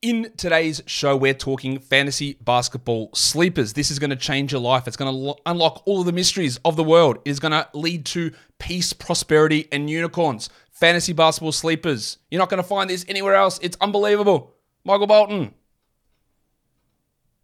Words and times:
In 0.00 0.30
today's 0.36 0.80
show, 0.86 1.16
we're 1.16 1.34
talking 1.34 1.80
fantasy 1.80 2.38
basketball 2.40 3.10
sleepers. 3.14 3.72
This 3.72 3.90
is 3.90 3.98
going 3.98 4.10
to 4.10 4.16
change 4.16 4.52
your 4.52 4.60
life. 4.60 4.86
It's 4.86 4.96
going 4.96 5.12
to 5.12 5.18
lo- 5.18 5.38
unlock 5.44 5.82
all 5.86 5.98
of 5.98 6.06
the 6.06 6.12
mysteries 6.12 6.56
of 6.64 6.76
the 6.76 6.84
world. 6.84 7.18
It 7.24 7.30
is 7.30 7.40
going 7.40 7.50
to 7.50 7.66
lead 7.74 8.06
to 8.06 8.30
peace, 8.60 8.92
prosperity, 8.92 9.66
and 9.72 9.90
unicorns. 9.90 10.50
Fantasy 10.70 11.12
basketball 11.12 11.50
sleepers. 11.50 12.18
You're 12.30 12.38
not 12.38 12.48
going 12.48 12.62
to 12.62 12.68
find 12.68 12.88
this 12.88 13.04
anywhere 13.08 13.34
else. 13.34 13.58
It's 13.60 13.76
unbelievable. 13.80 14.54
Michael 14.84 15.08
Bolton. 15.08 15.52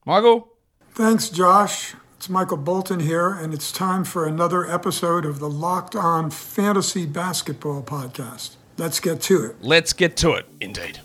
Michael? 0.07 0.53
Thanks, 0.93 1.31
Josh. 1.31 1.97
It's 2.19 2.29
Michael 2.29 2.59
Bolton 2.59 3.01
here, 3.01 3.31
and 3.31 3.53
it's 3.53 3.73
time 3.73 4.05
for 4.05 4.29
another 4.29 4.65
episode 4.71 5.27
of 5.27 5.41
the 5.41 5.51
Locked 5.51 5.97
On 5.97 6.31
Fantasy 6.31 7.05
Basketball 7.05 7.83
Podcast. 7.83 8.55
Let's 8.79 9.01
get 9.01 9.21
to 9.23 9.45
it. 9.45 9.57
Let's 9.61 9.93
get 9.93 10.17
to 10.19 10.35
it, 10.35 10.47
indeed. 10.61 11.01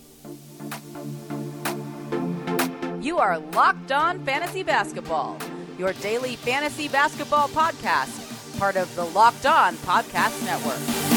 You 3.02 3.18
are 3.20 3.40
Locked 3.40 3.94
On 3.94 4.20
Fantasy 4.26 4.62
Basketball, 4.62 5.38
your 5.78 5.94
daily 5.94 6.36
fantasy 6.36 6.90
basketball 6.90 7.48
podcast, 7.48 8.60
part 8.60 8.76
of 8.76 8.94
the 8.96 9.06
Locked 9.06 9.46
On 9.46 9.76
Podcast 9.78 10.44
Network. 10.44 11.09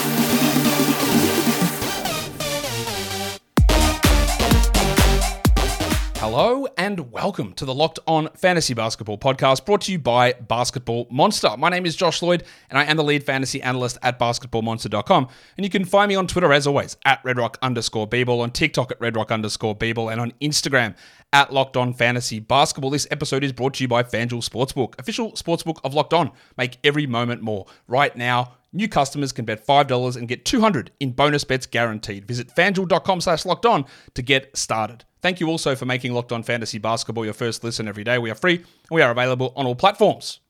Hello 6.23 6.69
and 6.79 7.11
welcome 7.11 7.53
to 7.55 7.65
the 7.65 7.75
Locked 7.75 7.99
On 8.07 8.29
Fantasy 8.37 8.75
Basketball 8.75 9.19
podcast 9.19 9.67
brought 9.67 9.81
to 9.81 9.91
you 9.91 9.99
by 9.99 10.35
Basketball 10.35 11.09
Monster. 11.11 11.57
My 11.59 11.69
name 11.69 11.85
is 11.85 11.97
Josh 11.97 12.23
Lloyd 12.23 12.45
and 12.71 12.79
I 12.79 12.85
am 12.85 12.97
the 12.97 13.03
lead 13.03 13.25
fantasy 13.25 13.61
analyst 13.61 13.99
at 14.03 14.21
basketballmonster.com. 14.21 15.29
And 15.57 15.65
you 15.65 15.69
can 15.69 15.85
find 15.85 16.09
me 16.09 16.15
on 16.15 16.29
Twitter 16.29 16.53
as 16.53 16.65
always 16.65 16.97
at 17.05 17.21
redrock 17.25 17.57
underscore 17.61 18.09
bball, 18.09 18.41
on 18.41 18.53
TikTok 18.53 18.93
at 18.93 19.01
redrock 19.01 19.31
underscore 19.31 19.77
bball, 19.77 20.13
and 20.13 20.21
on 20.21 20.33
Instagram 20.41 20.95
at 21.33 21.53
Locked 21.53 21.77
On 21.77 21.93
Fantasy 21.93 22.39
Basketball. 22.39 22.91
This 22.91 23.09
episode 23.11 23.43
is 23.43 23.53
brought 23.53 23.75
to 23.75 23.83
you 23.83 23.89
by 23.89 24.05
FanDuel 24.05 24.49
Sportsbook, 24.49 24.97
official 25.01 25.33
sportsbook 25.33 25.81
of 25.83 25.93
Locked 25.93 26.15
On. 26.15 26.31
Make 26.57 26.79
every 26.85 27.09
moment 27.09 27.43
more. 27.43 27.67
Right 27.89 28.17
now, 28.17 28.59
New 28.75 28.89
customers 28.89 29.33
can 29.33 29.45
bet 29.45 29.67
$5 29.67 30.17
and 30.17 30.27
get 30.27 30.47
200 30.47 30.93
in 30.99 31.11
bonus 31.11 31.45
bets 31.45 31.67
guaranteed. 31.67 32.27
Visit 32.27 32.49
fanduel.com 32.49 33.21
slash 33.21 33.45
locked 33.45 33.67
on 33.67 33.85
to 34.15 34.23
get 34.23 34.57
started. 34.57 35.05
Thank 35.23 35.39
you 35.39 35.49
also 35.49 35.77
for 35.77 35.87
making 35.87 36.13
Locked 36.13 36.33
On 36.33 36.43
Fantasy 36.43 36.79
Basketball 36.79 37.25
your 37.25 37.33
first 37.33 37.63
listen 37.63 37.87
every 37.87 38.03
day. 38.03 38.19
We 38.19 38.31
are 38.33 38.35
free 38.35 38.57
and 38.57 38.67
we 38.91 39.03
are 39.03 39.13
available 39.13 39.53
on 39.55 39.67
all 39.67 39.77
platforms. 39.77 40.41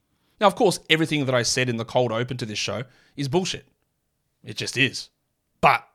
Now, 0.40 0.46
of 0.46 0.54
course, 0.54 0.80
everything 0.88 1.26
that 1.26 1.34
I 1.34 1.42
said 1.42 1.68
in 1.68 1.76
the 1.76 1.84
cold 1.84 2.10
open 2.10 2.38
to 2.38 2.46
this 2.46 2.58
show 2.58 2.84
is 3.14 3.28
bullshit. 3.28 3.68
It 4.42 4.56
just 4.56 4.78
is. 4.78 5.10
But, 5.60 5.86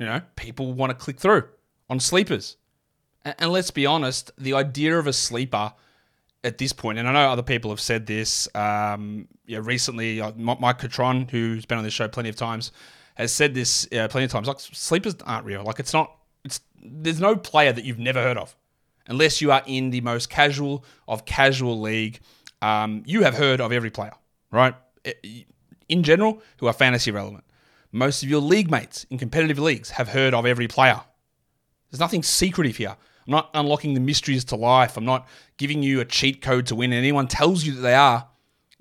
you 0.00 0.06
know, 0.06 0.20
people 0.34 0.72
want 0.72 0.90
to 0.90 0.96
click 0.96 1.20
through 1.20 1.44
on 1.88 2.00
sleepers. 2.00 2.56
And, 3.24 3.52
let's 3.52 3.70
be 3.70 3.86
honest, 3.86 4.32
the 4.36 4.52
idea 4.52 4.98
of 4.98 5.06
a 5.06 5.12
sleeper 5.12 5.72
at 6.42 6.58
this 6.58 6.72
point, 6.72 6.98
and 6.98 7.08
I 7.08 7.12
know 7.12 7.30
other 7.30 7.42
people 7.42 7.70
have 7.70 7.80
said 7.80 8.04
this. 8.04 8.48
Um, 8.54 9.28
yeah, 9.46 9.60
recently, 9.62 10.20
uh, 10.20 10.32
Mike 10.36 10.78
Catron, 10.78 11.28
who's 11.28 11.64
been 11.64 11.78
on 11.78 11.84
this 11.84 11.94
show 11.94 12.08
plenty 12.08 12.28
of 12.30 12.36
times, 12.36 12.72
has 13.14 13.32
said 13.32 13.54
this 13.54 13.86
uh, 13.92 14.08
plenty 14.08 14.24
of 14.24 14.32
times. 14.32 14.48
Like 14.48 14.58
sleepers 14.58 15.14
aren't 15.24 15.46
real. 15.46 15.62
Like 15.62 15.78
it's 15.78 15.92
not. 15.94 16.16
It's 16.44 16.60
there's 16.82 17.20
no 17.20 17.36
player 17.36 17.72
that 17.72 17.84
you've 17.84 17.98
never 17.98 18.22
heard 18.22 18.36
of, 18.36 18.54
unless 19.06 19.40
you 19.40 19.52
are 19.52 19.62
in 19.66 19.90
the 19.90 20.00
most 20.00 20.30
casual 20.30 20.84
of 21.08 21.24
casual 21.24 21.80
league. 21.80 22.20
Um, 22.62 23.02
you 23.06 23.22
have 23.22 23.34
heard 23.34 23.60
of 23.60 23.72
every 23.72 23.90
player, 23.90 24.12
right? 24.50 24.74
In 25.88 26.02
general, 26.02 26.42
who 26.58 26.66
are 26.66 26.72
fantasy 26.72 27.10
relevant. 27.10 27.44
Most 27.92 28.22
of 28.22 28.28
your 28.28 28.40
league 28.40 28.70
mates 28.70 29.06
in 29.10 29.18
competitive 29.18 29.58
leagues 29.58 29.90
have 29.90 30.08
heard 30.08 30.34
of 30.34 30.46
every 30.46 30.66
player. 30.66 31.00
There's 31.90 32.00
nothing 32.00 32.22
secretive 32.22 32.76
here. 32.76 32.96
I'm 33.26 33.30
not 33.30 33.50
unlocking 33.54 33.94
the 33.94 34.00
mysteries 34.00 34.44
to 34.46 34.56
life. 34.56 34.96
I'm 34.96 35.04
not 35.04 35.28
giving 35.56 35.82
you 35.82 36.00
a 36.00 36.04
cheat 36.04 36.42
code 36.42 36.66
to 36.66 36.74
win. 36.74 36.92
And 36.92 36.98
anyone 36.98 37.28
tells 37.28 37.64
you 37.64 37.74
that 37.74 37.80
they 37.82 37.94
are 37.94 38.28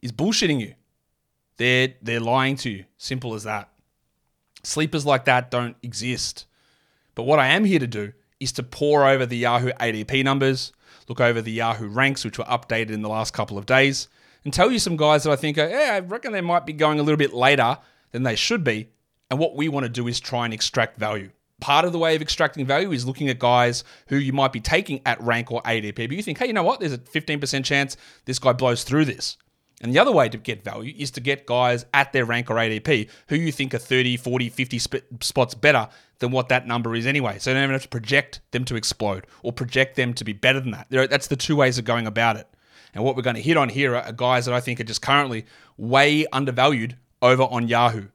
is 0.02 0.12
bullshitting 0.12 0.60
you. 0.60 0.74
They're 1.58 1.94
they're 2.02 2.20
lying 2.20 2.56
to 2.58 2.70
you. 2.70 2.86
Simple 2.98 3.36
as 3.36 3.44
that. 3.44 3.70
Sleepers 4.64 5.06
like 5.06 5.26
that 5.26 5.52
don't 5.52 5.76
exist. 5.84 6.46
But 7.16 7.24
what 7.24 7.40
I 7.40 7.48
am 7.48 7.66
here 7.66 7.80
to 7.80 7.88
do 7.88 8.14
is 8.40 8.52
to 8.54 8.64
pour 8.64 9.08
over 9.08 9.26
the 9.26 9.38
Yahoo 9.38 9.72
ADP 9.74 10.24
numbers, 10.24 10.74
look 11.08 11.22
over 11.22 11.42
the 11.42 11.52
Yahoo 11.52 11.88
ranks, 11.88 12.26
which 12.26 12.38
were 12.38 12.46
updated 12.46 12.92
in 12.92 13.02
the 13.02 13.10
last 13.10 13.34
couple 13.34 13.58
of 13.58 13.66
days, 13.66 14.08
and 14.44 14.54
tell 14.54 14.72
you 14.72 14.80
some 14.80 14.98
guys 14.98 15.24
that 15.24 15.32
I 15.32 15.36
think, 15.36 15.58
yeah, 15.58 15.92
I 15.94 16.00
reckon 16.00 16.34
they 16.34 16.42
might 16.42 16.66
be 16.66 16.74
going 16.74 17.00
a 17.00 17.04
little 17.04 17.18
bit 17.18 17.34
later 17.34 17.78
than 18.12 18.24
they 18.24 18.36
should 18.36 18.64
be. 18.64 18.90
And 19.30 19.40
what 19.40 19.56
we 19.56 19.70
want 19.70 19.86
to 19.86 19.90
do 19.90 20.08
is 20.08 20.20
try 20.20 20.46
and 20.46 20.54
extract 20.54 20.98
value 20.98 21.30
part 21.64 21.86
of 21.86 21.94
the 21.94 21.98
way 21.98 22.14
of 22.14 22.22
extracting 22.22 22.66
value 22.66 22.92
is 22.92 23.06
looking 23.06 23.30
at 23.30 23.40
guys 23.40 23.86
who 24.08 24.18
you 24.18 24.34
might 24.34 24.52
be 24.52 24.60
taking 24.60 25.02
at 25.06 25.20
rank 25.22 25.50
or 25.50 25.62
ADP. 25.62 25.96
But 25.96 26.12
you 26.12 26.22
think, 26.22 26.38
hey, 26.38 26.48
you 26.48 26.54
know 26.54 26.62
what? 26.62 26.82
There's 26.82 26.92
a 26.92 26.98
15% 26.98 27.64
chance 27.64 27.96
this 28.26 28.38
guy 28.38 28.52
blows 28.52 28.84
through 28.84 29.06
this. 29.06 29.38
And 29.82 29.94
the 29.94 30.00
other 30.00 30.12
way 30.12 30.30
to 30.30 30.38
get 30.38 30.64
value 30.64 30.94
is 30.98 31.12
to 31.12 31.20
get 31.20 31.46
guys 31.46 31.86
at 31.94 32.14
their 32.14 32.26
rank 32.26 32.50
or 32.50 32.56
ADP 32.56 33.10
who 33.28 33.36
you 33.36 33.52
think 33.52 33.74
are 33.74 33.80
30, 33.80 34.18
40, 34.18 34.50
50 34.50 34.80
sp- 34.80 35.06
spots 35.20 35.54
better 35.54 35.90
than 36.20 36.32
what 36.32 36.50
that 36.50 36.68
number 36.68 36.96
is 36.96 37.06
anyway. 37.06 37.38
So 37.40 37.50
you 37.50 37.56
don't 37.56 37.64
even 37.64 37.74
have 37.74 37.84
to 37.84 37.90
project 37.90 38.40
them 38.52 38.64
to 38.66 38.76
explode 38.76 39.28
or 39.42 39.52
project 39.52 39.96
them 39.96 40.14
to 40.14 40.24
be 40.24 40.34
better 40.34 40.60
than 40.60 40.72
that. 40.72 40.88
That's 40.90 41.28
the 41.28 41.36
two 41.36 41.56
ways 41.56 41.78
of 41.78 41.86
going 41.86 42.08
about 42.08 42.38
it. 42.38 42.48
And 42.94 43.04
what 43.04 43.16
we're 43.16 43.24
going 43.24 43.36
to 43.36 43.42
hit 43.42 43.58
on 43.58 43.70
here 43.70 43.96
are 43.96 44.12
guys 44.14 44.46
that 44.46 44.54
I 44.54 44.62
think 44.62 44.80
are 44.80 44.86
just 44.86 45.02
currently 45.02 45.46
way 45.78 46.26
undervalued 46.32 46.96
over 47.22 47.44
on 47.44 47.68
Yahoo. 47.68 48.08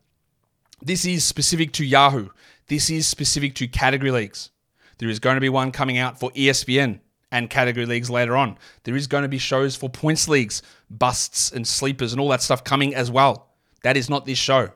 This 0.80 1.04
is 1.04 1.24
specific 1.24 1.72
to 1.72 1.84
Yahoo. 1.84 2.28
This 2.68 2.88
is 2.88 3.06
specific 3.06 3.54
to 3.56 3.66
category 3.66 4.10
leagues. 4.10 4.50
There 4.98 5.08
is 5.08 5.18
going 5.18 5.34
to 5.34 5.40
be 5.40 5.48
one 5.48 5.72
coming 5.72 5.98
out 5.98 6.20
for 6.20 6.30
ESPN 6.30 7.00
and 7.30 7.50
category 7.50 7.86
leagues 7.86 8.10
later 8.10 8.36
on. 8.36 8.58
There 8.84 8.96
is 8.96 9.06
going 9.06 9.22
to 9.22 9.28
be 9.28 9.38
shows 9.38 9.76
for 9.76 9.90
points 9.90 10.28
leagues, 10.28 10.62
busts 10.90 11.52
and 11.52 11.66
sleepers 11.66 12.12
and 12.12 12.20
all 12.20 12.28
that 12.28 12.42
stuff 12.42 12.64
coming 12.64 12.94
as 12.94 13.10
well. 13.10 13.50
That 13.82 13.96
is 13.96 14.08
not 14.08 14.26
this 14.26 14.38
show. 14.38 14.70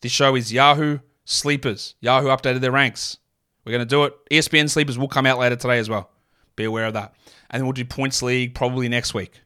This 0.00 0.12
show 0.12 0.34
is 0.34 0.52
Yahoo 0.52 0.98
sleepers. 1.24 1.94
Yahoo 2.00 2.28
updated 2.28 2.60
their 2.60 2.72
ranks. 2.72 3.18
We're 3.64 3.72
going 3.72 3.86
to 3.86 3.86
do 3.86 4.04
it. 4.04 4.14
ESPN 4.30 4.68
sleepers 4.68 4.98
will 4.98 5.08
come 5.08 5.26
out 5.26 5.38
later 5.38 5.56
today 5.56 5.78
as 5.78 5.88
well. 5.88 6.10
Be 6.56 6.64
aware 6.64 6.86
of 6.86 6.94
that. 6.94 7.14
And 7.50 7.60
then 7.60 7.66
we'll 7.66 7.72
do 7.72 7.84
points 7.84 8.22
league 8.22 8.54
probably 8.54 8.88
next 8.88 9.14
week. 9.14 9.40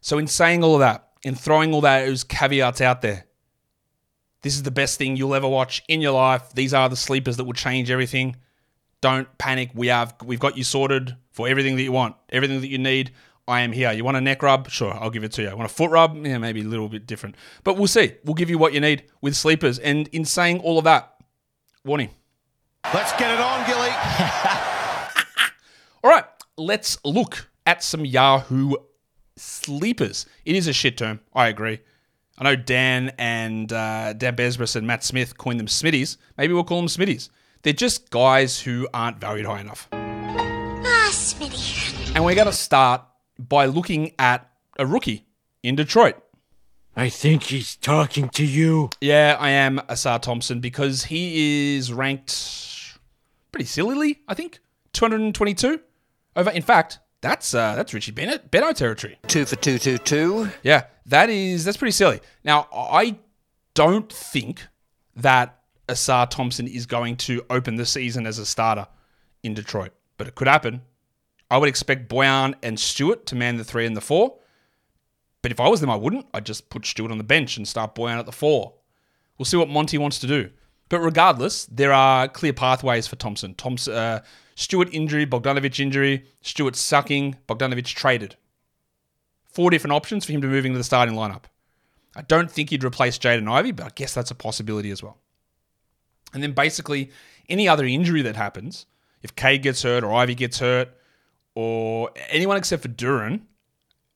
So 0.00 0.18
in 0.18 0.26
saying 0.26 0.62
all 0.62 0.74
of 0.74 0.80
that, 0.80 1.08
in 1.22 1.34
throwing 1.34 1.74
all 1.74 1.80
those 1.80 2.24
caveats 2.24 2.80
out 2.80 3.02
there, 3.02 3.26
this 4.42 4.54
is 4.54 4.62
the 4.62 4.70
best 4.70 4.96
thing 4.96 5.16
you'll 5.16 5.34
ever 5.34 5.48
watch 5.48 5.82
in 5.88 6.00
your 6.00 6.12
life. 6.12 6.52
These 6.54 6.72
are 6.72 6.88
the 6.88 6.96
sleepers 6.96 7.36
that 7.36 7.44
will 7.44 7.52
change 7.52 7.90
everything. 7.90 8.36
Don't 9.00 9.26
panic. 9.38 9.70
We 9.74 9.88
have 9.88 10.14
we've 10.24 10.40
got 10.40 10.56
you 10.56 10.64
sorted 10.64 11.16
for 11.32 11.48
everything 11.48 11.76
that 11.76 11.82
you 11.82 11.92
want, 11.92 12.16
everything 12.30 12.60
that 12.60 12.68
you 12.68 12.78
need. 12.78 13.12
I 13.48 13.62
am 13.62 13.72
here. 13.72 13.90
You 13.90 14.04
want 14.04 14.16
a 14.16 14.20
neck 14.20 14.42
rub? 14.42 14.70
Sure, 14.70 14.94
I'll 14.94 15.10
give 15.10 15.24
it 15.24 15.32
to 15.32 15.42
you. 15.42 15.48
Want 15.48 15.70
a 15.70 15.74
foot 15.74 15.90
rub? 15.90 16.24
Yeah, 16.24 16.38
maybe 16.38 16.60
a 16.60 16.64
little 16.64 16.88
bit 16.88 17.06
different. 17.06 17.34
But 17.64 17.76
we'll 17.76 17.88
see. 17.88 18.14
We'll 18.24 18.34
give 18.34 18.48
you 18.48 18.58
what 18.58 18.72
you 18.72 18.80
need 18.80 19.04
with 19.20 19.34
sleepers. 19.34 19.80
And 19.80 20.06
in 20.08 20.24
saying 20.24 20.60
all 20.60 20.78
of 20.78 20.84
that, 20.84 21.16
warning. 21.84 22.10
Let's 22.94 23.12
get 23.12 23.32
it 23.32 23.40
on, 23.40 23.66
Gilly. 23.66 23.88
all 26.04 26.10
right, 26.10 26.24
let's 26.56 26.96
look 27.04 27.48
at 27.66 27.82
some 27.82 28.04
Yahoo 28.04 28.74
sleepers. 29.36 30.26
It 30.44 30.54
is 30.54 30.68
a 30.68 30.72
shit 30.72 30.96
term. 30.96 31.20
I 31.34 31.48
agree. 31.48 31.80
I 32.38 32.44
know 32.44 32.56
Dan 32.56 33.12
and 33.18 33.70
uh, 33.72 34.14
Dan 34.14 34.36
Besbris 34.36 34.76
and 34.76 34.86
Matt 34.86 35.04
Smith 35.04 35.36
coined 35.36 35.60
them 35.60 35.66
Smitties. 35.66 36.16
Maybe 36.38 36.54
we'll 36.54 36.64
call 36.64 36.78
them 36.78 36.88
Smitties. 36.88 37.28
They're 37.62 37.72
just 37.72 38.10
guys 38.10 38.60
who 38.60 38.88
aren't 38.94 39.20
valued 39.20 39.46
high 39.46 39.60
enough. 39.60 39.88
Ah, 39.92 41.08
Smitty. 41.10 42.14
And 42.14 42.24
we're 42.24 42.34
going 42.34 42.46
to 42.46 42.52
start 42.52 43.02
by 43.38 43.66
looking 43.66 44.12
at 44.18 44.50
a 44.78 44.86
rookie 44.86 45.26
in 45.62 45.76
Detroit. 45.76 46.16
I 46.96 47.08
think 47.08 47.44
he's 47.44 47.76
talking 47.76 48.30
to 48.30 48.44
you. 48.44 48.90
Yeah, 49.00 49.36
I 49.38 49.50
am 49.50 49.78
Ausar 49.88 50.20
Thompson 50.20 50.60
because 50.60 51.04
he 51.04 51.76
is 51.76 51.92
ranked 51.92 52.98
pretty 53.52 53.66
sillily, 53.66 54.20
I 54.26 54.34
think. 54.34 54.60
222 54.92 55.80
over. 56.36 56.50
In 56.50 56.62
fact, 56.62 56.98
that's 57.20 57.54
uh, 57.54 57.74
that's 57.76 57.94
Richie 57.94 58.12
Bennett, 58.12 58.50
Beno 58.50 58.74
territory. 58.74 59.18
Two 59.28 59.44
for 59.44 59.56
two, 59.56 59.78
two, 59.78 59.98
two. 59.98 60.48
Yeah, 60.62 60.84
that 61.06 61.30
is 61.30 61.64
that's 61.64 61.76
pretty 61.76 61.92
silly. 61.92 62.20
Now, 62.42 62.66
I 62.72 63.18
don't 63.74 64.12
think 64.12 64.66
that 65.14 65.59
Ausar 65.90 66.28
Thompson 66.28 66.66
is 66.66 66.86
going 66.86 67.16
to 67.16 67.44
open 67.50 67.76
the 67.76 67.86
season 67.86 68.26
as 68.26 68.38
a 68.38 68.46
starter 68.46 68.86
in 69.42 69.54
Detroit, 69.54 69.92
but 70.16 70.26
it 70.26 70.34
could 70.34 70.48
happen. 70.48 70.82
I 71.50 71.58
would 71.58 71.68
expect 71.68 72.08
Bojan 72.08 72.54
and 72.62 72.78
Stewart 72.78 73.26
to 73.26 73.34
man 73.34 73.56
the 73.56 73.64
three 73.64 73.86
and 73.86 73.96
the 73.96 74.00
four. 74.00 74.36
But 75.42 75.52
if 75.52 75.58
I 75.58 75.68
was 75.68 75.80
them, 75.80 75.90
I 75.90 75.96
wouldn't. 75.96 76.26
I'd 76.32 76.46
just 76.46 76.70
put 76.70 76.86
Stewart 76.86 77.10
on 77.10 77.18
the 77.18 77.24
bench 77.24 77.56
and 77.56 77.66
start 77.66 77.94
Bojan 77.94 78.18
at 78.18 78.26
the 78.26 78.32
four. 78.32 78.74
We'll 79.36 79.46
see 79.46 79.56
what 79.56 79.68
Monty 79.68 79.98
wants 79.98 80.18
to 80.20 80.26
do. 80.26 80.50
But 80.90 81.00
regardless, 81.00 81.66
there 81.66 81.92
are 81.92 82.28
clear 82.28 82.52
pathways 82.52 83.06
for 83.06 83.16
Thompson. 83.16 83.54
Thompson, 83.54 83.94
uh, 83.94 84.20
Stewart 84.54 84.92
injury, 84.92 85.24
Bogdanovic 85.26 85.80
injury, 85.80 86.26
Stewart 86.42 86.76
sucking, 86.76 87.36
Bogdanovic 87.48 87.86
traded. 87.86 88.36
Four 89.48 89.70
different 89.70 89.94
options 89.94 90.24
for 90.24 90.32
him 90.32 90.42
to 90.42 90.48
move 90.48 90.66
into 90.66 90.78
the 90.78 90.84
starting 90.84 91.14
lineup. 91.14 91.44
I 92.14 92.22
don't 92.22 92.50
think 92.50 92.70
he'd 92.70 92.84
replace 92.84 93.18
Jaden 93.18 93.50
Ivey, 93.50 93.72
but 93.72 93.86
I 93.86 93.90
guess 93.94 94.14
that's 94.14 94.30
a 94.30 94.34
possibility 94.34 94.90
as 94.90 95.02
well. 95.02 95.18
And 96.32 96.42
then 96.42 96.52
basically, 96.52 97.10
any 97.48 97.68
other 97.68 97.84
injury 97.84 98.22
that 98.22 98.36
happens, 98.36 98.86
If 99.22 99.34
Cade 99.36 99.62
gets 99.62 99.82
hurt 99.82 100.04
or 100.04 100.12
Ivey 100.14 100.34
gets 100.34 100.58
hurt 100.60 100.88
or 101.54 102.10
anyone 102.30 102.56
except 102.56 102.82
for 102.82 102.88
Duren, 102.88 103.42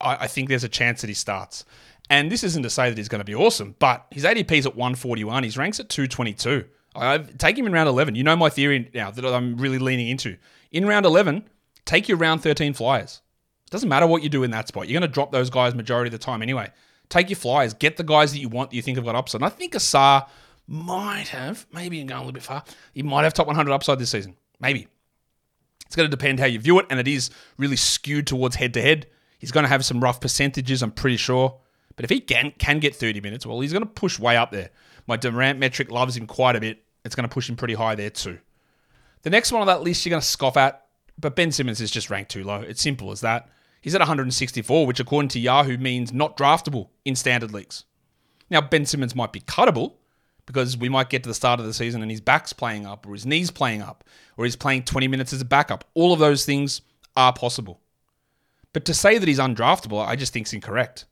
I, 0.00 0.25
I 0.25 0.26
think 0.26 0.49
there's 0.49 0.64
a 0.64 0.69
chance 0.69 1.00
that 1.00 1.08
he 1.08 1.14
starts. 1.14 1.64
And 2.11 2.31
this 2.31 2.44
isn't 2.44 2.62
to 2.62 2.70
say 2.70 2.88
that 2.88 2.99
he's 2.99 3.08
going 3.08 3.20
to 3.20 3.25
be 3.25 3.34
awesome, 3.34 3.75
but 3.78 4.06
his 4.11 4.25
ADP's 4.25 4.66
at 4.66 4.76
141. 4.76 5.43
His 5.43 5.56
ranks 5.56 5.81
at 5.81 5.88
222. 5.88 6.64
I 6.94 7.19
take 7.19 7.58
him 7.58 7.66
in 7.66 7.72
round 7.72 7.88
11. 7.88 8.14
You 8.14 8.22
know 8.22 8.37
my 8.37 8.50
theory 8.50 8.90
now 8.94 9.11
that 9.11 9.25
I'm 9.25 9.56
really 9.56 9.78
leaning 9.78 10.08
into. 10.08 10.37
In 10.70 10.87
round 10.87 11.06
11, 11.06 11.49
take 11.84 12.08
your 12.08 12.19
round 12.19 12.43
13 12.43 12.75
flyers. 12.75 13.20
Doesn't 13.70 13.88
matter 13.88 14.06
what 14.06 14.22
you 14.22 14.28
do 14.28 14.44
in 14.44 14.52
that 14.52 14.69
spot. 14.69 14.87
You're 14.88 15.00
going 15.00 15.11
to 15.11 15.12
drop 15.12 15.32
those 15.32 15.50
guys 15.50 15.75
majority 15.75 16.08
of 16.08 16.12
the 16.12 16.19
time 16.19 16.43
anyway. 16.43 16.70
Take 17.08 17.31
your 17.31 17.37
flyers. 17.37 17.75
Get 17.75 17.96
the 17.96 18.05
guys 18.05 18.32
that 18.32 18.38
you 18.38 18.49
want 18.49 18.70
that 18.70 18.76
you 18.76 18.82
think 18.82 18.96
have 18.96 19.05
got 19.05 19.16
upside. 19.16 19.40
And 19.40 19.46
I 19.46 19.49
think 19.49 19.72
Ausar 19.72 20.28
might 20.66 21.28
have, 21.28 21.66
maybe 21.72 22.02
going 22.05 22.12
a 22.12 22.19
little 22.19 22.32
bit 22.32 22.43
far, 22.43 22.64
he 22.93 23.02
might 23.02 23.25
have 23.25 23.34
top 23.34 23.46
100 23.46 23.72
upside 23.72 23.99
this 23.99 24.11
season. 24.11 24.37
Maybe. 24.61 24.88
It's 25.87 25.96
going 25.96 26.08
to 26.08 26.16
depend 26.16 26.40
how 26.40 26.46
you 26.46 26.58
view 26.58 26.78
it, 26.78 26.87
and 26.90 26.99
it 26.99 27.08
is 27.08 27.31
really 27.58 27.76
skewed 27.76 28.26
towards 28.26 28.56
head 28.56 28.75
to 28.75 28.82
head. 28.82 29.06
He's 29.38 29.52
going 29.52 29.64
to 29.64 29.69
have 29.69 29.84
some 29.84 30.00
rough 30.00 30.20
percentages, 30.20 30.82
I'm 30.82 30.90
pretty 30.90 31.19
sure. 31.19 31.58
But 31.96 32.05
if 32.05 32.11
he 32.11 32.20
can, 32.20 32.52
can 32.58 32.81
get 32.81 32.96
30 32.96 33.20
minutes, 33.20 33.46
well, 33.46 33.61
he's 33.61 33.72
going 33.72 33.84
to 33.84 33.90
push 33.90 34.19
way 34.19 34.37
up 34.37 34.50
there. 34.50 34.70
My 35.06 35.16
Durant 35.16 35.58
metric 35.58 35.90
loves 35.90 36.16
him 36.16 36.26
quite 36.26 36.56
a 36.56 36.61
bit. 36.61 36.82
It's 37.05 37.14
going 37.14 37.28
to 37.28 37.32
push 37.32 37.49
him 37.49 37.56
pretty 37.56 37.75
high 37.75 37.94
there 37.94 38.11
too. 38.11 38.38
The 39.22 39.31
next 39.31 39.52
one 39.52 39.61
on 39.61 39.66
that 39.66 39.82
list 39.82 40.05
you're 40.05 40.11
going 40.11 40.22
to 40.22 40.26
scoff 40.26 40.56
at, 40.56 40.87
but 41.19 41.37
Ben 41.37 41.52
Simmons 41.52 41.81
is 41.81 41.90
just 41.90 42.11
ranked 42.11 42.31
too 42.31 42.43
low. 42.43 42.61
It's 42.61 42.82
simple 42.82 43.11
as 43.11 43.20
that. 43.20 43.49
He's 43.81 43.94
at 43.94 44.00
164, 44.00 44.87
which 44.87 44.99
according 44.99 45.28
to 45.28 45.40
Yahoo 45.40 45.76
means 45.76 46.12
not 46.12 46.37
draftable 46.37 46.88
in 47.05 47.14
standard 47.14 47.52
leagues. 47.52 47.84
Now, 48.49 48.62
Ben 48.62 48.87
Simmons 48.87 49.14
might 49.14 49.32
be 49.32 49.40
cuttable 49.40 49.94
because 50.46 50.76
we 50.76 50.88
might 50.88 51.11
get 51.11 51.23
to 51.23 51.29
the 51.29 51.35
start 51.35 51.61
of 51.61 51.67
the 51.67 51.75
season 51.75 52.02
and 52.02 52.11
his 52.11 52.20
back's 52.20 52.52
playing 52.52 52.87
up 52.87 53.06
or 53.06 53.12
his 53.12 53.26
knee's 53.26 53.50
playing 53.50 53.82
up 53.82 54.05
or 54.37 54.44
he's 54.44 54.56
playing 54.56 54.82
20 54.82 55.08
minutes 55.08 55.32
as 55.32 55.41
a 55.41 55.44
backup. 55.44 55.85
All 55.94 56.12
of 56.12 56.19
those 56.19 56.44
things 56.44 56.82
are 57.17 57.32
possible. 57.32 57.81
But 58.73 58.85
to 58.87 58.94
say 58.94 59.19
that 59.19 59.29
he's 59.29 59.38
undraftable, 59.38 60.05
I 60.05 60.17
just 60.17 60.32
think 60.32 60.46
is 60.46 60.52
incorrect. 60.52 61.06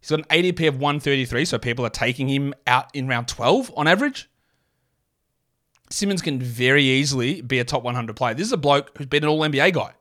He's 0.00 0.10
got 0.10 0.20
an 0.20 0.26
ADP 0.26 0.68
of 0.68 0.74
133, 0.76 1.46
so 1.46 1.58
people 1.58 1.86
are 1.86 1.90
taking 1.90 2.28
him 2.28 2.52
out 2.66 2.94
in 2.94 3.08
round 3.08 3.26
12 3.26 3.72
on 3.74 3.88
average. 3.88 4.28
Simmons 5.88 6.20
can 6.20 6.40
very 6.40 6.84
easily 6.84 7.40
be 7.40 7.58
a 7.58 7.64
top 7.64 7.82
100 7.82 8.14
player. 8.14 8.34
This 8.34 8.46
is 8.46 8.52
a 8.52 8.58
bloke 8.58 8.96
who's 8.96 9.06
been 9.06 9.22
an 9.22 9.30
all 9.30 9.40
NBA 9.40 9.72
guy. 9.72 9.92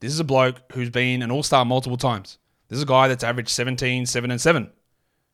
This 0.00 0.12
is 0.12 0.18
a 0.18 0.24
bloke 0.24 0.60
who's 0.72 0.90
been 0.90 1.22
an 1.22 1.30
all 1.30 1.44
star 1.44 1.64
multiple 1.64 1.96
times. 1.96 2.38
This 2.68 2.78
is 2.78 2.82
a 2.82 2.86
guy 2.86 3.06
that's 3.06 3.22
averaged 3.22 3.50
17, 3.50 4.06
7, 4.06 4.30
and 4.30 4.40
7 4.40 4.72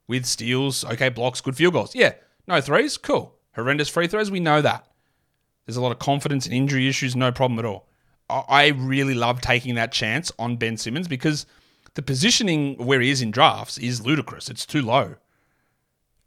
with 0.08 0.26
steals, 0.26 0.84
okay, 0.84 1.08
blocks, 1.08 1.41
good 1.41 1.56
field 1.56 1.73
goals. 1.73 1.94
Yeah, 1.94 2.12
no 2.49 2.61
threes, 2.61 2.97
cool. 2.97 3.37
Horrendous 3.55 3.89
free 3.89 4.06
throws, 4.06 4.31
we 4.31 4.41
know 4.41 4.61
that. 4.62 4.87
There's 5.67 5.77
a 5.77 5.83
lot 5.83 5.93
of 5.93 5.99
confidence 5.99 6.47
and 6.47 6.55
injury 6.55 6.89
issues, 6.89 7.15
no 7.15 7.31
problem 7.31 7.59
at 7.59 7.65
all. 7.65 7.89
I 8.31 8.69
really 8.69 9.15
love 9.15 9.41
taking 9.41 9.75
that 9.77 9.93
chance 9.93 10.31
on 10.39 10.56
Ben 10.56 10.77
Simmons 10.77 11.09
because 11.09 11.47
the 11.95 12.03
positioning 12.03 12.77
where 12.77 13.00
he 13.00 13.11
is 13.11 13.23
in 13.23 13.31
drafts 13.31 13.79
is 13.79 14.05
ludicrous. 14.05 14.50
It's 14.50 14.67
too 14.67 14.83
low. 14.83 15.17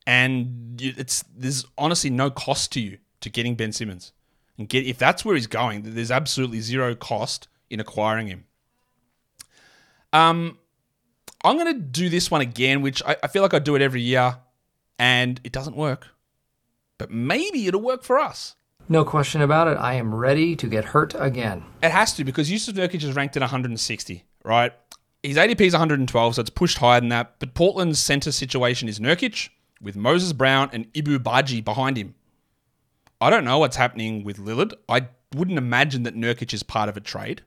And 0.07 0.81
it's 0.81 1.23
there's 1.35 1.65
honestly 1.77 2.09
no 2.09 2.31
cost 2.31 2.71
to 2.74 2.81
you 2.81 2.97
to 3.21 3.29
getting 3.29 3.56
Ben 3.56 3.71
Simmons. 3.71 4.13
And 4.57 4.67
get 4.67 4.85
if 4.85 4.97
that's 4.97 5.24
where 5.24 5.35
he's 5.35 5.47
going, 5.47 5.83
there's 5.83 6.12
absolutely 6.12 6.59
zero 6.59 6.95
cost 6.95 7.47
in 7.69 7.79
acquiring 7.79 8.27
him. 8.27 8.45
Um, 10.12 10.57
I'm 11.44 11.57
to 11.65 11.79
do 11.79 12.09
this 12.09 12.29
one 12.29 12.41
again, 12.41 12.81
which 12.81 13.01
I, 13.06 13.15
I 13.24 13.27
feel 13.27 13.41
like 13.44 13.53
I 13.53 13.59
do 13.59 13.75
it 13.75 13.81
every 13.81 14.01
year, 14.01 14.38
and 15.01 15.42
it 15.44 15.51
doesn't 15.51 15.75
work. 15.75 16.09
But 17.00 17.09
maybe 17.09 17.65
it'll 17.65 17.81
work 17.81 18.03
for 18.03 18.19
us. 18.19 18.56
No 18.88 19.03
question 19.03 19.42
about 19.42 19.68
it. 19.68 19.77
I 19.77 19.95
am 19.95 20.13
ready 20.13 20.56
to 20.56 20.68
get 20.68 20.86
hurt 20.86 21.15
again. 21.18 21.63
It 21.81 21.89
has 21.89 22.13
to 22.13 22.24
because 22.24 22.51
Jusuf 22.51 22.75
Nurkic 22.75 23.03
is 23.03 23.15
ranked 23.15 23.36
at 23.36 23.42
160, 23.42 24.24
right? 24.44 24.71
His 25.24 25.38
ADP 25.38 25.62
is 25.62 25.74
112, 25.74 26.36
so 26.36 26.42
it's 26.42 26.51
pushed 26.51 26.77
higher 26.77 27.00
than 27.00 27.09
that. 27.09 27.39
But 27.39 27.56
Portland's 27.56 27.98
center 27.98 28.31
situation 28.31 28.88
is 28.88 29.00
Nurkic 29.00 29.50
with 29.81 29.95
Moses 29.95 30.33
Brown 30.33 30.69
and 30.71 30.92
Ibou 30.94 31.18
Badji 31.18 31.65
behind 31.65 31.98
him. 31.98 32.13
I 33.19 33.31
don't 33.31 33.45
know 33.45 33.57
what's 33.57 33.77
happening 33.77 34.24
with 34.24 34.38
Lillard. 34.38 34.74
I 34.88 35.07
wouldn't 35.36 35.57
imagine 35.57 36.03
that 36.03 36.15
Nurkic 36.15 36.53
is 36.53 36.62
part 36.62 36.89
of 36.89 36.98
a 36.98 37.01
trade. 37.01 37.42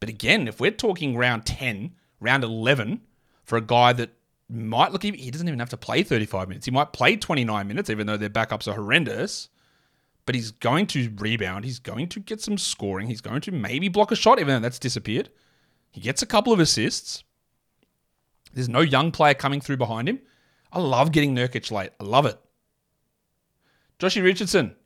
But 0.00 0.08
again, 0.08 0.48
if 0.48 0.58
we're 0.58 0.70
talking 0.70 1.18
round 1.18 1.44
10, 1.44 1.92
round 2.18 2.44
11, 2.44 3.02
for 3.44 3.58
a 3.58 3.62
guy 3.62 3.92
that 3.92 4.14
might 4.52 4.92
look, 4.92 5.02
he 5.02 5.30
doesn't 5.30 5.48
even 5.48 5.58
have 5.58 5.70
to 5.70 5.76
play 5.76 6.02
35 6.02 6.48
minutes. 6.48 6.66
He 6.66 6.70
might 6.70 6.92
play 6.92 7.16
29 7.16 7.66
minutes, 7.66 7.90
even 7.90 8.06
though 8.06 8.16
their 8.16 8.30
backups 8.30 8.68
are 8.68 8.74
horrendous. 8.74 9.48
But 10.26 10.34
he's 10.34 10.50
going 10.50 10.86
to 10.88 11.12
rebound. 11.16 11.64
He's 11.64 11.78
going 11.78 12.08
to 12.08 12.20
get 12.20 12.40
some 12.40 12.58
scoring. 12.58 13.08
He's 13.08 13.20
going 13.20 13.40
to 13.42 13.52
maybe 13.52 13.88
block 13.88 14.12
a 14.12 14.16
shot, 14.16 14.38
even 14.38 14.54
though 14.54 14.60
that's 14.60 14.78
disappeared. 14.78 15.30
He 15.90 16.00
gets 16.00 16.22
a 16.22 16.26
couple 16.26 16.52
of 16.52 16.60
assists. 16.60 17.24
There's 18.52 18.68
no 18.68 18.80
young 18.80 19.10
player 19.10 19.34
coming 19.34 19.60
through 19.60 19.78
behind 19.78 20.08
him. 20.08 20.20
I 20.72 20.80
love 20.80 21.12
getting 21.12 21.34
Nurkic 21.34 21.70
late. 21.70 21.90
I 21.98 22.04
love 22.04 22.26
it. 22.26 22.38
Joshy 23.98 24.22
Richardson, 24.22 24.76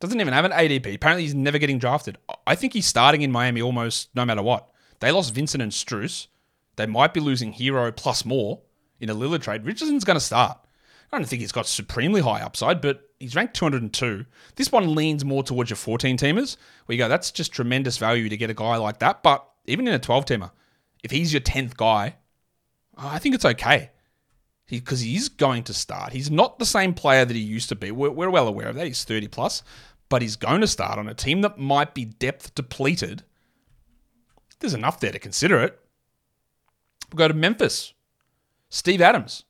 doesn't 0.00 0.20
even 0.20 0.32
have 0.32 0.44
an 0.44 0.52
ADP. 0.52 0.94
Apparently, 0.94 1.24
he's 1.24 1.34
never 1.34 1.58
getting 1.58 1.78
drafted. 1.78 2.18
I 2.46 2.54
think 2.54 2.72
he's 2.72 2.86
starting 2.86 3.22
in 3.22 3.32
Miami 3.32 3.60
almost 3.60 4.14
no 4.14 4.24
matter 4.24 4.42
what. 4.42 4.68
They 5.00 5.10
lost 5.10 5.34
Vincent 5.34 5.62
and 5.62 5.72
Strus. 5.72 6.28
They 6.76 6.86
might 6.86 7.12
be 7.12 7.20
losing 7.20 7.52
Herro 7.52 7.94
plus 7.94 8.24
more 8.24 8.60
in 9.00 9.10
a 9.10 9.14
Lillard 9.14 9.42
trade. 9.42 9.64
Richardson's 9.64 10.04
going 10.04 10.16
to 10.16 10.20
start. 10.20 10.58
I 11.10 11.18
don't 11.18 11.26
think 11.26 11.40
he's 11.40 11.52
got 11.52 11.66
supremely 11.66 12.20
high 12.20 12.42
upside, 12.42 12.80
but 12.80 13.08
he's 13.18 13.34
ranked 13.34 13.54
202. 13.54 14.26
This 14.56 14.70
one 14.70 14.94
leans 14.94 15.24
more 15.24 15.42
towards 15.42 15.70
your 15.70 15.76
14 15.76 16.18
teamers, 16.18 16.56
where 16.86 16.94
you 16.96 17.02
go, 17.02 17.08
that's 17.08 17.30
just 17.30 17.52
tremendous 17.52 17.96
value 17.96 18.28
to 18.28 18.36
get 18.36 18.50
a 18.50 18.54
guy 18.54 18.76
like 18.76 18.98
that. 18.98 19.22
But 19.22 19.46
even 19.64 19.88
in 19.88 19.94
a 19.94 19.98
12 19.98 20.26
teamer, 20.26 20.50
if 21.02 21.10
he's 21.10 21.32
your 21.32 21.40
10th 21.40 21.76
guy, 21.76 22.16
I 22.96 23.18
think 23.18 23.34
it's 23.34 23.44
okay 23.44 23.90
because 24.68 25.00
he, 25.00 25.12
he's 25.12 25.28
going 25.28 25.62
to 25.64 25.74
start. 25.74 26.12
He's 26.12 26.30
not 26.30 26.58
the 26.58 26.66
same 26.66 26.92
player 26.92 27.24
that 27.24 27.34
he 27.34 27.42
used 27.42 27.70
to 27.70 27.76
be. 27.76 27.90
We're, 27.90 28.10
we're 28.10 28.30
well 28.30 28.48
aware 28.48 28.68
of 28.68 28.74
that. 28.76 28.86
He's 28.86 29.04
30 29.04 29.28
plus, 29.28 29.62
but 30.08 30.20
he's 30.20 30.36
going 30.36 30.60
to 30.60 30.66
start 30.66 30.98
on 30.98 31.08
a 31.08 31.14
team 31.14 31.40
that 31.40 31.58
might 31.58 31.94
be 31.94 32.04
depth 32.04 32.54
depleted. 32.54 33.22
There's 34.60 34.74
enough 34.74 35.00
there 35.00 35.12
to 35.12 35.18
consider 35.18 35.60
it. 35.62 35.78
We'll 37.10 37.18
go 37.18 37.28
to 37.28 37.34
Memphis. 37.34 37.94
Steve 38.68 39.00
Adams. 39.00 39.44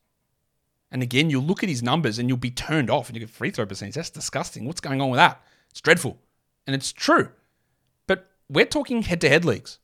And 0.90 1.02
again, 1.02 1.28
you'll 1.28 1.42
look 1.42 1.62
at 1.62 1.68
his 1.68 1.82
numbers 1.82 2.18
and 2.18 2.28
you'll 2.28 2.38
be 2.38 2.50
turned 2.50 2.90
off 2.90 3.08
and 3.08 3.16
you 3.16 3.20
get 3.20 3.30
free 3.30 3.50
throw 3.50 3.66
percentage. 3.66 3.94
That's 3.94 4.10
disgusting. 4.10 4.64
What's 4.64 4.80
going 4.80 5.00
on 5.00 5.10
with 5.10 5.18
that? 5.18 5.42
It's 5.70 5.80
dreadful. 5.80 6.18
And 6.66 6.74
it's 6.74 6.92
true. 6.92 7.30
But 8.06 8.30
we're 8.48 8.64
talking 8.64 9.02
head 9.02 9.20
to 9.22 9.28
head 9.28 9.44
leagues. 9.44 9.78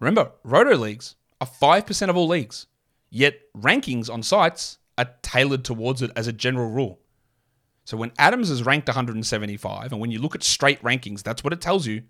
Remember, 0.00 0.32
roto 0.42 0.76
leagues 0.76 1.14
are 1.40 1.46
5% 1.46 2.08
of 2.08 2.16
all 2.16 2.26
leagues. 2.26 2.66
Yet 3.08 3.40
rankings 3.56 4.10
on 4.10 4.22
sites 4.22 4.78
are 4.98 5.10
tailored 5.22 5.64
towards 5.64 6.02
it 6.02 6.10
as 6.16 6.26
a 6.26 6.32
general 6.32 6.70
rule. 6.70 6.98
So 7.84 7.96
when 7.96 8.12
Adams 8.18 8.50
is 8.50 8.64
ranked 8.64 8.88
175, 8.88 9.92
and 9.92 10.00
when 10.00 10.10
you 10.10 10.20
look 10.20 10.34
at 10.34 10.42
straight 10.42 10.82
rankings, 10.82 11.22
that's 11.22 11.44
what 11.44 11.52
it 11.52 11.60
tells 11.60 11.86
you. 11.86 12.02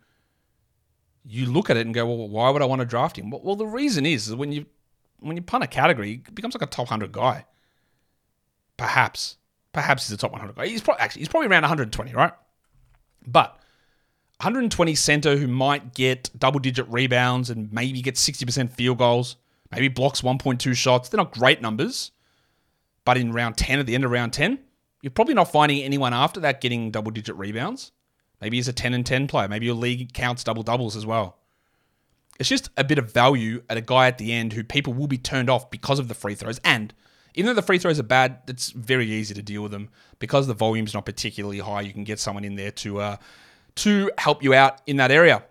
You 1.25 1.47
look 1.47 1.71
at 1.71 1.77
it 1.77 1.87
and 1.87 1.95
go, 1.95 2.07
well, 2.07 2.29
why 2.29 2.51
would 2.51 2.63
I 2.63 2.67
want 2.67 2.81
to 2.81 2.87
draft 2.87 3.19
him? 3.19 3.31
Well, 3.31 3.57
the 3.57 3.67
reason 3.67 4.05
is, 4.05 4.29
is 4.29 4.35
when 4.35 4.53
you 4.53 4.67
when 5.23 5.37
you 5.37 5.43
punt 5.43 5.65
a 5.65 5.67
category, 5.67 6.23
he 6.27 6.33
becomes 6.33 6.55
like 6.55 6.63
a 6.63 6.67
top 6.67 6.87
100 6.87 7.13
guy. 7.13 7.47
Perhaps. 8.77 9.37
Perhaps 9.73 10.07
he's 10.07 10.15
a 10.15 10.19
top 10.19 10.33
100 10.33 10.57
guy. 10.57 10.67
He's 10.67 10.83
probably, 10.83 11.01
actually, 11.01 11.21
he's 11.21 11.29
probably 11.29 11.49
around 11.49 11.63
120, 11.63 12.13
right? 12.13 12.33
But 13.27 13.57
120 14.39 14.95
center 14.95 15.37
who 15.37 15.47
might 15.47 15.95
get 15.95 16.31
double 16.39 16.59
digit 16.61 16.89
rebounds 16.89 17.49
and 17.49 17.73
maybe 17.73 18.03
get 18.03 18.17
60% 18.17 18.71
field 18.71 18.99
goals, 18.99 19.37
maybe 19.71 19.89
blocks 19.89 20.21
1.2 20.21 20.75
shots. 20.75 21.09
They're 21.09 21.19
not 21.19 21.33
great 21.33 21.63
numbers. 21.63 22.11
But 23.05 23.17
in 23.17 23.33
round 23.33 23.57
10, 23.57 23.79
at 23.79 23.87
the 23.87 23.95
end 23.95 24.05
of 24.05 24.11
round 24.11 24.33
10, 24.33 24.59
you're 25.01 25.11
probably 25.11 25.35
not 25.35 25.51
finding 25.51 25.83
anyone 25.83 26.13
after 26.13 26.41
that 26.41 26.61
getting 26.61 26.91
double 26.91 27.11
digit 27.11 27.37
rebounds. 27.37 27.93
Maybe 28.41 28.57
he's 28.57 28.69
a 28.69 28.73
10 28.73 28.95
and 28.95 29.07
10 29.07 29.27
player. 29.29 29.49
Maybe 29.49 29.67
your 29.67 29.75
league 29.75 30.13
counts 30.13 30.45
double 30.45 30.63
doubles 30.63 30.97
as 30.97 31.07
well. 31.07 31.39
It's 32.39 32.49
just 32.49 32.71
a 32.77 32.85
bit 32.85 32.99
of 32.99 33.13
value 33.13 33.63
at 33.69 33.77
a 33.77 33.81
guy 33.81 34.09
at 34.09 34.19
the 34.19 34.33
end 34.33 34.53
who 34.53 34.65
people 34.65 34.95
will 34.95 35.07
be 35.07 35.19
turned 35.19 35.51
off 35.51 35.71
because 35.71 35.99
of 35.99 36.09
the 36.09 36.15
free 36.15 36.35
throws. 36.35 36.61
And 36.65 36.95
even 37.35 37.47
though 37.49 37.55
the 37.55 37.63
free 37.63 37.79
throws 37.79 38.01
are 38.01 38.05
bad, 38.05 38.39
it's 38.49 38.71
very 38.71 39.07
easy 39.11 39.35
to 39.35 39.43
deal 39.43 39.63
with 39.63 39.73
them 39.73 39.91
because 40.19 40.47
the 40.47 40.55
volume's 40.55 40.95
not 40.95 41.05
particularly 41.05 41.59
high. 41.59 41.83
You 41.83 41.93
can 41.93 42.05
get 42.05 42.19
someone 42.19 42.45
in 42.45 42.57
there 42.57 42.71
to 42.73 43.01
uh, 43.01 43.17
to 43.77 44.11
help 44.19 44.43
you 44.43 44.55
out 44.55 44.81
in 44.87 44.97
that 44.97 45.11
area. 45.11 45.45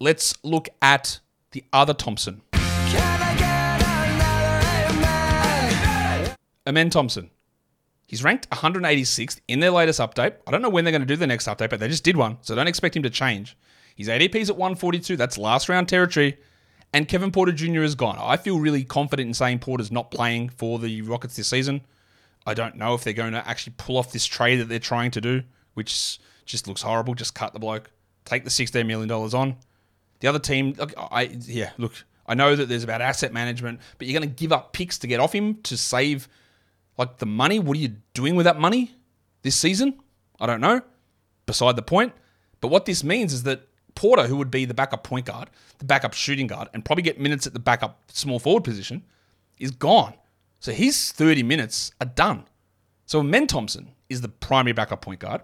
Let's 0.00 0.34
look 0.42 0.68
at 0.82 1.20
the 1.52 1.64
other 1.72 1.94
Thompson. 1.94 2.42
Amen 6.66 6.90
Thompson. 6.90 7.30
He's 8.08 8.22
ranked 8.22 8.48
186th 8.50 9.40
in 9.48 9.60
their 9.60 9.70
latest 9.70 10.00
update. 10.00 10.34
I 10.46 10.50
don't 10.50 10.62
know 10.62 10.68
when 10.68 10.84
they're 10.84 10.92
going 10.92 11.02
to 11.02 11.06
do 11.06 11.16
the 11.16 11.26
next 11.26 11.46
update, 11.46 11.70
but 11.70 11.80
they 11.80 11.88
just 11.88 12.04
did 12.04 12.16
one, 12.16 12.38
so 12.40 12.54
don't 12.54 12.68
expect 12.68 12.96
him 12.96 13.02
to 13.02 13.10
change. 13.10 13.56
His 13.96 14.08
ADP's 14.08 14.50
at 14.50 14.56
142. 14.56 15.16
That's 15.16 15.36
last 15.38 15.68
round 15.68 15.88
territory. 15.88 16.38
And 16.92 17.08
Kevin 17.08 17.32
Porter 17.32 17.52
Jr. 17.52 17.82
is 17.82 17.94
gone. 17.94 18.16
I 18.20 18.36
feel 18.36 18.60
really 18.60 18.84
confident 18.84 19.26
in 19.26 19.34
saying 19.34 19.58
Porter's 19.58 19.90
not 19.90 20.10
playing 20.10 20.50
for 20.50 20.78
the 20.78 21.02
Rockets 21.02 21.36
this 21.36 21.48
season. 21.48 21.80
I 22.46 22.54
don't 22.54 22.76
know 22.76 22.94
if 22.94 23.02
they're 23.02 23.12
going 23.12 23.32
to 23.32 23.46
actually 23.48 23.74
pull 23.76 23.96
off 23.96 24.12
this 24.12 24.24
trade 24.24 24.60
that 24.60 24.68
they're 24.68 24.78
trying 24.78 25.10
to 25.12 25.20
do, 25.20 25.42
which 25.74 26.20
just 26.44 26.68
looks 26.68 26.82
horrible. 26.82 27.14
Just 27.14 27.34
cut 27.34 27.52
the 27.52 27.58
bloke. 27.58 27.90
take 28.24 28.44
the 28.44 28.50
$16 28.50 28.86
million 28.86 29.10
on. 29.10 29.56
The 30.20 30.28
other 30.28 30.38
team, 30.38 30.74
look, 30.78 30.94
I 30.96 31.22
yeah, 31.46 31.70
look, 31.76 31.92
I 32.26 32.34
know 32.34 32.54
that 32.56 32.68
there's 32.68 32.84
about 32.84 33.02
asset 33.02 33.32
management, 33.32 33.80
but 33.98 34.06
you're 34.06 34.18
going 34.18 34.28
to 34.28 34.34
give 34.34 34.52
up 34.52 34.72
picks 34.72 34.98
to 34.98 35.06
get 35.06 35.20
off 35.20 35.34
him 35.34 35.56
to 35.62 35.76
save 35.76 36.28
like 36.96 37.18
the 37.18 37.26
money. 37.26 37.58
What 37.58 37.76
are 37.76 37.80
you 37.80 37.96
doing 38.14 38.36
with 38.36 38.44
that 38.44 38.58
money 38.58 38.92
this 39.42 39.56
season? 39.56 40.00
I 40.40 40.46
don't 40.46 40.60
know. 40.60 40.80
Beside 41.46 41.76
the 41.76 41.82
point. 41.82 42.12
But 42.60 42.68
what 42.68 42.86
this 42.86 43.04
means 43.04 43.32
is 43.32 43.42
that 43.42 43.68
Porter, 43.96 44.28
who 44.28 44.36
would 44.36 44.50
be 44.50 44.64
the 44.64 44.74
backup 44.74 45.02
point 45.02 45.26
guard, 45.26 45.50
the 45.78 45.84
backup 45.84 46.14
shooting 46.14 46.46
guard, 46.46 46.68
and 46.72 46.84
probably 46.84 47.02
get 47.02 47.18
minutes 47.18 47.46
at 47.46 47.52
the 47.52 47.58
backup 47.58 48.00
small 48.12 48.38
forward 48.38 48.62
position, 48.62 49.02
is 49.58 49.72
gone. 49.72 50.14
So 50.60 50.72
his 50.72 51.10
30 51.12 51.42
minutes 51.42 51.90
are 52.00 52.06
done. 52.06 52.44
So 53.06 53.22
Men 53.22 53.46
Thompson 53.46 53.90
is 54.08 54.20
the 54.20 54.28
primary 54.28 54.72
backup 54.72 55.00
point 55.00 55.20
guard. 55.20 55.42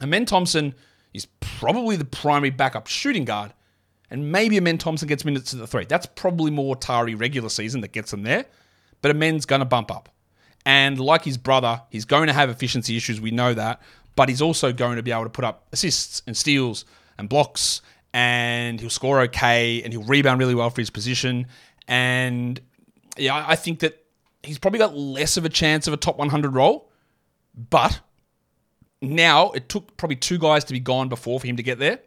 And 0.00 0.10
Men 0.10 0.24
Thompson 0.26 0.74
is 1.12 1.26
probably 1.40 1.96
the 1.96 2.04
primary 2.04 2.50
backup 2.50 2.86
shooting 2.86 3.24
guard. 3.24 3.52
And 4.10 4.32
maybe 4.32 4.56
Amen 4.56 4.78
Thompson 4.78 5.08
gets 5.08 5.24
minutes 5.24 5.52
at 5.52 5.60
the 5.60 5.66
three. 5.66 5.84
That's 5.84 6.06
probably 6.06 6.50
more 6.50 6.76
Tari 6.76 7.14
regular 7.14 7.48
season 7.48 7.82
that 7.82 7.92
gets 7.92 8.12
him 8.12 8.22
there. 8.22 8.46
But 9.02 9.10
Amen's 9.10 9.44
going 9.44 9.60
to 9.60 9.66
bump 9.66 9.90
up. 9.90 10.08
And 10.64 10.98
like 10.98 11.24
his 11.24 11.38
brother, 11.38 11.82
he's 11.90 12.04
going 12.04 12.26
to 12.26 12.32
have 12.32 12.50
efficiency 12.50 12.96
issues. 12.96 13.20
We 13.20 13.30
know 13.30 13.54
that. 13.54 13.82
But 14.16 14.28
he's 14.28 14.42
also 14.42 14.72
going 14.72 14.96
to 14.96 15.02
be 15.02 15.12
able 15.12 15.24
to 15.24 15.30
put 15.30 15.44
up 15.44 15.68
assists 15.72 16.22
and 16.26 16.36
steals 16.36 16.84
and 17.18 17.28
blocks. 17.28 17.82
And 18.12 18.80
he'll 18.80 18.90
score 18.90 19.20
okay. 19.22 19.82
And 19.82 19.92
he'll 19.92 20.02
rebound 20.02 20.40
really 20.40 20.54
well 20.54 20.70
for 20.70 20.80
his 20.80 20.90
position. 20.90 21.46
And 21.86 22.60
yeah, 23.16 23.44
I 23.46 23.56
think 23.56 23.80
that 23.80 24.04
he's 24.42 24.58
probably 24.58 24.78
got 24.78 24.96
less 24.96 25.36
of 25.36 25.44
a 25.44 25.48
chance 25.48 25.86
of 25.86 25.92
a 25.92 25.96
top 25.96 26.18
100 26.18 26.54
role. 26.54 26.90
But 27.54 28.00
now 29.00 29.50
it 29.50 29.68
took 29.68 29.96
probably 29.96 30.16
two 30.16 30.38
guys 30.38 30.64
to 30.64 30.72
be 30.72 30.80
gone 30.80 31.08
before 31.08 31.40
for 31.40 31.46
him 31.46 31.56
to 31.56 31.62
get 31.62 31.78
there. 31.78 32.00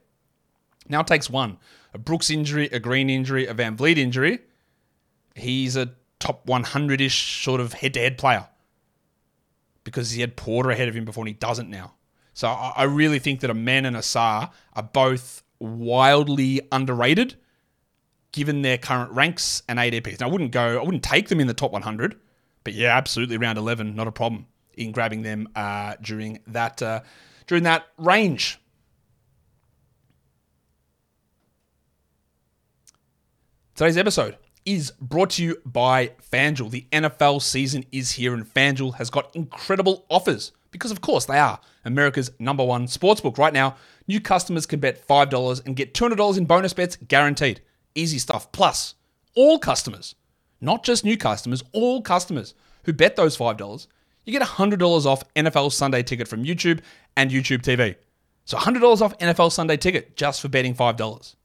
Now 0.90 1.02
it 1.02 1.08
takes 1.08 1.30
one. 1.30 1.58
A 1.94 1.98
Brooks 1.98 2.30
injury, 2.30 2.68
a 2.72 2.80
Green 2.80 3.10
injury, 3.10 3.46
a 3.48 3.54
VanVleet 3.54 3.98
injury. 3.98 4.40
He's 5.36 5.76
a 5.76 5.92
top 6.20 6.46
100 6.46 7.02
ish 7.02 7.44
sort 7.44 7.62
of 7.62 7.74
head 7.74 7.94
to 7.96 8.00
head 8.00 8.18
player 8.18 8.48
because 9.84 10.12
he 10.12 10.22
had 10.22 10.36
Porter 10.36 10.72
ahead 10.72 10.88
of 10.88 10.96
him 10.96 11.06
before 11.06 11.24
and 11.24 11.30
he 11.30 11.34
doesn't 11.34 11.70
now. 11.70 11.94
So 12.42 12.48
I 12.48 12.86
really 12.86 13.20
think 13.20 13.42
that 13.42 13.52
Amen 13.52 13.86
and 13.86 13.96
Ausar 13.96 14.50
are 14.74 14.82
both 14.82 15.44
wildly 15.60 16.60
underrated 16.72 17.36
given 18.32 18.64
their 18.64 18.80
current 18.80 19.12
ranks 19.12 19.62
and 19.70 19.78
ADPs. 19.78 20.20
Now 20.20 20.28
I 20.28 20.32
wouldn't 20.32 20.52
go, 20.52 20.80
I 20.80 20.84
wouldn't 20.84 21.04
take 21.04 21.30
them 21.30 21.40
in 21.40 21.46
the 21.46 21.54
top 21.54 21.72
100, 21.72 22.20
but 22.64 22.74
yeah, 22.74 22.98
absolutely 22.98 23.38
round 23.38 23.60
11, 23.60 23.96
not 23.96 24.08
a 24.08 24.12
problem 24.12 24.48
in 24.74 24.92
grabbing 24.92 25.22
them 25.22 25.50
uh, 25.56 25.94
during 26.02 26.40
that 26.48 26.82
uh, 26.82 27.02
during 27.46 27.64
that 27.66 27.86
range. 28.00 28.60
Today's 33.76 33.98
episode 33.98 34.36
is 34.66 34.94
brought 35.00 35.30
to 35.32 35.44
you 35.44 35.62
by 35.64 36.14
FanDuel. 36.34 36.72
The 36.72 36.88
NFL 36.92 37.44
season 37.44 37.86
is 37.92 38.14
here, 38.14 38.34
and 38.34 38.52
FanDuel 38.52 38.96
has 38.96 39.12
got 39.12 39.30
incredible 39.36 40.08
offers 40.10 40.54
because, 40.72 40.92
of 40.92 41.02
course, 41.02 41.26
they 41.26 41.38
are 41.38 41.60
America's 41.86 42.32
number 42.40 42.64
one 42.64 42.88
sportsbook. 42.88 43.38
Right 43.38 43.54
now, 43.54 43.76
new 44.08 44.20
customers 44.20 44.66
can 44.66 44.80
bet 44.80 45.08
$5 45.08 45.66
and 45.66 45.76
get 45.76 45.94
$200 45.94 46.38
in 46.38 46.46
bonus 46.46 46.74
bets 46.74 46.98
guaranteed. 47.08 47.62
Easy 47.96 48.20
stuff. 48.20 48.52
Plus, 48.52 48.96
all 49.36 49.60
customers, 49.60 50.16
not 50.60 50.84
just 50.84 51.04
new 51.04 51.18
customers, 51.18 51.64
all 51.74 52.02
customers 52.02 52.54
who 52.86 52.94
bet 52.94 53.16
those 53.16 53.38
$5 53.38 53.88
you 54.26 54.38
get 54.38 54.48
$100 54.48 55.06
off 55.06 55.24
NFL 55.34 55.72
Sunday 55.72 56.04
ticket 56.04 56.28
from 56.28 56.44
YouTube 56.44 56.80
and 57.18 57.32
YouTube 57.32 57.62
TV. 57.62 57.96
So 58.46 58.58
$100 58.58 59.02
off 59.02 59.18
NFL 59.18 59.52
Sunday 59.52 59.78
ticket 59.78 60.16
just 60.16 60.42
for 60.42 60.48
betting 60.48 60.76
$5. 60.76 61.36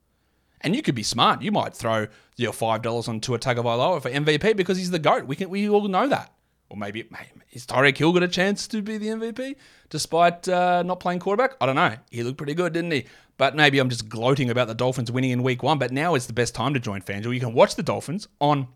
And 0.63 0.75
you 0.75 0.83
could 0.83 0.95
be 0.95 1.03
smart. 1.03 1.43
You 1.43 1.53
might 1.53 1.75
throw 1.75 2.07
your 2.37 2.53
$5 2.53 3.09
on 3.09 3.21
Tua 3.21 3.39
Tagovailoa 3.39 4.03
for 4.03 4.11
MVP 4.11 4.57
because 4.57 4.79
he's 4.79 4.91
the 4.91 4.99
GOAT. 4.99 5.27
We 5.27 5.37
can 5.37 5.51
we 5.51 5.69
all 5.69 5.87
know 5.89 6.09
that. 6.09 6.33
Or 6.69 6.77
maybe, 6.77 7.09
is 7.53 7.65
Tyreek 7.67 7.97
Hill 7.97 8.13
got 8.13 8.25
a 8.25 8.29
chance 8.29 8.67
to 8.69 8.83
be 8.83 8.99
the 8.99 9.09
MVP 9.09 9.55
despite 9.89 10.49
uh, 10.49 10.83
not 10.83 10.99
playing 10.99 11.21
quarterback? 11.21 11.57
I 11.61 11.67
don't 11.67 11.77
know. 11.77 11.95
He 12.11 12.23
looked 12.23 12.39
pretty 12.39 12.55
good, 12.55 12.73
didn't 12.73 12.91
he? 12.91 13.07
But 13.37 13.55
maybe 13.55 13.79
I'm 13.79 13.91
just 13.91 14.09
gloating 14.09 14.51
about 14.51 14.67
the 14.67 14.75
Dolphins 14.75 15.13
winning 15.13 15.31
in 15.31 15.43
week 15.43 15.63
one. 15.63 15.79
But 15.79 15.93
now 15.93 16.15
is 16.15 16.27
the 16.27 16.33
best 16.33 16.55
time 16.55 16.75
to 16.75 16.81
join 16.81 17.03
FanDuel. 17.03 17.35
You 17.35 17.41
can 17.41 17.53
watch 17.53 17.77
the 17.77 17.83
Dolphins 17.83 18.29
on 18.41 18.67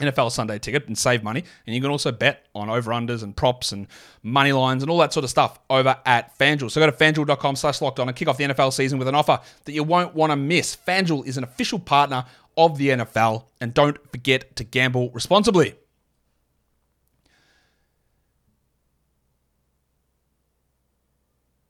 NFL 0.00 0.32
Sunday 0.32 0.58
ticket 0.58 0.86
and 0.88 0.98
save 0.98 1.22
money. 1.22 1.44
And 1.66 1.74
you 1.74 1.80
can 1.80 1.90
also 1.90 2.10
bet 2.10 2.46
on 2.54 2.68
over-unders 2.68 3.22
and 3.22 3.36
props 3.36 3.72
and 3.72 3.86
money 4.22 4.52
lines 4.52 4.82
and 4.82 4.90
all 4.90 4.98
that 4.98 5.12
sort 5.12 5.24
of 5.24 5.30
stuff 5.30 5.60
over 5.70 5.96
at 6.04 6.36
FanDuel. 6.38 6.70
So 6.70 6.80
go 6.80 6.90
to 6.90 6.92
fanduel.com 6.92 7.56
slash 7.56 7.80
locked 7.80 8.00
on 8.00 8.08
and 8.08 8.16
kick 8.16 8.28
off 8.28 8.36
the 8.36 8.44
NFL 8.44 8.72
season 8.72 8.98
with 8.98 9.08
an 9.08 9.14
offer 9.14 9.40
that 9.64 9.72
you 9.72 9.84
won't 9.84 10.14
want 10.14 10.32
to 10.32 10.36
miss. 10.36 10.76
FanDuel 10.76 11.26
is 11.26 11.36
an 11.36 11.44
official 11.44 11.78
partner 11.78 12.24
of 12.56 12.78
the 12.78 12.88
NFL. 12.88 13.44
And 13.60 13.72
don't 13.72 13.96
forget 14.10 14.56
to 14.56 14.64
gamble 14.64 15.10
responsibly. 15.10 15.76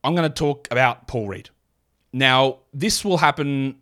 I'm 0.04 0.14
going 0.14 0.30
to 0.30 0.34
talk 0.34 0.68
about 0.70 1.08
Paul 1.08 1.28
Reed. 1.28 1.48
Now, 2.12 2.58
this 2.72 3.04
will 3.04 3.16
happen 3.16 3.76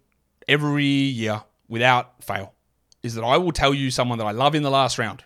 every 0.49 0.85
year 0.85 1.43
without 1.69 2.23
fail 2.23 2.55
is 3.02 3.14
that 3.17 3.25
I 3.25 3.37
will 3.37 3.52
tell 3.52 3.75
you 3.75 3.91
someone 3.91 4.19
that 4.19 4.26
I 4.26 4.31
love 4.31 4.55
in 4.55 4.62
the 4.62 4.71
last 4.71 4.97
round. 4.99 5.25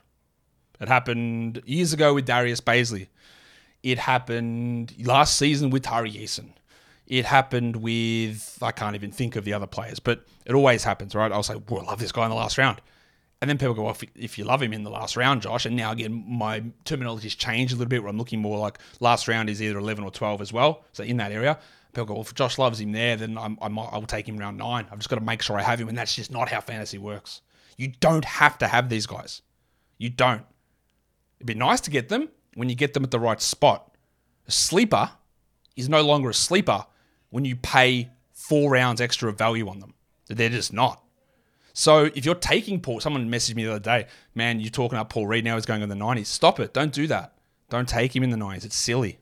It 0.80 0.88
happened 0.88 1.62
years 1.66 1.92
ago 1.92 2.14
with 2.14 2.24
Darius 2.24 2.60
Bazley. 2.60 3.08
It 3.82 3.98
happened 3.98 4.94
last 5.06 5.36
season 5.36 5.70
with 5.70 5.82
Tari 5.82 6.10
Eason. 6.10 6.52
It 7.06 7.26
happened 7.26 7.76
with, 7.76 8.58
I 8.62 8.72
can't 8.72 8.96
even 8.96 9.12
think 9.12 9.36
of 9.36 9.44
the 9.44 9.52
other 9.52 9.66
players, 9.66 10.00
but 10.00 10.24
it 10.44 10.54
always 10.54 10.82
happens, 10.82 11.14
right? 11.14 11.30
I'll 11.30 11.42
say, 11.42 11.56
well, 11.68 11.82
I 11.82 11.84
love 11.84 12.00
this 12.00 12.10
guy 12.12 12.24
in 12.24 12.30
the 12.30 12.36
last 12.36 12.58
round. 12.58 12.80
And 13.42 13.50
then 13.50 13.58
people 13.58 13.74
go, 13.74 13.82
well, 13.82 13.96
if, 14.14 14.38
you 14.38 14.44
love 14.44 14.62
him 14.62 14.72
in 14.72 14.82
the 14.82 14.90
last 14.90 15.14
round, 15.14 15.42
Josh, 15.42 15.66
and 15.66 15.76
now 15.76 15.92
again, 15.92 16.24
my 16.26 16.64
terminology's 16.84 17.34
changed 17.34 17.74
a 17.74 17.76
little 17.76 17.90
bit 17.90 18.02
where 18.02 18.08
I'm 18.08 18.16
looking 18.16 18.40
more 18.40 18.58
like 18.58 18.78
last 19.00 19.28
round 19.28 19.50
is 19.50 19.60
either 19.60 19.78
11 19.78 20.04
or 20.04 20.10
12 20.10 20.40
as 20.40 20.52
well. 20.54 20.84
So 20.92 21.02
in 21.04 21.18
that 21.18 21.32
area, 21.32 21.58
people 21.92 22.06
go, 22.06 22.14
well, 22.14 22.22
if 22.22 22.34
Josh 22.34 22.56
loves 22.56 22.80
him 22.80 22.92
there, 22.92 23.16
then 23.16 23.36
I'm, 23.36 23.58
I 23.60 23.68
might, 23.68 23.90
I'll 23.92 24.02
take 24.02 24.26
him 24.26 24.38
round 24.38 24.56
nine. 24.56 24.86
I've 24.90 24.98
just 24.98 25.10
got 25.10 25.16
to 25.16 25.24
make 25.24 25.42
sure 25.42 25.58
I 25.58 25.62
have 25.62 25.78
him. 25.78 25.88
And 25.88 25.98
that's 25.98 26.14
just 26.14 26.30
not 26.30 26.48
how 26.48 26.62
fantasy 26.62 26.96
works. 26.96 27.42
You 27.76 27.88
don't 28.00 28.24
have 28.24 28.56
to 28.58 28.68
have 28.68 28.88
these 28.88 29.06
guys. 29.06 29.42
You 29.98 30.08
don't. 30.08 30.42
It'd 31.38 31.46
be 31.46 31.54
nice 31.54 31.82
to 31.82 31.90
get 31.90 32.08
them 32.08 32.30
when 32.54 32.70
you 32.70 32.74
get 32.74 32.94
them 32.94 33.04
at 33.04 33.10
the 33.10 33.20
right 33.20 33.40
spot. 33.40 33.96
A 34.48 34.50
sleeper 34.50 35.10
is 35.76 35.90
no 35.90 36.02
longer 36.02 36.30
a 36.30 36.34
sleeper 36.34 36.86
when 37.28 37.44
you 37.44 37.56
pay 37.56 38.10
four 38.32 38.70
rounds 38.70 39.00
extra 39.00 39.28
of 39.28 39.36
value 39.36 39.68
on 39.68 39.80
them. 39.80 39.94
They're 40.28 40.48
just 40.48 40.72
not. 40.72 41.02
So 41.78 42.04
if 42.04 42.24
you're 42.24 42.34
taking 42.34 42.80
Paul, 42.80 43.00
someone 43.00 43.28
messaged 43.28 43.54
me 43.54 43.64
the 43.64 43.72
other 43.72 43.80
day, 43.80 44.06
man, 44.34 44.60
you're 44.60 44.70
talking 44.70 44.96
about 44.96 45.10
Paul 45.10 45.26
Reed 45.26 45.44
now, 45.44 45.56
he's 45.56 45.66
going 45.66 45.82
in 45.82 45.90
the 45.90 45.94
90s. 45.94 46.24
Stop 46.24 46.58
it. 46.58 46.72
Don't 46.72 46.90
do 46.90 47.06
that. 47.08 47.34
Don't 47.68 47.86
take 47.86 48.16
him 48.16 48.22
in 48.22 48.30
the 48.30 48.38
90s. 48.38 48.64
It's 48.64 48.74
silly. 48.74 49.18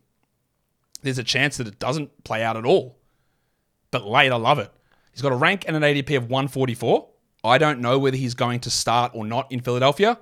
There's 1.03 1.19
a 1.19 1.25
chance 1.25 1.57
that 1.57 1.67
it 1.67 1.81
doesn't 1.81 2.23
play 2.23 2.45
out 2.45 2.57
at 2.57 2.65
all. 2.65 2.97
But 3.91 4.07
late, 4.07 4.31
I 4.31 4.37
love 4.37 4.61
it. 4.61 4.71
He's 5.11 5.21
got 5.21 5.33
a 5.33 5.37
rank 5.37 5.65
and 5.67 5.75
an 5.75 5.83
ADP 5.83 6.17
of 6.17 6.31
144. 6.31 7.09
I 7.43 7.59
don't 7.59 7.81
know 7.81 7.99
whether 7.99 8.17
he's 8.17 8.35
going 8.35 8.61
to 8.61 8.71
start 8.71 9.11
or 9.17 9.27
not 9.27 9.51
in 9.51 9.59
Philadelphia. 9.59 10.21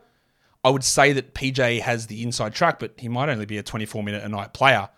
I 0.65 0.71
would 0.71 0.85
say 0.85 1.13
that 1.13 1.35
PJ 1.35 1.83
has 1.83 2.07
the 2.07 2.23
inside 2.23 2.55
track, 2.55 2.79
but 2.79 2.95
he 2.97 3.09
might 3.09 3.29
only 3.29 3.45
be 3.45 3.59
a 3.59 3.63
24 3.63 4.03
minute 4.03 4.25
a 4.25 4.29
night 4.31 4.55
player. 4.55 4.89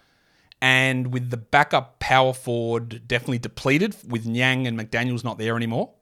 And 0.62 1.12
with 1.12 1.30
the 1.30 1.36
backup 1.36 1.98
power 1.98 2.32
forward 2.32 3.08
definitely 3.08 3.40
depleted, 3.40 3.96
with 4.08 4.24
Niang 4.24 4.68
and 4.68 4.78
McDaniels 4.78 5.24
not 5.24 5.36
there 5.36 5.56
anymore, 5.56 5.93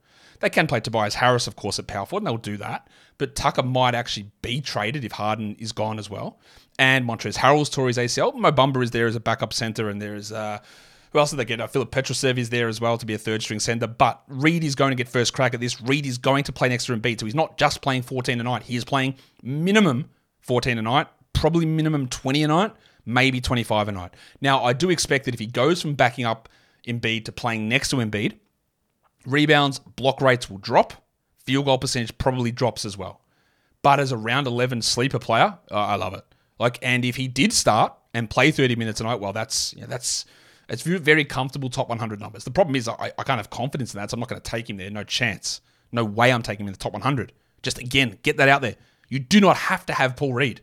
they 0.42 0.50
can 0.50 0.66
play 0.66 0.80
Tobias 0.80 1.14
Harris, 1.14 1.46
of 1.46 1.56
course, 1.56 1.78
at 1.78 1.86
power 1.86 2.04
forward, 2.04 2.22
and 2.22 2.26
they'll 2.26 2.36
do 2.36 2.56
that. 2.58 2.88
But 3.16 3.36
Tucker 3.36 3.62
might 3.62 3.94
actually 3.94 4.30
be 4.42 4.60
traded 4.60 5.04
if 5.04 5.12
Harden 5.12 5.54
is 5.58 5.70
gone 5.70 5.98
as 5.98 6.10
well. 6.10 6.40
And 6.78 7.06
Montrezl 7.06 7.36
Harrell's 7.36 7.70
tore 7.70 7.86
his 7.86 7.96
ACL. 7.96 8.34
Mo 8.34 8.50
Bamba 8.50 8.82
is 8.82 8.90
there 8.90 9.06
as 9.06 9.14
a 9.14 9.20
backup 9.20 9.52
center, 9.52 9.88
and 9.88 10.02
there's 10.02 10.32
uh, 10.32 10.58
who 11.12 11.20
else 11.20 11.30
did 11.30 11.36
they 11.36 11.44
get? 11.44 11.60
Uh, 11.60 11.68
Filip 11.68 11.92
Petrusev 11.92 12.38
is 12.38 12.50
there 12.50 12.68
as 12.68 12.80
well 12.80 12.98
to 12.98 13.06
be 13.06 13.14
a 13.14 13.18
third 13.18 13.40
string 13.42 13.60
center. 13.60 13.86
But 13.86 14.22
Reed 14.26 14.64
is 14.64 14.74
going 14.74 14.90
to 14.90 14.96
get 14.96 15.08
first 15.08 15.32
crack 15.32 15.54
at 15.54 15.60
this. 15.60 15.80
Reed 15.80 16.06
is 16.06 16.18
going 16.18 16.42
to 16.44 16.52
play 16.52 16.68
next 16.68 16.86
to 16.86 16.96
Embiid. 16.96 17.20
So 17.20 17.26
he's 17.26 17.34
not 17.34 17.56
just 17.56 17.80
playing 17.80 18.02
14 18.02 18.40
a 18.40 18.42
night. 18.42 18.64
He 18.64 18.74
is 18.74 18.84
playing 18.84 19.14
minimum 19.42 20.10
14 20.40 20.76
a 20.76 20.82
night, 20.82 21.06
probably 21.34 21.66
minimum 21.66 22.08
20 22.08 22.42
a 22.42 22.48
night, 22.48 22.72
maybe 23.06 23.40
25 23.40 23.88
a 23.88 23.92
night. 23.92 24.14
Now, 24.40 24.64
I 24.64 24.72
do 24.72 24.90
expect 24.90 25.26
that 25.26 25.34
if 25.34 25.40
he 25.40 25.46
goes 25.46 25.80
from 25.80 25.94
backing 25.94 26.24
up 26.24 26.48
Embiid 26.88 27.26
to 27.26 27.32
playing 27.32 27.68
next 27.68 27.90
to 27.90 27.96
Embiid, 27.96 28.38
rebounds, 29.26 29.78
block 29.78 30.20
rates 30.20 30.50
will 30.50 30.58
drop. 30.58 30.94
Field 31.44 31.64
goal 31.64 31.78
percentage 31.78 32.16
probably 32.18 32.52
drops 32.52 32.84
as 32.84 32.96
well. 32.96 33.20
But 33.82 33.98
as 33.98 34.12
a 34.12 34.16
round 34.16 34.46
11 34.46 34.82
sleeper 34.82 35.18
player, 35.18 35.58
I 35.70 35.96
love 35.96 36.14
it. 36.14 36.24
Like, 36.58 36.78
and 36.82 37.04
if 37.04 37.16
he 37.16 37.26
did 37.26 37.52
start 37.52 37.92
and 38.14 38.30
play 38.30 38.52
30 38.52 38.76
minutes 38.76 39.00
a 39.00 39.04
night, 39.04 39.18
well, 39.20 39.32
that's 39.32 39.74
you 39.74 39.80
know, 39.80 39.88
that's 39.88 40.24
it's 40.68 40.82
very 40.82 41.24
comfortable 41.24 41.68
top 41.68 41.88
100 41.88 42.20
numbers. 42.20 42.44
The 42.44 42.50
problem 42.50 42.76
is 42.76 42.86
I, 42.88 43.12
I 43.18 43.22
can't 43.24 43.38
have 43.38 43.50
confidence 43.50 43.92
in 43.92 44.00
that, 44.00 44.10
so 44.10 44.14
I'm 44.14 44.20
not 44.20 44.28
going 44.28 44.40
to 44.40 44.50
take 44.50 44.70
him 44.70 44.76
there. 44.76 44.90
No 44.90 45.04
chance. 45.04 45.60
No 45.90 46.04
way 46.04 46.32
I'm 46.32 46.42
taking 46.42 46.64
him 46.64 46.68
in 46.68 46.72
the 46.72 46.78
top 46.78 46.92
100. 46.92 47.32
Just 47.62 47.78
again, 47.78 48.18
get 48.22 48.36
that 48.36 48.48
out 48.48 48.62
there. 48.62 48.76
You 49.08 49.18
do 49.18 49.40
not 49.40 49.56
have 49.56 49.84
to 49.86 49.92
have 49.92 50.16
Paul 50.16 50.32
Reed. 50.32 50.62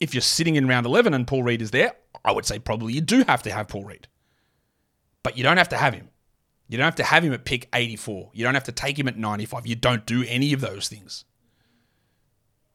If 0.00 0.12
you're 0.12 0.20
sitting 0.20 0.56
in 0.56 0.68
round 0.68 0.84
11 0.84 1.14
and 1.14 1.26
Paul 1.26 1.42
Reed 1.42 1.62
is 1.62 1.70
there, 1.70 1.94
I 2.24 2.32
would 2.32 2.44
say 2.44 2.58
probably 2.58 2.92
you 2.92 3.00
do 3.00 3.24
have 3.24 3.42
to 3.44 3.52
have 3.52 3.68
Paul 3.68 3.84
Reed. 3.84 4.08
But 5.22 5.38
you 5.38 5.42
don't 5.44 5.56
have 5.56 5.70
to 5.70 5.76
have 5.76 5.94
him. 5.94 6.10
You 6.68 6.76
don't 6.78 6.84
have 6.84 6.96
to 6.96 7.04
have 7.04 7.22
him 7.22 7.32
at 7.32 7.44
pick 7.44 7.68
84. 7.72 8.30
You 8.32 8.44
don't 8.44 8.54
have 8.54 8.64
to 8.64 8.72
take 8.72 8.98
him 8.98 9.08
at 9.08 9.16
95. 9.16 9.66
You 9.66 9.76
don't 9.76 10.04
do 10.04 10.24
any 10.26 10.52
of 10.52 10.60
those 10.60 10.88
things. 10.88 11.24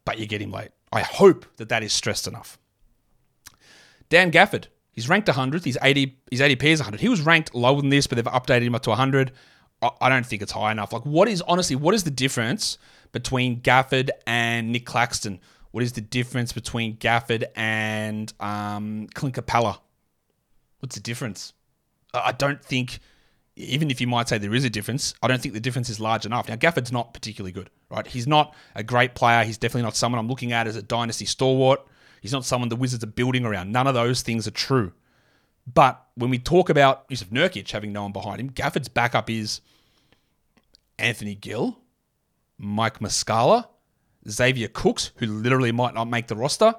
But 0.06 0.18
you 0.18 0.26
get 0.26 0.42
him 0.42 0.52
late. 0.52 0.72
I 0.92 1.02
hope 1.02 1.46
that 1.58 1.70
that 1.70 1.84
is 1.84 1.94
stressed 1.94 2.28
enough. 2.28 2.58
Dan 4.10 4.32
Gafford, 4.32 4.66
he's 4.92 5.10
ranked 5.10 5.28
100th. 5.28 5.64
He's 5.64 5.78
80. 5.82 6.18
His 6.30 6.42
ADP 6.42 6.64
is 6.64 6.80
100. 6.80 7.00
He 7.00 7.10
was 7.10 7.22
ranked 7.22 7.54
lower 7.54 7.82
than 7.82 7.90
this, 7.90 8.08
but 8.08 8.16
they've 8.16 8.26
updated 8.26 8.64
him 8.64 8.76
up 8.76 8.84
to 8.84 8.90
100. 8.90 9.32
I 9.82 10.10
don't 10.10 10.26
think 10.26 10.44
it's 10.44 10.52
high 10.52 10.72
enough. 10.72 10.94
Like, 10.94 11.06
what 11.06 11.28
is 11.28 11.42
honestly, 11.42 11.76
what 11.76 11.96
is 11.96 12.04
the 12.04 12.12
difference 12.12 12.78
between 13.12 13.62
Gafford 13.62 14.10
and 14.28 14.72
Nick 14.72 14.86
Claxton? 14.86 15.40
What 15.72 15.84
is 15.84 15.94
the 15.94 16.02
difference 16.02 16.54
between 16.54 16.98
Gafford 16.98 17.46
and 17.56 18.32
um, 18.40 19.08
Clint 19.16 19.36
Capela? 19.36 19.80
What's 20.80 20.96
the 20.96 21.02
difference? 21.02 21.54
I 22.14 22.32
don't 22.32 22.64
think, 22.64 23.00
even 23.62 23.92
if 23.92 24.02
you 24.02 24.08
might 24.08 24.30
say 24.30 24.38
there 24.38 24.54
is 24.54 24.66
a 24.66 24.70
difference, 24.70 25.14
I 25.22 25.28
don't 25.28 25.42
think 25.42 25.54
the 25.54 25.60
difference 25.60 25.90
is 25.90 26.00
large 26.00 26.26
enough. 26.26 26.48
Now, 26.48 26.56
Gafford's 26.56 26.92
not 26.92 27.14
particularly 27.14 27.52
good, 27.52 27.70
right? 27.90 28.06
He's 28.06 28.28
not 28.28 28.56
a 28.76 28.84
great 28.84 29.16
player. 29.16 29.44
He's 29.44 29.58
definitely 29.58 29.84
not 29.84 29.96
someone 29.96 30.20
I'm 30.20 30.28
looking 30.28 30.52
at 30.52 30.68
as 30.68 30.76
a 30.76 30.82
dynasty 30.82 31.26
stalwart. 31.26 31.82
He's 32.22 32.32
not 32.32 32.46
someone 32.46 32.70
the 32.70 32.76
Wizards 32.76 33.04
are 33.04 33.08
building 33.08 33.46
around. 33.46 33.72
None 33.72 33.88
of 33.88 33.94
those 33.94 34.22
things 34.22 34.48
are 34.48 34.52
true. 34.52 34.94
But 35.72 36.04
when 36.16 36.30
we 36.30 36.40
talk 36.40 36.70
about 36.70 37.08
Jusuf 37.10 37.30
Nurkic 37.30 37.70
having 37.72 37.94
no 37.94 38.04
one 38.04 38.12
behind 38.12 38.40
him, 38.40 38.50
Gafford's 38.50 38.90
backup 38.90 39.30
is 39.30 39.62
Anthony 40.98 41.36
Gill, 41.36 41.80
Mike 42.58 43.00
Muscala, 43.00 43.68
Xavier 44.30 44.68
Cooks, 44.68 45.12
who 45.18 45.28
literally 45.28 45.72
might 45.72 45.94
not 45.94 46.06
make 46.06 46.28
the 46.28 46.36
roster. 46.36 46.76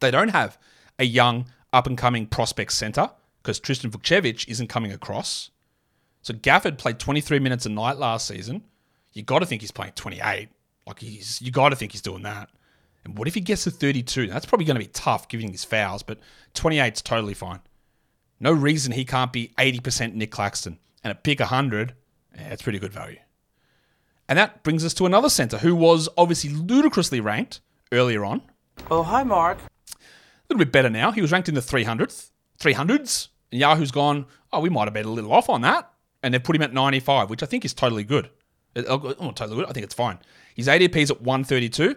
They 0.00 0.10
don't 0.10 0.28
have 0.28 0.58
a 0.98 1.04
young, 1.04 1.46
up 1.72 1.86
and 1.88 1.98
coming 1.98 2.26
prospect 2.26 2.72
center 2.72 3.10
because 3.42 3.58
Tristan 3.58 3.90
Vukcevic 3.90 4.48
isn't 4.48 4.68
coming 4.68 4.92
across. 4.92 5.50
So 6.24 6.32
Gafford 6.32 6.78
played 6.78 6.98
23 6.98 7.38
minutes 7.38 7.66
a 7.66 7.68
night 7.68 7.98
last 7.98 8.26
season. 8.26 8.62
You 9.12 9.22
got 9.22 9.40
to 9.40 9.46
think 9.46 9.60
he's 9.60 9.70
playing 9.70 9.92
28. 9.92 10.48
Like 10.86 10.98
he's, 10.98 11.40
you 11.42 11.52
got 11.52 11.68
to 11.68 11.76
think 11.76 11.92
he's 11.92 12.00
doing 12.00 12.22
that. 12.22 12.48
And 13.04 13.18
what 13.18 13.28
if 13.28 13.34
he 13.34 13.42
gets 13.42 13.64
to 13.64 13.70
32? 13.70 14.28
That's 14.28 14.46
probably 14.46 14.64
going 14.64 14.76
to 14.76 14.84
be 14.84 14.90
tough 14.90 15.28
given 15.28 15.52
his 15.52 15.64
fouls, 15.64 16.02
but 16.02 16.18
28 16.54 16.94
is 16.94 17.02
totally 17.02 17.34
fine. 17.34 17.60
No 18.40 18.52
reason 18.52 18.92
he 18.92 19.04
can't 19.04 19.34
be 19.34 19.52
80% 19.58 20.14
Nick 20.14 20.30
Claxton. 20.30 20.78
And 21.04 21.10
at 21.10 21.24
pick 21.24 21.40
100, 21.40 21.94
yeah, 22.34 22.48
it's 22.48 22.62
pretty 22.62 22.78
good 22.78 22.94
value. 22.94 23.18
And 24.26 24.38
that 24.38 24.62
brings 24.62 24.82
us 24.82 24.94
to 24.94 25.04
another 25.04 25.28
center 25.28 25.58
who 25.58 25.76
was 25.76 26.08
obviously 26.16 26.48
ludicrously 26.48 27.20
ranked 27.20 27.60
earlier 27.92 28.24
on. 28.24 28.40
Oh, 28.90 29.02
hi, 29.02 29.24
Mark. 29.24 29.58
A 29.58 29.98
little 30.48 30.64
bit 30.64 30.72
better 30.72 30.88
now. 30.88 31.12
He 31.12 31.20
was 31.20 31.32
ranked 31.32 31.50
in 31.50 31.54
the 31.54 31.60
300th, 31.60 32.30
300s. 32.58 33.28
And 33.52 33.60
Yahoo's 33.60 33.90
gone, 33.90 34.24
oh, 34.54 34.60
we 34.60 34.70
might 34.70 34.84
have 34.84 34.94
been 34.94 35.04
a 35.04 35.10
little 35.10 35.30
off 35.30 35.50
on 35.50 35.60
that. 35.60 35.90
And 36.24 36.32
they've 36.32 36.42
put 36.42 36.56
him 36.56 36.62
at 36.62 36.72
95, 36.72 37.28
which 37.28 37.42
I 37.42 37.46
think 37.46 37.66
is 37.66 37.74
totally 37.74 38.02
good. 38.02 38.30
Oh, 38.76 38.98
totally 39.32 39.56
good. 39.56 39.66
I 39.68 39.72
think 39.72 39.84
it's 39.84 39.94
fine. 39.94 40.18
His 40.54 40.68
ADP's 40.68 41.10
at 41.10 41.20
132. 41.20 41.96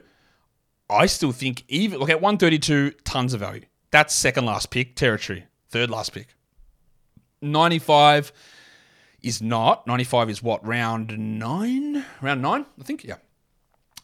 I 0.89 1.05
still 1.05 1.31
think 1.31 1.63
even 1.69 1.97
look 1.99 2.09
at 2.09 2.21
132, 2.21 2.91
tons 3.05 3.33
of 3.33 3.39
value. 3.39 3.63
That's 3.89 4.13
second 4.13 4.45
last 4.45 4.69
pick 4.69 4.95
territory, 4.97 5.45
third 5.69 5.89
last 5.89 6.11
pick. 6.11 6.27
95 7.41 8.33
is 9.21 9.41
not. 9.41 9.87
95 9.87 10.29
is 10.29 10.43
what 10.43 10.65
round 10.67 11.17
nine, 11.39 12.05
round 12.21 12.41
nine, 12.41 12.65
I 12.77 12.83
think. 12.83 13.05
Yeah. 13.05 13.15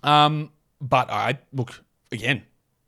Um, 0.03 0.51
but 0.79 1.09
I 1.09 1.39
look 1.51 1.83
again. 2.13 2.43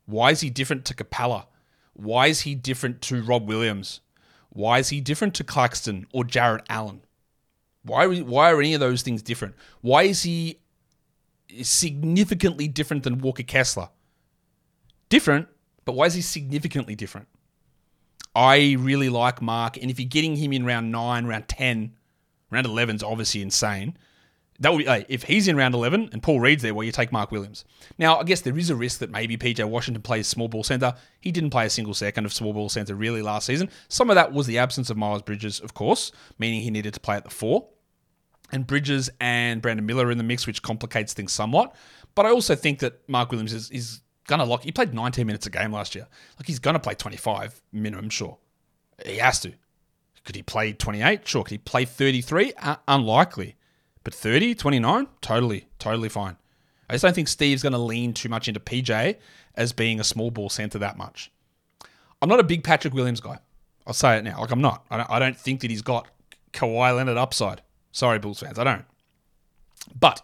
Why 0.06 0.30
is 0.30 0.40
he 0.40 0.48
different 0.48 0.86
to 0.86 0.94
Capela? 0.94 1.46
Why 1.92 2.28
is 2.28 2.42
he 2.42 2.54
different 2.54 3.02
to 3.02 3.22
Rob 3.22 3.46
Williams? 3.46 4.00
Why 4.50 4.78
is 4.78 4.88
he 4.88 5.00
different 5.02 5.34
to 5.34 5.44
Claxton 5.44 6.06
or 6.12 6.24
Jarrett 6.24 6.64
Allen? 6.70 7.02
Why, 7.86 8.06
why 8.20 8.50
are 8.50 8.60
any 8.60 8.74
of 8.74 8.80
those 8.80 9.02
things 9.02 9.22
different? 9.22 9.54
Why 9.80 10.02
is 10.02 10.22
he 10.22 10.58
significantly 11.62 12.68
different 12.68 13.02
than 13.02 13.18
Walker 13.18 13.42
Kessler. 13.42 13.88
Different, 15.08 15.48
but 15.84 15.94
why 15.94 16.06
is 16.06 16.14
he 16.14 16.22
significantly 16.22 16.94
different? 16.94 17.28
I 18.34 18.76
really 18.78 19.08
like 19.08 19.40
Mark, 19.40 19.76
and 19.76 19.90
if 19.90 19.98
you're 19.98 20.08
getting 20.08 20.36
him 20.36 20.52
in 20.52 20.66
round 20.66 20.92
nine, 20.92 21.26
round 21.26 21.48
10, 21.48 21.94
round 22.50 22.66
11 22.66 22.96
is 22.96 23.02
obviously 23.02 23.40
insane. 23.40 23.96
That 24.58 24.72
would 24.72 24.86
be, 24.86 25.06
if 25.08 25.22
he's 25.22 25.48
in 25.48 25.56
round 25.56 25.74
11 25.74 26.10
and 26.12 26.22
Paul 26.22 26.40
Reed's 26.40 26.62
there, 26.62 26.74
well, 26.74 26.84
you 26.84 26.92
take 26.92 27.12
Mark 27.12 27.30
Williams. 27.30 27.64
Now, 27.98 28.18
I 28.18 28.24
guess 28.24 28.40
there 28.40 28.56
is 28.56 28.70
a 28.70 28.76
risk 28.76 29.00
that 29.00 29.10
maybe 29.10 29.36
PJ 29.36 29.62
Washington 29.68 30.02
plays 30.02 30.26
small 30.26 30.48
ball 30.48 30.64
center. 30.64 30.94
He 31.20 31.30
didn't 31.30 31.50
play 31.50 31.66
a 31.66 31.70
single 31.70 31.92
second 31.92 32.24
of 32.24 32.32
small 32.32 32.54
ball 32.54 32.70
center 32.70 32.94
really 32.94 33.20
last 33.20 33.46
season. 33.46 33.68
Some 33.88 34.08
of 34.08 34.16
that 34.16 34.32
was 34.32 34.46
the 34.46 34.56
absence 34.56 34.88
of 34.88 34.96
Miles 34.96 35.20
Bridges, 35.20 35.60
of 35.60 35.74
course, 35.74 36.10
meaning 36.38 36.62
he 36.62 36.70
needed 36.70 36.94
to 36.94 37.00
play 37.00 37.16
at 37.16 37.24
the 37.24 37.30
four 37.30 37.68
and 38.52 38.66
Bridges 38.66 39.10
and 39.20 39.60
Brandon 39.60 39.84
Miller 39.84 40.10
in 40.10 40.18
the 40.18 40.24
mix, 40.24 40.46
which 40.46 40.62
complicates 40.62 41.12
things 41.12 41.32
somewhat. 41.32 41.74
But 42.14 42.26
I 42.26 42.30
also 42.30 42.54
think 42.54 42.78
that 42.80 43.08
Mark 43.08 43.30
Williams 43.30 43.52
is, 43.52 43.70
is 43.70 44.00
going 44.26 44.38
to 44.38 44.44
lock. 44.44 44.62
He 44.62 44.72
played 44.72 44.94
19 44.94 45.26
minutes 45.26 45.46
a 45.46 45.50
game 45.50 45.72
last 45.72 45.94
year. 45.94 46.06
Like 46.38 46.46
he's 46.46 46.58
going 46.58 46.74
to 46.74 46.80
play 46.80 46.94
25 46.94 47.62
minimum, 47.72 48.10
sure. 48.10 48.38
He 49.04 49.16
has 49.18 49.40
to. 49.40 49.52
Could 50.24 50.36
he 50.36 50.42
play 50.42 50.72
28? 50.72 51.26
Sure. 51.26 51.44
Could 51.44 51.52
he 51.52 51.58
play 51.58 51.84
33? 51.84 52.52
Uh, 52.60 52.76
unlikely. 52.88 53.56
But 54.02 54.14
30, 54.14 54.54
29? 54.54 55.08
Totally, 55.20 55.68
totally 55.78 56.08
fine. 56.08 56.36
I 56.88 56.94
just 56.94 57.02
don't 57.02 57.14
think 57.14 57.28
Steve's 57.28 57.62
going 57.62 57.72
to 57.72 57.78
lean 57.78 58.12
too 58.12 58.28
much 58.28 58.48
into 58.48 58.60
PJ 58.60 59.16
as 59.54 59.72
being 59.72 60.00
a 60.00 60.04
small 60.04 60.30
ball 60.30 60.48
center 60.48 60.78
that 60.78 60.96
much. 60.96 61.32
I'm 62.22 62.28
not 62.28 62.40
a 62.40 62.44
big 62.44 62.64
Patrick 62.64 62.94
Williams 62.94 63.20
guy. 63.20 63.38
I'll 63.86 63.94
say 63.94 64.16
it 64.18 64.24
now. 64.24 64.40
Like 64.40 64.50
I'm 64.50 64.60
not. 64.60 64.84
I 64.90 64.96
don't, 64.96 65.10
I 65.10 65.18
don't 65.18 65.36
think 65.36 65.60
that 65.60 65.70
he's 65.70 65.82
got 65.82 66.08
Kawhi 66.52 66.94
Leonard 66.96 67.16
upside. 67.16 67.62
Sorry, 67.96 68.18
Bulls 68.18 68.40
fans, 68.40 68.58
I 68.58 68.64
don't. 68.64 68.84
But 69.98 70.20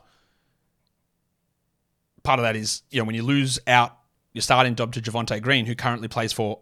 part 2.22 2.38
of 2.38 2.42
that 2.42 2.54
is, 2.54 2.82
you 2.90 2.98
know, 2.98 3.06
when 3.06 3.14
you 3.14 3.22
lose 3.22 3.58
out 3.66 3.96
your 4.34 4.42
starting 4.42 4.74
job 4.74 4.92
to 4.92 5.00
Javonte 5.00 5.40
Green, 5.40 5.64
who 5.64 5.74
currently 5.74 6.06
plays 6.06 6.34
for 6.34 6.58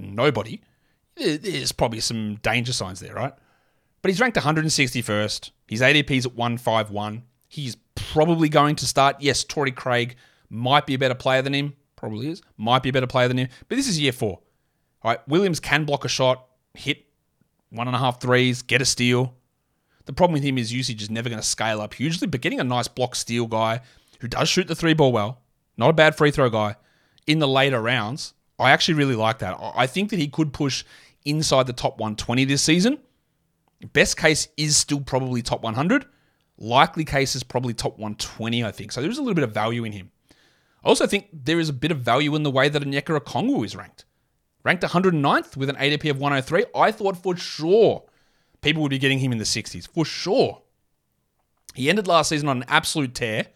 nobody, 0.00 0.60
there's 1.14 1.70
probably 1.70 2.00
some 2.00 2.40
danger 2.42 2.72
signs 2.72 2.98
there, 2.98 3.14
right? 3.14 3.32
But 4.02 4.08
he's 4.08 4.20
ranked 4.20 4.36
161st. 4.36 5.52
His 5.68 5.80
ADP's 5.80 6.26
at 6.26 6.34
151. 6.34 7.22
He's 7.46 7.76
probably 7.94 8.48
going 8.48 8.74
to 8.74 8.86
start. 8.86 9.18
Yes, 9.20 9.44
Torrey 9.44 9.70
Craig 9.70 10.16
might 10.50 10.86
be 10.86 10.94
a 10.94 10.98
better 10.98 11.14
player 11.14 11.42
than 11.42 11.54
him. 11.54 11.74
Probably 11.94 12.28
is. 12.28 12.42
Might 12.56 12.82
be 12.82 12.88
a 12.88 12.92
better 12.92 13.06
player 13.06 13.28
than 13.28 13.38
him. 13.38 13.48
But 13.68 13.76
this 13.76 13.86
is 13.86 14.00
year 14.00 14.10
four. 14.10 14.40
All 15.02 15.12
right. 15.12 15.28
Williams 15.28 15.60
can 15.60 15.84
block 15.84 16.04
a 16.04 16.08
shot, 16.08 16.48
hit 16.74 17.06
one 17.70 17.86
and 17.86 17.94
a 17.94 18.00
half 18.00 18.20
threes, 18.20 18.62
get 18.62 18.82
a 18.82 18.84
steal. 18.84 19.36
The 20.04 20.12
problem 20.12 20.34
with 20.34 20.42
him 20.42 20.58
is 20.58 20.72
usage 20.72 21.02
is 21.02 21.10
never 21.10 21.28
going 21.28 21.40
to 21.40 21.46
scale 21.46 21.80
up 21.80 21.94
hugely, 21.94 22.26
but 22.26 22.40
getting 22.40 22.60
a 22.60 22.64
nice 22.64 22.88
block 22.88 23.14
steal 23.14 23.46
guy 23.46 23.80
who 24.20 24.28
does 24.28 24.48
shoot 24.48 24.68
the 24.68 24.74
three 24.74 24.94
ball 24.94 25.12
well, 25.12 25.40
not 25.76 25.90
a 25.90 25.92
bad 25.92 26.16
free 26.16 26.30
throw 26.30 26.50
guy, 26.50 26.76
in 27.26 27.38
the 27.38 27.48
later 27.48 27.80
rounds, 27.80 28.34
I 28.58 28.70
actually 28.70 28.94
really 28.94 29.14
like 29.14 29.38
that. 29.38 29.58
I 29.74 29.86
think 29.86 30.10
that 30.10 30.18
he 30.18 30.28
could 30.28 30.52
push 30.52 30.84
inside 31.24 31.66
the 31.66 31.72
top 31.72 31.98
120 31.98 32.44
this 32.44 32.62
season. 32.62 32.98
Best 33.92 34.16
case 34.16 34.48
is 34.56 34.76
still 34.76 35.00
probably 35.00 35.42
top 35.42 35.62
100. 35.62 36.06
Likely 36.58 37.04
case 37.04 37.34
is 37.34 37.42
probably 37.42 37.74
top 37.74 37.92
120, 37.98 38.64
I 38.64 38.70
think. 38.70 38.92
So 38.92 39.00
there's 39.00 39.18
a 39.18 39.22
little 39.22 39.34
bit 39.34 39.44
of 39.44 39.52
value 39.52 39.84
in 39.84 39.92
him. 39.92 40.10
I 40.84 40.88
also 40.88 41.06
think 41.06 41.28
there 41.32 41.60
is 41.60 41.68
a 41.68 41.72
bit 41.72 41.90
of 41.90 41.98
value 41.98 42.34
in 42.34 42.42
the 42.42 42.50
way 42.50 42.68
that 42.68 42.82
Onyeka 42.82 43.18
Okongwu 43.18 43.64
is 43.64 43.74
ranked. 43.76 44.04
Ranked 44.64 44.84
109th 44.84 45.56
with 45.56 45.70
an 45.70 45.76
ADP 45.76 46.10
of 46.10 46.18
103. 46.18 46.66
I 46.74 46.92
thought 46.92 47.16
for 47.16 47.36
sure 47.36 48.04
people 48.62 48.82
would 48.82 48.90
be 48.90 48.98
getting 48.98 49.18
him 49.18 49.32
in 49.32 49.38
the 49.38 49.44
60s 49.44 49.86
for 49.88 50.04
sure. 50.04 50.62
He 51.74 51.90
ended 51.90 52.06
last 52.06 52.30
season 52.30 52.48
on 52.48 52.58
an 52.58 52.64
absolute 52.68 53.14
tear. 53.14 53.46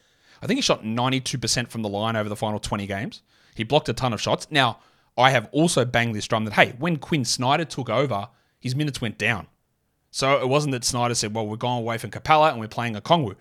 I 0.42 0.46
think 0.46 0.58
he 0.58 0.62
shot 0.62 0.84
92% 0.84 1.68
from 1.68 1.82
the 1.82 1.88
line 1.88 2.16
over 2.16 2.28
the 2.28 2.36
final 2.36 2.58
20 2.58 2.86
games. 2.86 3.22
He 3.54 3.64
blocked 3.64 3.88
a 3.88 3.94
ton 3.94 4.12
of 4.12 4.20
shots. 4.20 4.46
Now, 4.50 4.80
I 5.16 5.30
have 5.30 5.48
also 5.52 5.84
banged 5.84 6.14
this 6.14 6.26
drum 6.26 6.44
that, 6.44 6.54
hey, 6.54 6.74
when 6.78 6.96
Quin 6.96 7.24
Snyder 7.24 7.64
took 7.64 7.88
over, 7.88 8.28
his 8.60 8.76
minutes 8.76 9.00
went 9.00 9.16
down. 9.16 9.46
So 10.10 10.40
it 10.40 10.48
wasn't 10.48 10.72
that 10.72 10.84
Snyder 10.84 11.14
said, 11.14 11.34
well, 11.34 11.46
we're 11.46 11.56
going 11.56 11.78
away 11.78 11.98
from 11.98 12.10
Capela 12.10 12.50
and 12.50 12.60
we're 12.60 12.68
playing 12.68 12.94
Okongwu. 12.94 13.36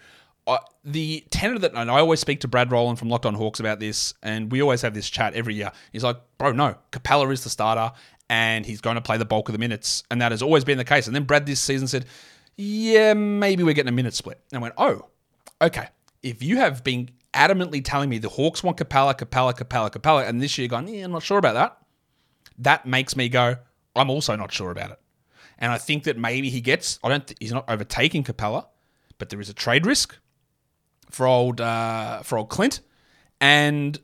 Uh, 0.47 0.57
the 0.83 1.25
tenor 1.31 1.57
that, 1.57 1.73
and 1.73 1.89
I 1.89 1.99
always 1.99 2.19
speak 2.19 2.41
to 2.41 2.47
Brad 2.47 2.71
Rowland 2.71 2.99
from 2.99 3.09
Locked 3.09 3.25
On 3.25 3.33
Hawks 3.33 3.59
about 3.59 3.79
this, 3.79 4.13
and 4.21 4.51
we 4.51 4.61
always 4.61 4.83
have 4.83 4.93
this 4.93 5.09
chat 5.09 5.33
every 5.33 5.55
year. 5.55 5.71
He's 5.91 6.03
like, 6.03 6.17
bro, 6.37 6.51
no, 6.51 6.75
Capela 6.91 7.31
is 7.31 7.43
the 7.43 7.49
starter, 7.49 7.95
and 8.29 8.65
he's 8.65 8.81
going 8.81 8.95
to 8.95 9.01
play 9.01 9.17
the 9.17 9.25
bulk 9.25 9.49
of 9.49 9.53
the 9.53 9.59
minutes. 9.59 10.03
And 10.09 10.21
that 10.21 10.31
has 10.31 10.41
always 10.41 10.63
been 10.63 10.77
the 10.77 10.85
case. 10.85 11.07
And 11.07 11.15
then 11.15 11.23
Brad 11.23 11.45
this 11.45 11.59
season 11.59 11.87
said, 11.87 12.05
yeah, 12.57 13.13
maybe 13.13 13.63
we're 13.63 13.73
getting 13.73 13.89
a 13.89 13.95
minute 13.95 14.13
split. 14.13 14.39
And 14.51 14.59
I 14.59 14.61
went, 14.61 14.73
oh, 14.77 15.07
okay. 15.61 15.89
If 16.23 16.41
you 16.41 16.57
have 16.57 16.83
been 16.83 17.09
adamantly 17.33 17.83
telling 17.83 18.09
me 18.09 18.17
the 18.17 18.29
Hawks 18.29 18.63
want 18.63 18.77
Capela, 18.77 19.15
Capela, 19.15 19.53
Capela, 19.53 19.91
Capela, 19.91 20.27
and 20.27 20.41
this 20.41 20.57
year 20.57 20.67
gone, 20.67 20.87
yeah, 20.87 21.03
I'm 21.05 21.11
not 21.11 21.23
sure 21.23 21.37
about 21.37 21.53
that, 21.53 21.77
that 22.59 22.85
makes 22.85 23.15
me 23.15 23.29
go, 23.29 23.57
I'm 23.95 24.09
also 24.09 24.35
not 24.35 24.51
sure 24.51 24.71
about 24.71 24.91
it. 24.91 24.99
And 25.59 25.71
I 25.71 25.77
think 25.77 26.03
that 26.05 26.17
maybe 26.17 26.49
he 26.49 26.61
gets, 26.61 26.99
I 27.03 27.09
don't, 27.09 27.27
th- 27.27 27.37
he's 27.39 27.51
not 27.51 27.65
overtaking 27.69 28.23
Capela, 28.23 28.65
but 29.17 29.29
there 29.29 29.39
is 29.39 29.49
a 29.49 29.53
trade 29.53 29.85
risk 29.85 30.17
for 31.11 31.27
old, 31.27 31.61
uh, 31.61 32.23
for 32.23 32.37
old 32.37 32.49
Clint. 32.49 32.81
And 33.39 33.99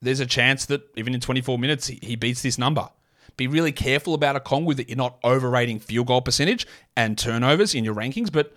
there's 0.00 0.20
a 0.20 0.26
chance 0.26 0.66
that 0.66 0.82
even 0.96 1.14
in 1.14 1.20
24 1.20 1.58
minutes, 1.58 1.86
he, 1.88 1.98
he 2.02 2.16
beats 2.16 2.42
this 2.42 2.58
number. 2.58 2.88
Be 3.36 3.46
really 3.46 3.72
careful 3.72 4.14
about 4.14 4.42
Okongwu 4.42 4.76
that 4.76 4.88
you're 4.88 4.96
not 4.96 5.18
overrating 5.24 5.78
field 5.78 6.06
goal 6.06 6.22
percentage 6.22 6.66
and 6.96 7.18
turnovers 7.18 7.74
in 7.74 7.84
your 7.84 7.94
rankings. 7.94 8.32
But 8.32 8.54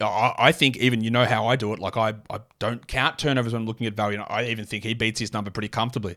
I, 0.00 0.34
I 0.38 0.52
think 0.52 0.76
even 0.76 1.02
you 1.02 1.10
know 1.10 1.24
how 1.24 1.46
I 1.46 1.56
do 1.56 1.72
it. 1.72 1.78
Like 1.78 1.96
I, 1.96 2.14
I 2.28 2.40
don't 2.58 2.86
count 2.86 3.18
turnovers 3.18 3.52
when 3.52 3.62
I'm 3.62 3.66
looking 3.66 3.86
at 3.86 3.94
value. 3.94 4.20
I 4.20 4.44
even 4.46 4.66
think 4.66 4.84
he 4.84 4.94
beats 4.94 5.20
his 5.20 5.32
number 5.32 5.50
pretty 5.50 5.68
comfortably. 5.68 6.16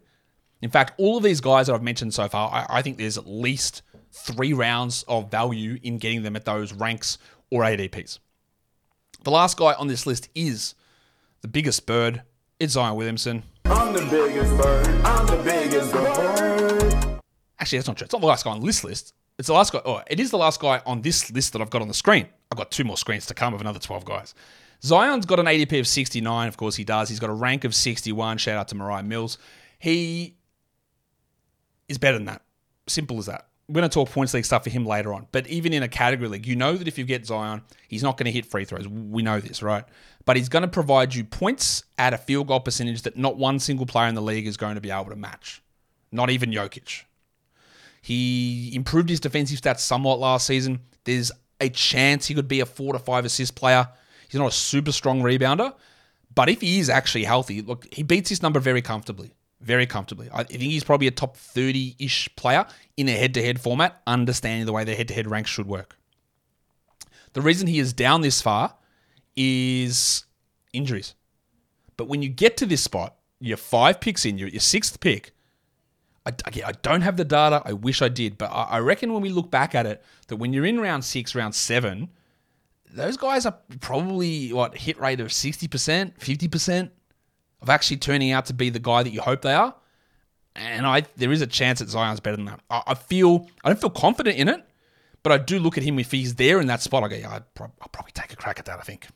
In 0.62 0.70
fact, 0.70 0.94
all 0.98 1.18
of 1.18 1.24
these 1.24 1.42
guys 1.42 1.68
that 1.68 1.74
I've 1.74 1.84
mentioned 1.84 2.14
so 2.14 2.28
far, 2.30 2.50
I, 2.52 2.78
I 2.78 2.82
think 2.82 2.98
there's 2.98 3.18
at 3.18 3.28
least 3.28 3.82
three 4.12 4.54
rounds 4.54 5.04
of 5.08 5.30
value 5.32 5.78
in 5.84 5.98
getting 5.98 6.24
them 6.24 6.36
at 6.36 6.46
those 6.46 6.72
ranks 6.74 7.18
or 7.50 7.64
ADPs. 7.64 8.20
The 9.24 9.32
last 9.32 9.58
guy 9.58 9.74
on 9.74 9.88
this 9.88 10.06
list 10.06 10.30
is 10.36 10.76
the 11.42 11.48
biggest 11.48 11.86
bird. 11.86 12.24
It's 12.60 12.74
Zion 12.74 12.96
Williamson. 12.96 13.44
I'm 13.66 13.94
the 13.94 14.06
biggest 14.06 14.56
bird. 14.58 14.88
I'm 15.06 15.26
the 15.26 15.42
biggest 15.44 15.92
bird. 15.92 16.53
Actually, 17.64 17.78
that's 17.78 17.88
not 17.88 17.96
true. 17.96 18.04
It's 18.04 18.14
not 18.14 18.20
the 18.20 18.28
last 18.28 18.44
guy 18.44 18.52
on 18.52 18.60
this 18.60 18.84
list. 18.84 19.14
It's 19.40 19.48
the 19.48 19.54
last 19.54 19.72
guy. 19.72 19.80
Oh, 19.86 20.02
it 20.06 20.20
is 20.20 20.32
the 20.32 20.38
last 20.38 20.60
guy 20.60 20.82
on 20.86 21.02
this 21.02 21.32
list 21.32 21.54
that 21.54 21.62
I've 21.62 21.70
got 21.70 21.82
on 21.82 21.88
the 21.88 21.94
screen. 21.94 22.28
I've 22.52 22.58
got 22.58 22.72
two 22.72 22.84
more 22.84 22.98
screens 22.98 23.26
to 23.28 23.34
come 23.34 23.54
of 23.54 23.62
another 23.62 23.80
12 23.80 24.04
guys. 24.04 24.36
Zion's 24.84 25.26
got 25.26 25.40
an 25.40 25.46
ADP 25.46 25.80
of 25.80 25.88
69. 25.88 26.50
Of 26.50 26.58
course, 26.58 26.76
he 26.76 26.84
does. 26.84 27.08
He's 27.08 27.22
got 27.22 27.30
a 27.30 27.34
rank 27.34 27.64
of 27.64 27.74
61. 27.74 28.38
Shout 28.40 28.58
out 28.58 28.68
to 28.68 28.76
Mariah 28.76 29.04
Mills. 29.04 29.38
He 29.80 30.36
is 31.88 31.98
better 31.98 32.18
than 32.18 32.26
that. 32.26 32.42
Simple 32.88 33.18
as 33.18 33.28
that. 33.28 33.48
We're 33.70 33.76
going 33.76 33.90
to 33.90 33.94
talk 33.94 34.10
points 34.10 34.34
league 34.34 34.44
stuff 34.44 34.66
for 34.66 34.70
him 34.70 34.86
later 34.86 35.14
on. 35.14 35.28
But 35.32 35.48
even 35.48 35.72
in 35.72 35.84
a 35.84 35.88
category 35.88 36.28
league, 36.28 36.46
you 36.46 36.58
know 36.58 36.76
that 36.76 36.90
if 36.90 36.98
you 36.98 37.06
get 37.06 37.26
Zion, 37.26 37.62
he's 37.88 38.04
not 38.04 38.18
going 38.18 38.26
to 38.26 38.32
hit 38.34 38.46
free 38.46 38.66
throws. 38.66 38.90
We 38.90 39.24
know 39.24 39.40
this, 39.40 39.64
right? 39.64 39.86
But 40.26 40.36
he's 40.36 40.50
going 40.50 40.64
to 40.64 40.68
provide 40.68 41.16
you 41.16 41.24
points 41.24 41.86
at 41.98 42.14
a 42.14 42.18
field 42.18 42.48
goal 42.48 42.60
percentage 42.60 43.04
that 43.04 43.16
not 43.16 43.38
one 43.38 43.60
single 43.60 43.86
player 43.86 44.10
in 44.10 44.16
the 44.16 44.22
league 44.22 44.48
is 44.48 44.58
going 44.58 44.76
to 44.76 44.82
be 44.82 44.92
able 44.92 45.12
to 45.12 45.16
match. 45.16 45.64
Not 46.12 46.30
even 46.30 46.52
Jokic. 46.52 47.04
He 48.04 48.72
improved 48.76 49.10
his 49.10 49.20
defensive 49.20 49.60
stats 49.60 49.80
somewhat 49.80 50.20
last 50.20 50.46
season. 50.46 50.82
There's 51.06 51.32
a 51.60 51.70
chance 51.70 52.28
he 52.28 52.36
could 52.36 52.48
be 52.48 52.60
a 52.60 52.66
four 52.66 52.94
to 52.94 53.00
five 53.00 53.26
assist 53.26 53.56
player. 53.56 53.88
He's 54.28 54.40
not 54.40 54.48
a 54.48 54.56
super 54.56 54.92
strong 54.92 55.22
rebounder, 55.22 55.74
but 56.36 56.50
if 56.50 56.62
he 56.62 56.80
is 56.80 56.90
actually 56.90 57.24
healthy, 57.24 57.62
look, 57.62 57.92
he 57.92 58.04
beats 58.04 58.30
his 58.30 58.44
number 58.44 58.60
very 58.60 58.82
comfortably 58.82 59.32
very 59.64 59.88
comfortably. 59.88 60.30
I 60.34 60.44
think 60.44 60.62
he's 60.62 60.84
probably 60.84 61.08
a 61.08 61.12
top 61.12 61.38
30 61.38 61.96
ish 61.98 62.30
player 62.36 62.66
in 62.98 63.08
a 63.08 63.14
head 63.14 63.34
to 63.36 63.42
head 63.42 63.60
format, 63.60 64.02
understanding 64.06 64.66
the 64.66 64.74
way 64.74 64.84
the 64.84 64.94
head 64.94 65.08
to 65.08 65.14
head 65.14 65.30
ranks 65.30 65.50
should 65.50 65.68
work. 65.68 65.98
The 67.34 67.42
reason 67.42 67.68
he 67.68 67.80
is 67.80 67.94
down 67.94 68.22
this 68.22 68.42
far 68.42 68.76
is 69.36 70.26
injuries. 70.74 71.16
But 71.98 72.08
when 72.08 72.22
you 72.22 72.30
get 72.30 72.58
to 72.58 72.66
this 72.66 72.84
spot, 72.84 73.16
you're 73.40 73.58
five 73.58 74.00
picks 74.02 74.26
in, 74.26 74.38
you're 74.38 74.48
at 74.48 74.54
your 74.54 74.60
sixth 74.60 75.00
pick. 75.00 75.33
I, 76.26 76.32
I 76.66 76.72
don't 76.82 77.02
have 77.02 77.18
the 77.18 77.26
data. 77.26 77.62
I 77.66 77.74
wish 77.74 78.02
I 78.02 78.08
did. 78.08 78.38
But 78.38 78.48
I 78.48 78.80
reckon 78.80 79.14
when 79.14 79.22
we 79.22 79.30
look 79.30 79.52
back 79.52 79.76
at 79.76 79.86
it, 79.86 80.04
that 80.28 80.38
when 80.38 80.54
you're 80.54 80.66
in 80.66 80.80
round 80.80 81.04
six, 81.04 81.36
round 81.36 81.54
seven, 81.54 82.10
those 82.94 83.18
guys 83.18 83.46
are 83.46 83.58
probably 83.82 84.54
what 84.54 84.78
hit 84.78 85.00
rate 85.00 85.20
of 85.20 85.28
60%, 85.28 85.68
50% 86.18 86.90
of 87.62 87.70
actually 87.70 87.98
turning 87.98 88.32
out 88.32 88.46
to 88.46 88.54
be 88.54 88.70
the 88.70 88.80
guy 88.80 89.04
that 89.04 89.12
you 89.12 89.22
hope 89.22 89.42
they 89.42 89.54
are. 89.54 89.76
And 90.56 90.86
I 90.86 91.02
there 91.18 91.32
is 91.32 91.42
a 91.42 91.48
chance 91.48 91.80
that 91.80 91.90
Zion's 91.90 92.20
better 92.20 92.38
than 92.38 92.46
that. 92.46 92.60
I, 92.70 92.84
I 92.88 92.94
feel 92.94 93.48
I 93.64 93.70
don't 93.70 93.82
feel 93.82 93.90
confident 93.90 94.38
in 94.38 94.48
it, 94.48 94.64
but 95.24 95.32
I 95.32 95.40
do 95.40 95.58
look 95.58 95.80
at 95.80 95.84
him 95.84 95.98
if 95.98 96.12
he's 96.12 96.36
there 96.36 96.62
in 96.62 96.68
that 96.68 96.84
spot. 96.84 97.04
I 97.04 97.08
go, 97.08 97.16
yeah, 97.16 97.34
I'd 97.34 97.54
pro- 97.56 97.72
I'll 97.82 97.88
probably 97.88 98.12
take 98.12 98.32
a 98.34 98.36
crack 98.36 98.60
at 98.60 98.66
that. 98.66 98.78
I 98.78 98.84
think. 98.84 99.08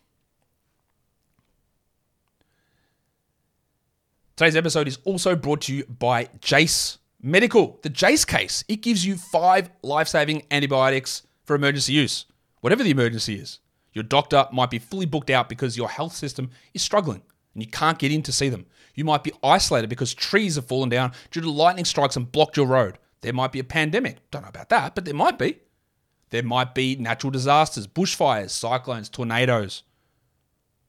Today's 4.37 4.55
episode 4.55 4.87
is 4.87 4.99
also 5.03 5.35
brought 5.35 5.61
to 5.61 5.73
you 5.73 5.83
by 5.85 6.29
Jase 6.41 6.99
Medical. 7.23 7.79
The 7.81 7.89
Jase 7.89 8.23
case 8.23 8.63
it 8.67 8.83
gives 8.83 9.03
you 9.03 9.17
five 9.17 9.71
life-saving 9.81 10.43
antibiotics 10.51 11.25
for 11.45 11.55
emergency 11.55 11.93
use, 11.93 12.27
whatever 12.61 12.83
the 12.83 12.91
emergency 12.91 13.39
is. 13.39 13.57
Your 13.93 14.03
doctor 14.03 14.45
might 14.53 14.69
be 14.69 14.77
fully 14.77 15.07
booked 15.07 15.31
out 15.31 15.49
because 15.49 15.75
your 15.75 15.89
health 15.89 16.13
system 16.13 16.51
is 16.75 16.83
struggling 16.83 17.23
and 17.55 17.63
you 17.63 17.67
can't 17.71 17.97
get 17.97 18.11
in 18.11 18.21
to 18.21 18.31
see 18.31 18.47
them. 18.47 18.67
You 18.93 19.05
might 19.05 19.23
be 19.23 19.33
isolated 19.41 19.89
because 19.89 20.13
trees 20.13 20.53
have 20.53 20.67
fallen 20.67 20.89
down 20.89 21.13
due 21.31 21.41
to 21.41 21.49
lightning 21.49 21.85
strikes 21.85 22.15
and 22.15 22.31
blocked 22.31 22.57
your 22.57 22.67
road. 22.67 22.99
There 23.21 23.33
might 23.33 23.51
be 23.51 23.59
a 23.59 23.63
pandemic. 23.63 24.17
Don't 24.29 24.43
know 24.43 24.49
about 24.49 24.69
that, 24.69 24.93
but 24.93 25.05
there 25.05 25.15
might 25.15 25.39
be. 25.39 25.61
There 26.29 26.43
might 26.43 26.75
be 26.75 26.95
natural 26.95 27.31
disasters, 27.31 27.87
bushfires, 27.87 28.51
cyclones, 28.51 29.09
tornadoes, 29.09 29.81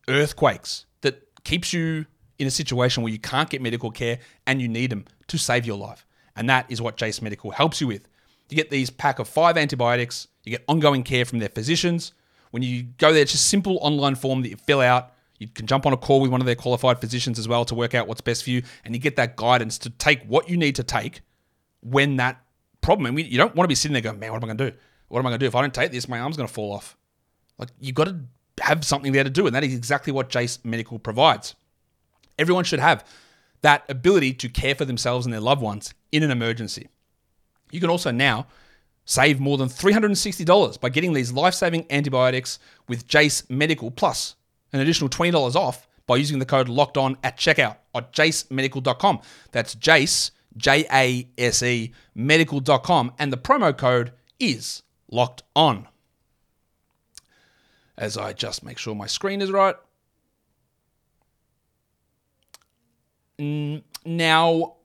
earthquakes 0.07 0.85
that 1.01 1.23
keeps 1.45 1.73
you 1.73 2.05
in 2.39 2.47
a 2.47 2.51
situation 2.51 3.03
where 3.03 3.13
you 3.13 3.19
can't 3.19 3.51
get 3.51 3.61
medical 3.61 3.91
care 3.91 4.19
and 4.47 4.61
you 4.63 4.69
need 4.69 4.91
them 4.91 5.05
to 5.29 5.39
save 5.39 5.67
your 5.67 5.77
life. 5.77 6.07
And 6.37 6.49
that 6.49 6.67
is 6.69 6.81
what 6.81 6.97
Jase 6.97 7.21
Medical 7.21 7.51
helps 7.51 7.81
you 7.81 7.87
with. 7.87 8.09
You 8.49 8.57
get 8.57 8.71
these 8.71 8.91
pack 8.91 9.19
of 9.19 9.29
five 9.29 9.57
antibiotics, 9.57 10.29
you 10.45 10.53
get 10.53 10.65
ongoing 10.69 11.03
care 11.03 11.25
from 11.25 11.39
their 11.41 11.49
physicians. 11.49 12.13
When 12.51 12.63
you 12.63 12.85
go 12.97 13.13
there, 13.13 13.23
it's 13.23 13.33
just 13.33 13.45
a 13.45 13.49
simple 13.49 13.79
online 13.83 14.15
form 14.15 14.43
that 14.43 14.49
you 14.49 14.57
fill 14.57 14.81
out 14.81 15.13
you 15.39 15.47
can 15.47 15.67
jump 15.67 15.87
on 15.87 15.93
a 15.93 15.97
call 15.97 16.21
with 16.21 16.31
one 16.31 16.41
of 16.41 16.47
their 16.47 16.57
qualified 16.57 17.01
physicians 17.01 17.39
as 17.39 17.47
well 17.47 17.65
to 17.65 17.75
work 17.75 17.95
out 17.95 18.09
what's 18.09 18.21
best 18.21 18.45
for 18.45 18.51
you, 18.51 18.63
and 18.85 18.95
you 18.95 19.01
get 19.01 19.17
that 19.17 19.37
guidance 19.37 19.79
to 19.79 19.91
take 19.91 20.23
what 20.25 20.49
you 20.49 20.57
need 20.57 20.77
to 20.77 20.83
take 20.83 21.23
when 21.81 22.17
that 22.17 22.43
problem. 22.81 23.07
And 23.07 23.21
you 23.21 23.39
don't 23.39 23.55
want 23.55 23.65
to 23.65 23.69
be 23.69 23.75
sitting 23.75 23.93
there 23.93 24.03
going, 24.03 24.19
"Man, 24.19 24.33
what 24.33 24.43
am 24.43 24.45
I 24.45 24.55
going 24.55 24.59
to 24.59 24.71
do? 24.73 24.77
What 25.09 25.21
am 25.21 25.27
I 25.27 25.31
going 25.31 25.41
to 25.41 25.45
do 25.45 25.49
if 25.49 25.55
I 25.55 25.61
don't 25.61 25.73
take 25.73 25.93
this? 25.93 26.09
My 26.09 26.19
arm's 26.19 26.37
going 26.37 26.49
to 26.49 26.53
fall 26.53 26.73
off." 26.73 26.97
Like 27.57 27.71
you've 27.79 27.95
got 27.95 28.09
to 28.09 28.19
have 28.61 28.85
something 28.85 29.13
there 29.13 29.25
to 29.25 29.31
do, 29.31 29.47
and 29.47 29.55
that 29.55 29.65
is 29.65 29.75
exactly 29.75 30.13
what 30.13 30.29
Jase 30.29 30.59
Medical 30.65 30.99
provides. 30.99 31.55
Everyone 32.39 32.65
should 32.65 32.81
have 32.81 33.05
that 33.63 33.85
ability 33.89 34.33
to 34.35 34.49
care 34.49 34.75
for 34.75 34.85
themselves 34.85 35.27
and 35.27 35.33
their 35.33 35.41
loved 35.41 35.63
ones 35.63 35.93
in 36.13 36.23
an 36.23 36.31
emergency. 36.31 36.89
You 37.71 37.81
can 37.81 37.91
also 37.91 38.11
now 38.11 38.47
save 39.05 39.41
more 39.41 39.59
than 39.59 39.69
$360 39.69 40.81
by 40.81 40.89
getting 40.89 41.13
these 41.13 41.33
life 41.33 41.55
saving 41.55 41.87
antibiotics 41.91 42.59
with 42.87 43.09
Jase 43.09 43.49
Medical 43.51 43.91
Plus 43.91 44.37
an 44.73 44.81
additional 44.81 45.09
$20 45.09 45.55
off 45.55 45.89
by 46.07 46.17
using 46.17 46.39
the 46.39 46.47
code 46.47 46.69
locked 46.69 46.97
on 46.97 47.17
at 47.23 47.37
checkout 47.37 47.77
at 47.95 48.13
jasemedical.com. 48.13 49.21
That's 49.53 49.75
Jase, 49.75 50.31
J 50.57 50.87
A 50.93 51.29
S 51.37 51.63
E, 51.63 51.93
medical.com. 52.15 53.13
And 53.19 53.33
the 53.33 53.37
promo 53.37 53.77
code 53.77 54.13
is 54.39 54.83
locked 55.11 55.43
on. 55.55 55.89
As 57.97 58.17
I 58.17 58.33
just 58.33 58.65
make 58.65 58.79
sure 58.79 58.95
my 58.95 59.07
screen 59.07 59.43
is 59.43 59.51
right. 59.51 59.75
Mm, 63.39 63.83
now, 64.05 64.77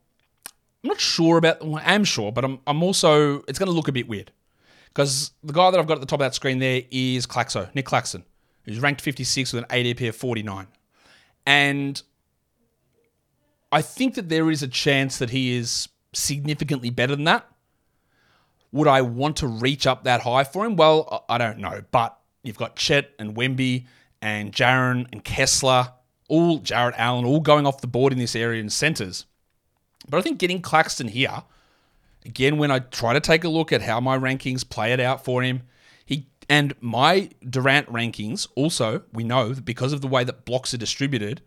I'm 0.84 0.88
not 0.88 1.00
sure 1.00 1.38
about, 1.38 1.66
well, 1.66 1.82
I 1.84 1.94
am 1.94 2.04
sure, 2.04 2.32
but 2.32 2.44
I'm, 2.46 2.60
I'm 2.68 2.84
also, 2.84 3.44
it's 3.48 3.60
going 3.60 3.68
to 3.68 3.76
look 3.76 3.88
a 3.88 3.92
bit 3.92 4.08
weird. 4.08 4.32
Because 4.88 5.32
the 5.44 5.54
guy 5.54 5.72
that 5.72 5.80
I've 5.80 5.88
got 5.88 5.96
at 5.96 6.02
the 6.02 6.06
top 6.06 6.20
of 6.20 6.26
that 6.26 6.36
screen 6.36 6.60
there 6.60 6.84
is 6.92 7.26
Claxo, 7.26 7.74
Nick 7.74 7.86
Claxton 7.86 8.24
who's 8.66 8.80
ranked 8.80 9.02
56 9.02 9.54
with 9.54 9.66
an 9.66 9.70
ADP 9.70 10.10
of 10.10 10.16
49. 10.16 10.68
And 11.46 12.02
I 13.72 13.82
think 13.82 14.16
that 14.16 14.30
there 14.30 14.50
is 14.50 14.64
a 14.64 14.68
chance 14.68 15.18
that 15.18 15.30
he 15.30 15.56
is 15.56 15.90
significantly 16.14 16.90
better 16.90 17.16
than 17.16 17.26
that. 17.26 17.48
Would 18.72 18.88
I 18.88 19.02
want 19.02 19.38
to 19.38 19.48
reach 19.48 19.86
up 19.86 20.06
that 20.06 20.22
high 20.22 20.44
for 20.44 20.66
him? 20.66 20.76
Well, 20.76 21.26
I 21.30 21.38
don't 21.38 21.60
know. 21.60 21.84
But 21.92 22.18
you've 22.44 22.58
got 22.58 22.76
Chet 22.76 23.12
and 23.20 23.36
Wemby 23.36 23.86
and 24.22 24.52
Jaren 24.52 25.08
and 25.12 25.24
Kessler, 25.24 25.92
all 26.28 26.60
Jarrett 26.60 26.96
Allen, 26.98 27.26
all 27.26 27.40
going 27.40 27.66
off 27.66 27.82
the 27.82 27.88
board 27.88 28.14
in 28.14 28.20
this 28.20 28.36
area 28.36 28.62
in 28.62 28.70
centers. 28.70 29.26
But 30.08 30.18
I 30.18 30.22
think 30.22 30.38
getting 30.38 30.62
Claxton 30.62 31.08
here, 31.10 31.44
again, 32.26 32.58
when 32.58 32.72
I 32.72 32.80
try 32.80 33.14
to 33.14 33.20
take 33.20 33.44
a 33.44 33.50
look 33.50 33.72
at 33.72 33.82
how 33.82 34.00
my 34.00 34.18
rankings 34.18 34.68
play 34.68 34.94
it 34.94 35.00
out 35.00 35.24
for 35.24 35.42
him, 35.42 35.64
he 36.06 36.28
and 36.50 36.74
my 36.82 37.30
Durant 37.48 37.88
rankings 37.88 38.48
also, 38.56 39.04
we 39.14 39.24
know 39.24 39.54
that 39.54 39.66
because 39.66 39.94
of 39.94 40.02
the 40.02 40.08
way 40.08 40.24
that 40.24 40.46
blocks 40.46 40.74
are 40.74 40.78
distributed, 40.78 41.42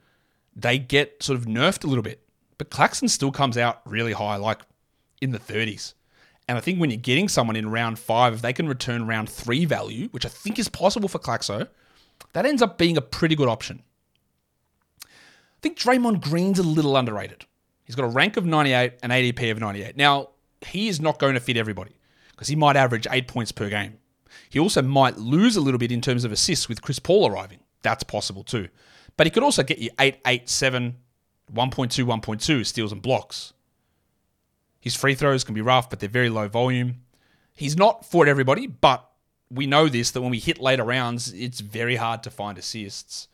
they 0.54 0.78
get 0.78 1.22
sort 1.22 1.38
of 1.38 1.46
nerfed 1.46 1.84
a 1.84 1.86
little 1.86 2.02
bit. 2.02 2.22
But 2.58 2.70
Claxton 2.70 3.08
still 3.08 3.30
comes 3.30 3.58
out 3.58 3.82
really 3.84 4.12
high, 4.12 4.36
like 4.36 4.62
in 5.20 5.32
the 5.32 5.38
30s. 5.38 5.94
And 6.48 6.56
I 6.56 6.60
think 6.60 6.80
when 6.80 6.90
you're 6.90 6.96
getting 6.96 7.28
someone 7.28 7.56
in 7.56 7.70
round 7.70 7.98
five, 7.98 8.34
if 8.34 8.42
they 8.42 8.52
can 8.52 8.68
return 8.68 9.06
round 9.06 9.28
three 9.28 9.64
value, 9.64 10.08
which 10.10 10.24
I 10.24 10.28
think 10.28 10.58
is 10.58 10.68
possible 10.68 11.08
for 11.08 11.18
Claxo, 11.18 11.68
that 12.32 12.46
ends 12.46 12.62
up 12.62 12.78
being 12.78 12.96
a 12.96 13.02
pretty 13.02 13.34
good 13.34 13.48
option. 13.48 13.82
I 15.66 15.68
think 15.68 15.80
Draymond 15.80 16.20
Green's 16.20 16.60
a 16.60 16.62
little 16.62 16.96
underrated. 16.96 17.44
He's 17.86 17.96
got 17.96 18.04
a 18.04 18.08
rank 18.08 18.36
of 18.36 18.46
98 18.46 19.00
and 19.02 19.10
ADP 19.10 19.50
of 19.50 19.58
98. 19.58 19.96
Now, 19.96 20.28
he 20.64 20.86
is 20.86 21.00
not 21.00 21.18
going 21.18 21.34
to 21.34 21.40
fit 21.40 21.56
everybody 21.56 21.96
because 22.30 22.46
he 22.46 22.54
might 22.54 22.76
average 22.76 23.08
eight 23.10 23.26
points 23.26 23.50
per 23.50 23.68
game. 23.68 23.98
He 24.48 24.60
also 24.60 24.80
might 24.80 25.18
lose 25.18 25.56
a 25.56 25.60
little 25.60 25.78
bit 25.78 25.90
in 25.90 26.00
terms 26.00 26.22
of 26.22 26.30
assists 26.30 26.68
with 26.68 26.82
Chris 26.82 27.00
Paul 27.00 27.28
arriving. 27.28 27.58
That's 27.82 28.04
possible 28.04 28.44
too. 28.44 28.68
But 29.16 29.26
he 29.26 29.32
could 29.32 29.42
also 29.42 29.64
get 29.64 29.78
you 29.78 29.90
8, 29.98 30.18
8, 30.24 30.48
7, 30.48 30.94
1.2, 31.52 32.20
1.2 32.20 32.64
steals 32.64 32.92
and 32.92 33.02
blocks. 33.02 33.52
His 34.78 34.94
free 34.94 35.16
throws 35.16 35.42
can 35.42 35.56
be 35.56 35.62
rough, 35.62 35.90
but 35.90 35.98
they're 35.98 36.08
very 36.08 36.30
low 36.30 36.46
volume. 36.46 37.00
He's 37.56 37.76
not 37.76 38.04
for 38.04 38.28
everybody, 38.28 38.68
but 38.68 39.04
we 39.50 39.66
know 39.66 39.88
this 39.88 40.12
that 40.12 40.22
when 40.22 40.30
we 40.30 40.38
hit 40.38 40.60
later 40.60 40.84
rounds, 40.84 41.32
it's 41.32 41.58
very 41.58 41.96
hard 41.96 42.22
to 42.22 42.30
find 42.30 42.56
assists. 42.56 43.26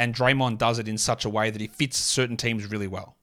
And 0.00 0.14
Draymond 0.14 0.56
does 0.56 0.78
it 0.78 0.88
in 0.88 0.96
such 0.96 1.26
a 1.26 1.28
way 1.28 1.50
that 1.50 1.60
he 1.60 1.66
fits 1.66 1.98
certain 1.98 2.38
teams 2.38 2.64
really 2.64 2.86
well. 2.86 3.16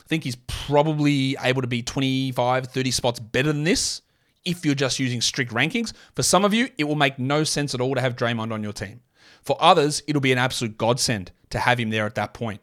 I 0.00 0.04
think 0.06 0.24
he's 0.24 0.38
probably 0.46 1.36
able 1.38 1.60
to 1.60 1.68
be 1.68 1.82
25, 1.82 2.68
30 2.68 2.90
spots 2.90 3.20
better 3.20 3.52
than 3.52 3.64
this 3.64 4.00
if 4.42 4.64
you're 4.64 4.74
just 4.74 4.98
using 4.98 5.20
strict 5.20 5.52
rankings. 5.52 5.92
For 6.14 6.22
some 6.22 6.46
of 6.46 6.54
you, 6.54 6.70
it 6.78 6.84
will 6.84 6.94
make 6.94 7.18
no 7.18 7.44
sense 7.44 7.74
at 7.74 7.82
all 7.82 7.94
to 7.94 8.00
have 8.00 8.16
Draymond 8.16 8.54
on 8.54 8.62
your 8.62 8.72
team. 8.72 9.02
For 9.42 9.58
others, 9.60 10.02
it'll 10.06 10.22
be 10.22 10.32
an 10.32 10.38
absolute 10.38 10.78
godsend 10.78 11.30
to 11.50 11.58
have 11.58 11.78
him 11.78 11.90
there 11.90 12.06
at 12.06 12.14
that 12.14 12.32
point. 12.32 12.62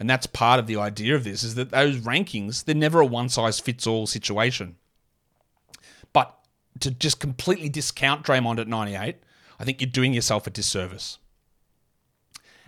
And 0.00 0.10
that's 0.10 0.26
part 0.26 0.58
of 0.58 0.66
the 0.66 0.76
idea 0.76 1.14
of 1.14 1.22
this 1.22 1.44
is 1.44 1.54
that 1.54 1.70
those 1.70 1.98
rankings, 1.98 2.64
they're 2.64 2.74
never 2.74 3.00
a 3.00 3.06
one 3.06 3.28
size 3.28 3.60
fits 3.60 3.86
all 3.86 4.08
situation. 4.08 4.74
But 6.12 6.36
to 6.80 6.90
just 6.90 7.20
completely 7.20 7.68
discount 7.68 8.26
Draymond 8.26 8.58
at 8.58 8.66
98, 8.66 9.18
I 9.60 9.64
think 9.64 9.80
you're 9.80 9.88
doing 9.88 10.12
yourself 10.12 10.48
a 10.48 10.50
disservice. 10.50 11.18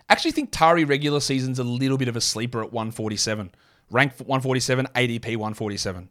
Actually 0.09 0.33
think 0.33 0.51
Tari 0.53 0.85
regular 0.85 1.21
season's 1.21 1.59
a 1.59 1.65
little 1.65 1.97
bit 1.97 2.09
of 2.09 2.17
a 2.17 2.21
sleeper 2.21 2.63
at 2.63 2.73
147. 2.73 3.53
Rank 3.91 4.13
147, 4.19 4.87
ADP 4.95 5.37
147. 5.37 6.09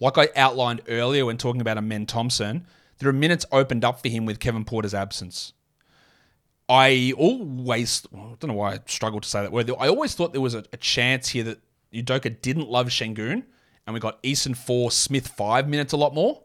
Like 0.00 0.18
I 0.18 0.28
outlined 0.36 0.82
earlier 0.88 1.26
when 1.26 1.38
talking 1.38 1.60
about 1.60 1.78
Amen 1.78 2.06
Thompson, 2.06 2.66
there 2.98 3.08
are 3.08 3.14
minutes 3.14 3.46
opened 3.52 3.84
up 3.84 4.00
for 4.00 4.08
him 4.08 4.26
with 4.26 4.40
Kevin 4.40 4.64
Porter's 4.64 4.94
absence. 4.94 5.52
I 6.68 7.12
always, 7.16 8.06
I 8.14 8.34
don't 8.38 8.48
know 8.48 8.54
why 8.54 8.74
I 8.74 8.78
struggle 8.86 9.20
to 9.20 9.28
say 9.28 9.42
that 9.42 9.52
word. 9.52 9.70
I 9.70 9.88
always 9.88 10.14
thought 10.14 10.32
there 10.32 10.40
was 10.40 10.54
a, 10.54 10.64
a 10.72 10.76
chance 10.76 11.28
here 11.28 11.44
that 11.44 11.60
Udoka 11.94 12.40
didn't 12.40 12.68
love 12.68 12.88
Sengun, 12.88 13.44
and 13.86 13.94
we 13.94 14.00
got 14.00 14.22
Eason 14.22 14.56
4, 14.56 14.90
Smith 14.90 15.28
5 15.28 15.68
minutes 15.68 15.92
a 15.92 15.96
lot 15.96 16.12
more. 16.12 16.42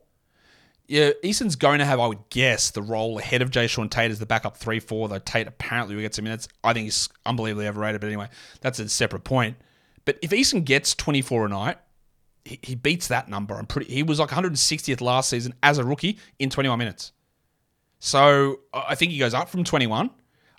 Yeah, 0.91 1.11
Eason's 1.23 1.55
going 1.55 1.79
to 1.79 1.85
have, 1.85 2.01
I 2.01 2.07
would 2.07 2.27
guess, 2.29 2.69
the 2.69 2.81
role 2.81 3.17
ahead 3.17 3.41
of 3.41 3.49
Jae'Sean 3.49 3.89
Tate 3.89 4.11
as 4.11 4.19
the 4.19 4.25
backup 4.25 4.57
3 4.57 4.81
4, 4.81 5.07
though 5.07 5.19
Tate 5.19 5.47
apparently 5.47 5.95
will 5.95 6.01
get 6.01 6.13
some 6.13 6.25
minutes. 6.25 6.49
I 6.65 6.73
think 6.73 6.83
he's 6.83 7.07
unbelievably 7.25 7.65
overrated, 7.65 8.01
but 8.01 8.07
anyway, 8.07 8.27
that's 8.59 8.77
a 8.77 8.89
separate 8.89 9.23
point. 9.23 9.55
But 10.03 10.19
if 10.21 10.31
Eason 10.31 10.65
gets 10.65 10.93
24 10.93 11.45
a 11.45 11.49
night, 11.49 11.77
he, 12.43 12.59
he 12.61 12.75
beats 12.75 13.07
that 13.07 13.29
number. 13.29 13.55
I'm 13.55 13.67
pretty. 13.67 13.89
He 13.89 14.03
was 14.03 14.19
like 14.19 14.31
160th 14.31 14.99
last 14.99 15.29
season 15.29 15.53
as 15.63 15.77
a 15.77 15.85
rookie 15.85 16.19
in 16.39 16.49
21 16.49 16.77
minutes. 16.77 17.13
So 17.99 18.59
I 18.73 18.95
think 18.95 19.13
he 19.13 19.17
goes 19.17 19.33
up 19.33 19.47
from 19.47 19.63
21. 19.63 20.09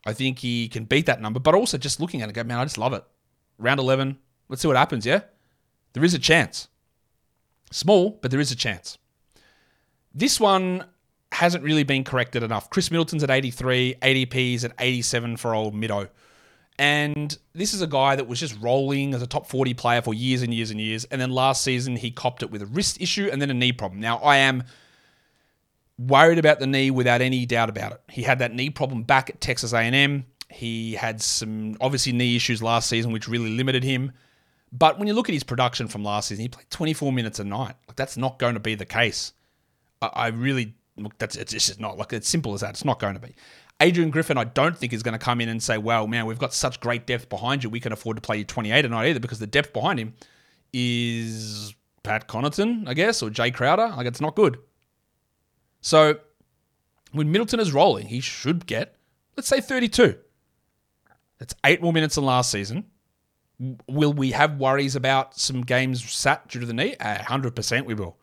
I 0.07 0.15
think 0.15 0.39
he 0.39 0.67
can 0.67 0.87
beat 0.87 1.05
that 1.05 1.21
number, 1.21 1.41
but 1.41 1.55
also 1.55 1.77
just 1.77 2.01
looking 2.01 2.23
at 2.23 2.31
it, 2.31 2.33
go, 2.33 2.43
man, 2.43 2.57
I 2.59 2.65
just 2.65 2.79
love 2.79 2.95
it. 2.95 3.05
Round 3.59 3.79
11, 3.79 4.17
let's 4.49 4.63
see 4.63 4.69
what 4.69 4.79
happens, 4.79 5.05
yeah? 5.05 5.21
There 5.93 6.03
is 6.03 6.15
a 6.15 6.19
chance. 6.19 6.69
Small, 7.71 8.19
but 8.23 8.31
there 8.31 8.41
is 8.41 8.51
a 8.51 8.57
chance. 8.57 8.97
This 10.15 10.39
one 10.39 10.85
hasn't 11.33 11.65
really 11.65 11.85
been 11.85 12.05
corrected 12.05 12.43
enough. 12.43 12.69
Khris 12.71 12.91
Middleton's 12.91 13.25
at 13.25 13.31
83, 13.31 13.97
ADP's 14.03 14.65
at 14.65 14.73
87 14.79 15.37
for 15.37 15.55
old 15.55 15.75
Middo. 15.75 16.09
And 16.79 17.37
this 17.53 17.75
is 17.75 17.83
a 17.83 17.87
guy 17.87 18.17
that 18.17 18.27
was 18.27 18.41
just 18.41 18.61
rolling 18.61 19.15
as 19.15 19.23
a 19.23 19.27
top 19.27 19.47
40 19.47 19.75
player 19.75 20.03
for 20.03 20.15
years 20.15 20.43
and 20.43 20.53
years 20.53 20.71
and 20.71 20.81
years. 20.81 21.05
And 21.07 21.21
then 21.21 21.31
last 21.31 21.63
season, 21.63 21.97
he 21.97 22.11
copped 22.11 22.43
it 22.43 22.51
with 22.51 22.63
a 22.63 22.67
wrist 22.67 23.01
issue 23.01 23.29
and 23.31 23.41
then 23.41 23.51
a 23.51 23.55
knee 23.55 23.73
problem. 23.73 24.01
Now, 24.01 24.19
I 24.19 24.39
am 24.39 24.65
worried 25.99 26.39
about 26.39 26.61
the 26.61 26.67
knee 26.67 26.91
without 26.91 27.21
any 27.21 27.47
doubt 27.47 27.69
about 27.69 27.93
it. 27.93 28.01
He 28.09 28.23
had 28.23 28.39
that 28.41 28.55
knee 28.55 28.71
problem 28.71 29.03
back 29.03 29.31
at 29.31 29.41
Texas 29.41 29.73
A&M. 29.73 30.27
He 30.51 30.95
had 30.95 31.23
some 31.23 31.77
obviously 31.81 32.13
knee 32.13 32.37
issues 32.37 32.63
last 32.63 32.89
season, 32.89 33.13
which 33.13 33.29
really 33.29 33.51
limited 33.51 33.85
him. 33.85 34.13
But 34.73 34.99
when 34.99 35.07
you 35.07 35.15
look 35.15 35.29
at 35.29 35.35
his 35.35 35.45
production 35.45 35.87
from 35.89 36.03
last 36.03 36.29
season, 36.29 36.43
he 36.43 36.49
played 36.49 36.71
24 36.71 37.13
minutes 37.13 37.39
a 37.39 37.45
night. 37.45 37.75
Like 37.87 37.97
that's 37.97 38.17
not 38.17 38.39
going 38.39 38.55
to 38.55 38.61
be 38.61 38.75
the 38.75 38.87
case. 38.87 39.33
I, 40.09 40.29
really 40.29 40.75
look. 40.97 41.17
That's 41.19 41.37
it's 41.37 41.53
just 41.53 41.81
not 41.81 41.99
like 41.99 42.13
it's 42.13 42.29
simple 42.29 42.55
as 42.55 42.61
that. 42.61 42.71
It's 42.71 42.85
not 42.85 42.99
going 42.99 43.15
to 43.15 43.21
be. 43.21 43.35
Adrian 43.81 44.11
Griffin, 44.11 44.39
I 44.39 44.45
don't 44.45 44.77
think 44.77 44.93
is 44.93 45.03
going 45.03 45.19
to 45.19 45.25
come 45.25 45.41
in 45.41 45.49
and 45.49 45.63
say, 45.63 45.79
"Well, 45.79 46.07
man, 46.07 46.27
we've 46.27 46.39
got 46.39 46.55
such 46.55 46.81
great 46.81 47.07
depth 47.07 47.29
behind 47.29 47.65
you. 47.65 47.71
We 47.71 47.81
can 47.81 47.93
afford 47.93 48.17
to 48.17 48.21
play 48.21 48.39
you 48.39 48.45
28 48.45 48.85
a 48.85 48.89
night 48.89 49.09
either," 49.09 49.21
because 49.21 49.39
the 49.39 49.47
depth 49.47 49.73
behind 49.73 49.99
him 49.99 50.15
is 50.73 51.75
Pat 52.03 52.29
Connaughton, 52.29 52.89
I 52.89 52.95
guess, 52.95 53.23
or 53.23 53.31
Jae 53.31 53.53
Crowder. 53.53 53.89
Like 53.97 54.07
it's 54.07 54.21
not 54.21 54.35
good. 54.35 54.59
So 55.81 56.19
when 57.13 57.31
Middleton 57.31 57.61
is 57.61 57.73
rolling, 57.73 58.07
he 58.07 58.21
should 58.21 58.67
get, 58.67 58.97
let's 59.37 59.49
say, 59.49 59.61
32. 59.61 60.17
That's 61.39 61.55
eight 61.65 61.83
more 61.83 61.93
minutes 61.93 62.15
than 62.15 62.25
last 62.25 62.51
season. 62.51 62.85
Will 63.89 64.13
we 64.13 64.33
have 64.33 64.59
worries 64.59 64.97
about 64.97 65.37
some 65.37 65.63
games 65.63 66.09
sat 66.11 66.49
due 66.49 66.61
to 66.61 66.67
the 66.67 66.73
knee? 66.73 66.97
Uh, 66.99 67.19
100% 67.19 67.85
we 67.85 67.95
will. 67.95 68.17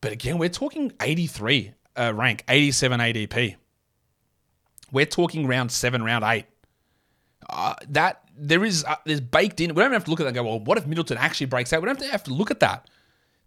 But 0.00 0.12
again, 0.12 0.38
we're 0.38 0.48
talking 0.48 0.92
83 1.00 1.72
uh, 1.96 2.12
rank, 2.14 2.44
87 2.48 3.00
ADP. 3.00 3.56
We're 4.92 5.06
talking 5.06 5.46
round 5.46 5.70
seven, 5.70 6.02
round 6.02 6.24
eight. 6.24 6.46
Uh, 7.48 7.74
that 7.88 8.24
there 8.36 8.64
is 8.64 8.84
uh, 8.84 8.96
there's 9.04 9.20
baked 9.20 9.60
in. 9.60 9.74
We 9.74 9.82
don't 9.82 9.92
have 9.92 10.04
to 10.04 10.10
look 10.10 10.20
at 10.20 10.24
that 10.24 10.28
and 10.28 10.34
go, 10.36 10.44
well, 10.44 10.60
what 10.60 10.78
if 10.78 10.86
Middleton 10.86 11.18
actually 11.18 11.46
breaks 11.46 11.72
out? 11.72 11.82
We 11.82 11.86
don't 11.86 11.96
have 11.96 12.06
to, 12.06 12.12
have 12.12 12.24
to 12.24 12.34
look 12.34 12.50
at 12.50 12.60
that 12.60 12.88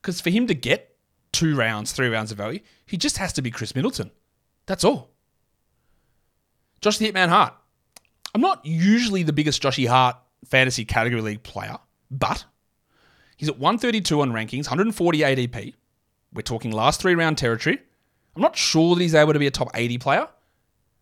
because 0.02 0.22
for 0.22 0.30
him 0.30 0.48
to 0.48 0.54
get 0.54 0.96
two 1.34 1.56
rounds, 1.56 1.92
three 1.92 2.08
rounds 2.08 2.32
of 2.32 2.38
value. 2.38 2.60
He 2.86 2.96
just 2.96 3.18
has 3.18 3.34
to 3.34 3.42
be 3.42 3.52
Khris 3.52 3.76
Middleton. 3.76 4.12
That's 4.66 4.84
all. 4.84 5.10
Josh 6.80 6.98
the 6.98 7.12
Hitman 7.12 7.30
Hart. 7.30 7.54
I'm 8.34 8.42
not 8.42 8.66
usually 8.66 9.24
the 9.24 9.34
biggest 9.34 9.62
Joshy 9.62 9.88
Hart 9.88 10.16
fantasy 10.46 10.86
category 10.86 11.22
league 11.22 11.44
player, 11.44 11.78
but 12.12 12.46
he's 13.38 13.50
at 13.50 13.60
132 13.60 14.22
on 14.22 14.32
rankings, 14.32 14.66
140 14.66 15.20
ADP. 15.20 15.74
We're 16.34 16.42
talking 16.42 16.72
last 16.72 17.02
three 17.02 17.16
round 17.16 17.38
territory. 17.38 17.80
I'm 18.36 18.42
not 18.42 18.58
sure 18.58 18.96
that 18.96 19.02
he's 19.02 19.16
able 19.16 19.34
to 19.34 19.40
be 19.40 19.48
a 19.48 19.52
top 19.52 19.70
80 19.76 19.98
player, 20.00 20.28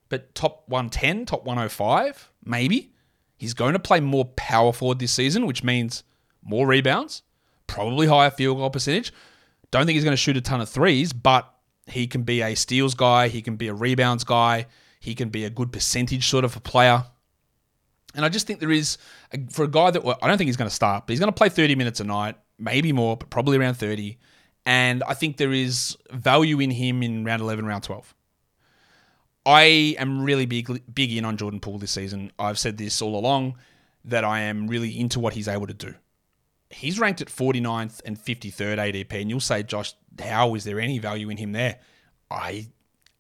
but 0.10 0.36
top 0.36 0.67
110, 0.67 1.26
top 1.26 1.46
105, 1.46 2.32
maybe. 2.44 2.94
He's 3.38 3.54
going 3.54 3.74
to 3.74 3.80
play 3.80 4.02
more 4.02 4.26
power 4.26 4.74
forward 4.74 5.00
this 5.00 5.13
season, 5.13 5.46
which 5.46 5.63
means 5.63 6.04
more 6.44 6.67
rebounds, 6.67 7.24
probably 7.67 8.08
higher 8.08 8.30
field 8.30 8.58
goal 8.58 8.70
percentage, 8.70 9.13
don't 9.72 9.86
think 9.86 9.96
he's 9.96 10.04
going 10.04 10.13
to 10.13 10.17
shoot 10.17 10.38
a 10.38 10.41
ton 10.41 10.62
of 10.62 10.70
threes, 10.70 11.13
but 11.13 11.52
he 11.88 12.06
can 12.06 12.24
be 12.24 12.41
a 12.41 12.56
steals 12.56 12.94
guy. 12.94 13.30
He 13.30 13.41
can 13.41 13.56
be 13.56 13.70
a 13.70 13.74
rebounds 13.74 14.24
guy. 14.24 14.67
He 15.00 15.15
can 15.15 15.30
be 15.30 15.46
a 15.46 15.50
good 15.50 15.72
percentage 15.72 16.28
sort 16.28 16.46
of 16.46 16.56
a 16.56 16.60
player. 16.60 17.06
And 18.13 18.26
I 18.26 18.30
just 18.30 18.46
think 18.46 18.60
there 18.60 18.72
is, 18.72 18.98
for 19.50 19.63
a 19.63 19.70
guy 19.70 19.89
that, 19.91 20.04
well, 20.04 20.20
I 20.22 20.28
don't 20.28 20.38
think 20.38 20.50
he's 20.50 20.58
going 20.58 20.70
to 20.70 20.76
start, 20.76 21.08
but 21.08 21.13
he's 21.13 21.20
going 21.20 21.32
to 21.32 21.38
play 21.38 21.48
30 21.48 21.76
minutes 21.76 22.02
a 22.02 22.04
night, 22.04 22.36
maybe 22.60 22.91
more, 22.91 23.15
but 23.15 23.30
probably 23.30 23.58
around 23.58 23.76
30. 23.76 24.20
And 24.65 25.04
I 25.04 25.13
think 25.13 25.38
there 25.38 25.54
is 25.54 25.97
value 26.12 26.60
in 26.60 26.71
him 26.71 27.02
in 27.02 27.24
round 27.24 27.41
11, 27.41 27.65
round 27.65 27.84
12. 27.84 28.13
I 29.45 29.95
am 29.97 30.24
really 30.24 30.45
big, 30.45 30.84
big 30.93 31.12
in 31.12 31.26
on 31.26 31.38
Jordan 31.38 31.60
Poole 31.60 31.80
this 31.80 31.91
season. 31.91 32.32
I've 32.38 32.60
said 32.60 32.78
this 32.78 33.02
all 33.02 33.17
along 33.17 33.56
that 34.06 34.24
I 34.24 34.41
am 34.41 34.67
really 34.67 35.00
into 35.00 35.19
what 35.19 35.34
he's 35.34 35.47
able 35.47 35.67
to 35.67 35.74
do 35.74 35.95
he's 36.71 37.00
ranked 37.00 37.21
at 37.21 37.28
49th 37.28 38.02
and 38.06 38.17
53rd 38.17 38.78
ADP, 38.78 39.21
and 39.21 39.30
you'll 39.30 39.39
say, 39.39 39.63
Josh, 39.63 39.93
how 40.19 40.56
is 40.56 40.63
there 40.63 40.80
any 40.80 41.00
value 41.00 41.30
in 41.30 41.38
him 41.38 41.52
there? 41.52 41.80
I 42.30 42.67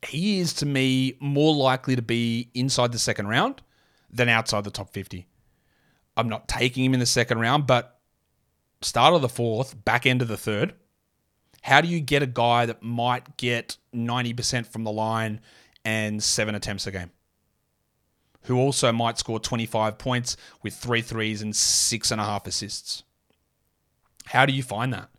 he 0.03 0.39
is 0.39 0.53
to 0.53 0.65
me 0.65 1.15
more 1.19 1.53
likely 1.53 1.95
to 1.95 2.01
be 2.01 2.49
inside 2.55 2.91
the 2.91 2.97
second 2.97 3.27
round 3.27 3.61
than 4.09 4.29
outside 4.29 4.63
the 4.63 4.71
top 4.71 4.91
50. 4.91 5.27
I'm 6.17 6.27
not 6.27 6.47
taking 6.47 6.83
him 6.83 6.95
in 6.95 6.99
the 6.99 7.05
second 7.05 7.39
round, 7.39 7.67
but 7.67 7.99
start 8.81 9.13
of 9.13 9.21
the 9.21 9.29
fourth, 9.29 9.85
back 9.85 10.07
end 10.07 10.23
of 10.23 10.27
the 10.27 10.37
third. 10.37 10.73
How 11.61 11.81
do 11.81 11.87
you 11.87 11.99
get 11.99 12.23
a 12.23 12.27
guy 12.27 12.65
that 12.65 12.81
might 12.81 13.37
get 13.37 13.77
90% 13.93 14.67
from 14.67 14.83
the 14.83 14.91
line 14.91 15.39
and 15.85 16.21
seven 16.21 16.55
attempts 16.55 16.87
a 16.87 16.91
game? 16.91 17.11
Who 18.43 18.57
also 18.57 18.91
might 18.91 19.19
score 19.19 19.39
25 19.39 19.97
points 19.99 20.35
with 20.63 20.73
three 20.73 21.01
threes 21.01 21.41
and 21.41 21.55
six 21.55 22.09
and 22.11 22.19
a 22.19 22.25
half 22.25 22.47
assists? 22.47 23.03
How 24.25 24.45
do 24.45 24.53
you 24.53 24.63
find 24.63 24.91
that? 24.93 25.09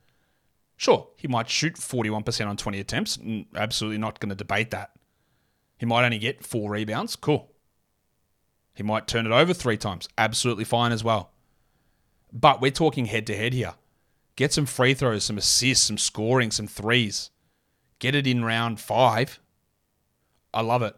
Sure, 0.77 1.09
he 1.17 1.29
might 1.29 1.49
shoot 1.49 1.75
41% 1.75 2.49
on 2.49 2.57
20 2.57 2.81
attempts. 2.81 3.19
Absolutely 3.55 3.99
not 3.99 4.19
going 4.19 4.31
to 4.31 4.35
debate 4.35 4.73
that. 4.73 4.91
He 5.79 5.87
might 5.87 6.05
only 6.05 6.19
get 6.19 6.45
four 6.45 6.73
rebounds. 6.73 7.15
Cool. 7.15 7.53
He 8.75 8.83
might 8.83 9.07
turn 9.07 9.27
it 9.27 9.33
over 9.33 9.55
three 9.55 9.77
times. 9.77 10.09
Absolutely 10.19 10.65
fine 10.65 10.91
as 10.91 11.05
well. 11.05 11.31
But 12.33 12.61
we're 12.61 12.73
talking 12.73 13.05
head 13.05 13.27
to 13.29 13.37
head 13.37 13.53
here. 13.53 13.75
Get 14.37 14.53
some 14.53 14.67
free 14.67 14.95
throws, 14.95 15.25
some 15.25 15.39
assists, 15.39 15.87
some 15.87 15.99
scoring, 15.99 16.51
some 16.51 16.67
threes. 16.67 17.31
Get 17.99 18.15
it 18.15 18.27
in 18.27 18.45
round 18.45 18.81
five. 18.81 19.41
I 20.55 20.63
love 20.63 20.83
it. 20.83 20.97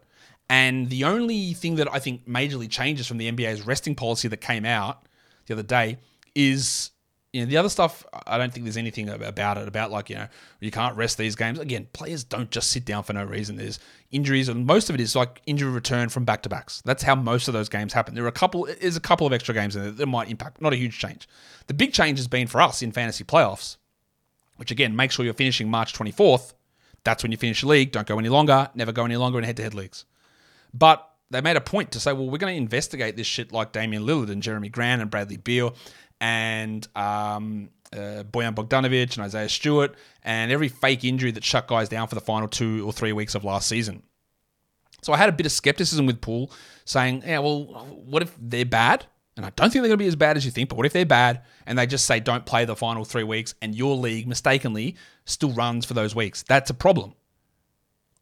And 0.49 0.89
the 0.89 1.03
only 1.03 1.53
thing 1.53 1.75
that 1.75 1.91
I 1.91 1.99
think 1.99 2.27
majorly 2.27 2.69
changes 2.69 3.07
from 3.07 3.17
the 3.17 3.31
NBA's 3.31 3.65
resting 3.65 3.95
policy 3.95 4.27
that 4.27 4.37
came 4.37 4.65
out 4.65 5.07
the 5.47 5.53
other 5.53 5.63
day 5.63 5.97
is 6.35 6.91
you 7.35 7.41
know, 7.41 7.47
the 7.47 7.57
other 7.57 7.67
stuff, 7.67 8.05
I 8.25 8.37
don't 8.37 8.53
think 8.53 8.63
there's 8.63 8.77
anything 8.77 9.09
about 9.09 9.57
it, 9.57 9.67
about 9.67 9.91
like, 9.91 10.09
you 10.09 10.15
know, 10.15 10.29
you 10.61 10.71
can't 10.71 10.95
rest 10.95 11.17
these 11.17 11.35
games. 11.35 11.59
Again, 11.59 11.85
players 11.91 12.23
don't 12.23 12.49
just 12.49 12.71
sit 12.71 12.85
down 12.85 13.03
for 13.03 13.11
no 13.11 13.25
reason. 13.25 13.57
There's 13.57 13.77
injuries, 14.09 14.47
and 14.47 14.65
most 14.65 14.89
of 14.89 14.95
it 14.95 15.01
is 15.01 15.17
like 15.17 15.41
injury 15.45 15.69
return 15.69 16.07
from 16.07 16.23
back 16.23 16.43
to 16.43 16.49
backs. 16.49 16.81
That's 16.85 17.03
how 17.03 17.13
most 17.13 17.49
of 17.49 17.53
those 17.53 17.67
games 17.67 17.91
happen. 17.91 18.15
There 18.15 18.23
are 18.23 18.29
a 18.29 18.31
couple, 18.31 18.69
there's 18.79 18.95
a 18.95 19.01
couple 19.01 19.27
of 19.27 19.33
extra 19.33 19.53
games 19.53 19.75
in 19.75 19.81
there 19.81 19.91
that 19.91 20.05
might 20.05 20.29
impact, 20.29 20.61
not 20.61 20.71
a 20.71 20.77
huge 20.77 20.97
change. 20.97 21.27
The 21.67 21.73
big 21.73 21.91
change 21.91 22.19
has 22.19 22.29
been 22.29 22.47
for 22.47 22.61
us 22.61 22.81
in 22.81 22.93
fantasy 22.93 23.25
playoffs, 23.25 23.75
which 24.55 24.71
again, 24.71 24.95
make 24.95 25.11
sure 25.11 25.25
you're 25.25 25.33
finishing 25.33 25.69
March 25.69 25.91
24th. 25.93 26.53
That's 27.03 27.21
when 27.21 27.33
you 27.33 27.37
finish 27.37 27.59
the 27.59 27.67
league. 27.67 27.91
Don't 27.91 28.07
go 28.07 28.17
any 28.17 28.29
longer, 28.29 28.69
never 28.75 28.93
go 28.93 29.03
any 29.03 29.17
longer 29.17 29.39
in 29.39 29.43
head 29.43 29.57
to 29.57 29.63
head 29.63 29.73
leagues. 29.73 30.05
But 30.73 31.05
they 31.31 31.41
made 31.41 31.57
a 31.57 31.61
point 31.61 31.91
to 31.91 31.99
say, 31.99 32.13
well, 32.13 32.29
we're 32.29 32.37
going 32.37 32.53
to 32.53 32.61
investigate 32.61 33.17
this 33.17 33.27
shit 33.27 33.51
like 33.51 33.73
Damian 33.73 34.05
Lillard 34.05 34.29
and 34.29 34.41
Jerami 34.41 34.71
Grant 34.71 35.01
and 35.01 35.11
Bradley 35.11 35.37
Beal 35.37 35.75
and 36.21 36.87
um, 36.95 37.69
uh, 37.93 38.23
Bojan 38.23 38.55
Bogdanovic 38.55 39.15
and 39.15 39.25
Isaiah 39.25 39.49
Stewart, 39.49 39.95
and 40.23 40.51
every 40.51 40.69
fake 40.69 41.03
injury 41.03 41.31
that 41.31 41.43
shut 41.43 41.67
guys 41.67 41.89
down 41.89 42.07
for 42.07 42.15
the 42.15 42.21
final 42.21 42.47
two 42.47 42.85
or 42.85 42.93
three 42.93 43.13
weeks 43.13 43.35
of 43.35 43.43
last 43.43 43.67
season. 43.67 44.03
So 45.01 45.13
I 45.13 45.17
had 45.17 45.29
a 45.29 45.33
bit 45.33 45.45
of 45.45 45.51
skepticism 45.51 46.05
with 46.07 46.19
Poole 46.19 46.51
saying, 46.85 47.23
yeah, 47.25 47.39
well, 47.39 47.65
what 48.05 48.23
if 48.23 48.35
they're 48.39 48.65
bad? 48.65 49.05
And 49.37 49.45
I 49.45 49.51
don't 49.55 49.69
think 49.69 49.83
they're 49.83 49.89
going 49.89 49.99
to 49.99 50.03
be 50.03 50.07
as 50.07 50.15
bad 50.15 50.37
as 50.37 50.45
you 50.45 50.51
think, 50.51 50.69
but 50.69 50.77
what 50.77 50.85
if 50.85 50.93
they're 50.93 51.05
bad 51.05 51.41
and 51.65 51.77
they 51.77 51.85
just 51.85 52.05
say 52.05 52.19
don't 52.19 52.45
play 52.45 52.65
the 52.65 52.75
final 52.75 53.03
three 53.03 53.23
weeks 53.23 53.53
and 53.61 53.75
your 53.75 53.95
league 53.95 54.27
mistakenly 54.27 54.95
still 55.25 55.51
runs 55.51 55.85
for 55.85 55.93
those 55.93 56.15
weeks? 56.15 56.43
That's 56.43 56.69
a 56.69 56.73
problem. 56.73 57.13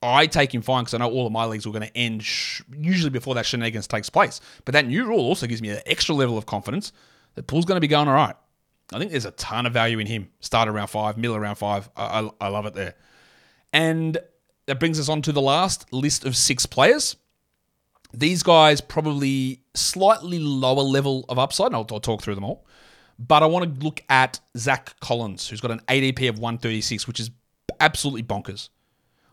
I 0.01 0.27
take 0.27 0.53
him 0.53 0.61
fine 0.61 0.83
because 0.83 0.95
I 0.95 0.97
know 0.97 1.09
all 1.09 1.25
of 1.25 1.31
my 1.31 1.45
leagues 1.45 1.65
were 1.65 1.71
going 1.71 1.87
to 1.87 1.97
end 1.97 2.23
sh- 2.23 2.61
usually 2.75 3.11
before 3.11 3.35
that 3.35 3.45
shenanigans 3.45 3.87
takes 3.87 4.09
place. 4.09 4.41
But 4.65 4.73
that 4.73 4.85
new 4.85 5.05
rule 5.05 5.19
also 5.19 5.47
gives 5.47 5.61
me 5.61 5.69
an 5.69 5.79
extra 5.85 6.13
level 6.13 6.37
of 6.37 6.45
confidence 6.45 6.91
that 7.35 7.47
Poole's 7.47 7.65
going 7.65 7.77
to 7.77 7.81
be 7.81 7.87
going 7.87 8.07
all 8.07 8.13
right. 8.13 8.35
I 8.93 8.99
think 8.99 9.11
there's 9.11 9.25
a 9.25 9.31
ton 9.31 9.65
of 9.65 9.73
value 9.73 9.99
in 9.99 10.07
him. 10.07 10.29
Start 10.39 10.67
around 10.67 10.87
five, 10.87 11.17
middle 11.17 11.35
around 11.35 11.55
five. 11.55 11.89
I, 11.95 12.21
I, 12.21 12.29
I 12.41 12.47
love 12.49 12.65
it 12.65 12.73
there. 12.73 12.95
And 13.71 14.17
that 14.67 14.79
brings 14.79 14.99
us 14.99 15.09
on 15.09 15.21
to 15.23 15.31
the 15.31 15.41
last 15.41 15.91
list 15.91 16.25
of 16.25 16.35
six 16.35 16.65
players. 16.65 17.15
These 18.13 18.43
guys 18.43 18.81
probably 18.81 19.63
slightly 19.73 20.37
lower 20.37 20.83
level 20.83 21.25
of 21.29 21.39
upside, 21.39 21.67
and 21.67 21.75
I'll, 21.75 21.87
I'll 21.91 21.99
talk 21.99 22.21
through 22.21 22.35
them 22.35 22.43
all. 22.43 22.65
But 23.17 23.41
I 23.41 23.47
want 23.47 23.79
to 23.79 23.85
look 23.85 24.01
at 24.09 24.39
Zach 24.57 24.99
Collins, 24.99 25.47
who's 25.47 25.61
got 25.61 25.71
an 25.71 25.81
ADP 25.87 26.29
of 26.29 26.39
136, 26.39 27.07
which 27.07 27.19
is 27.19 27.31
absolutely 27.79 28.23
bonkers. 28.23 28.69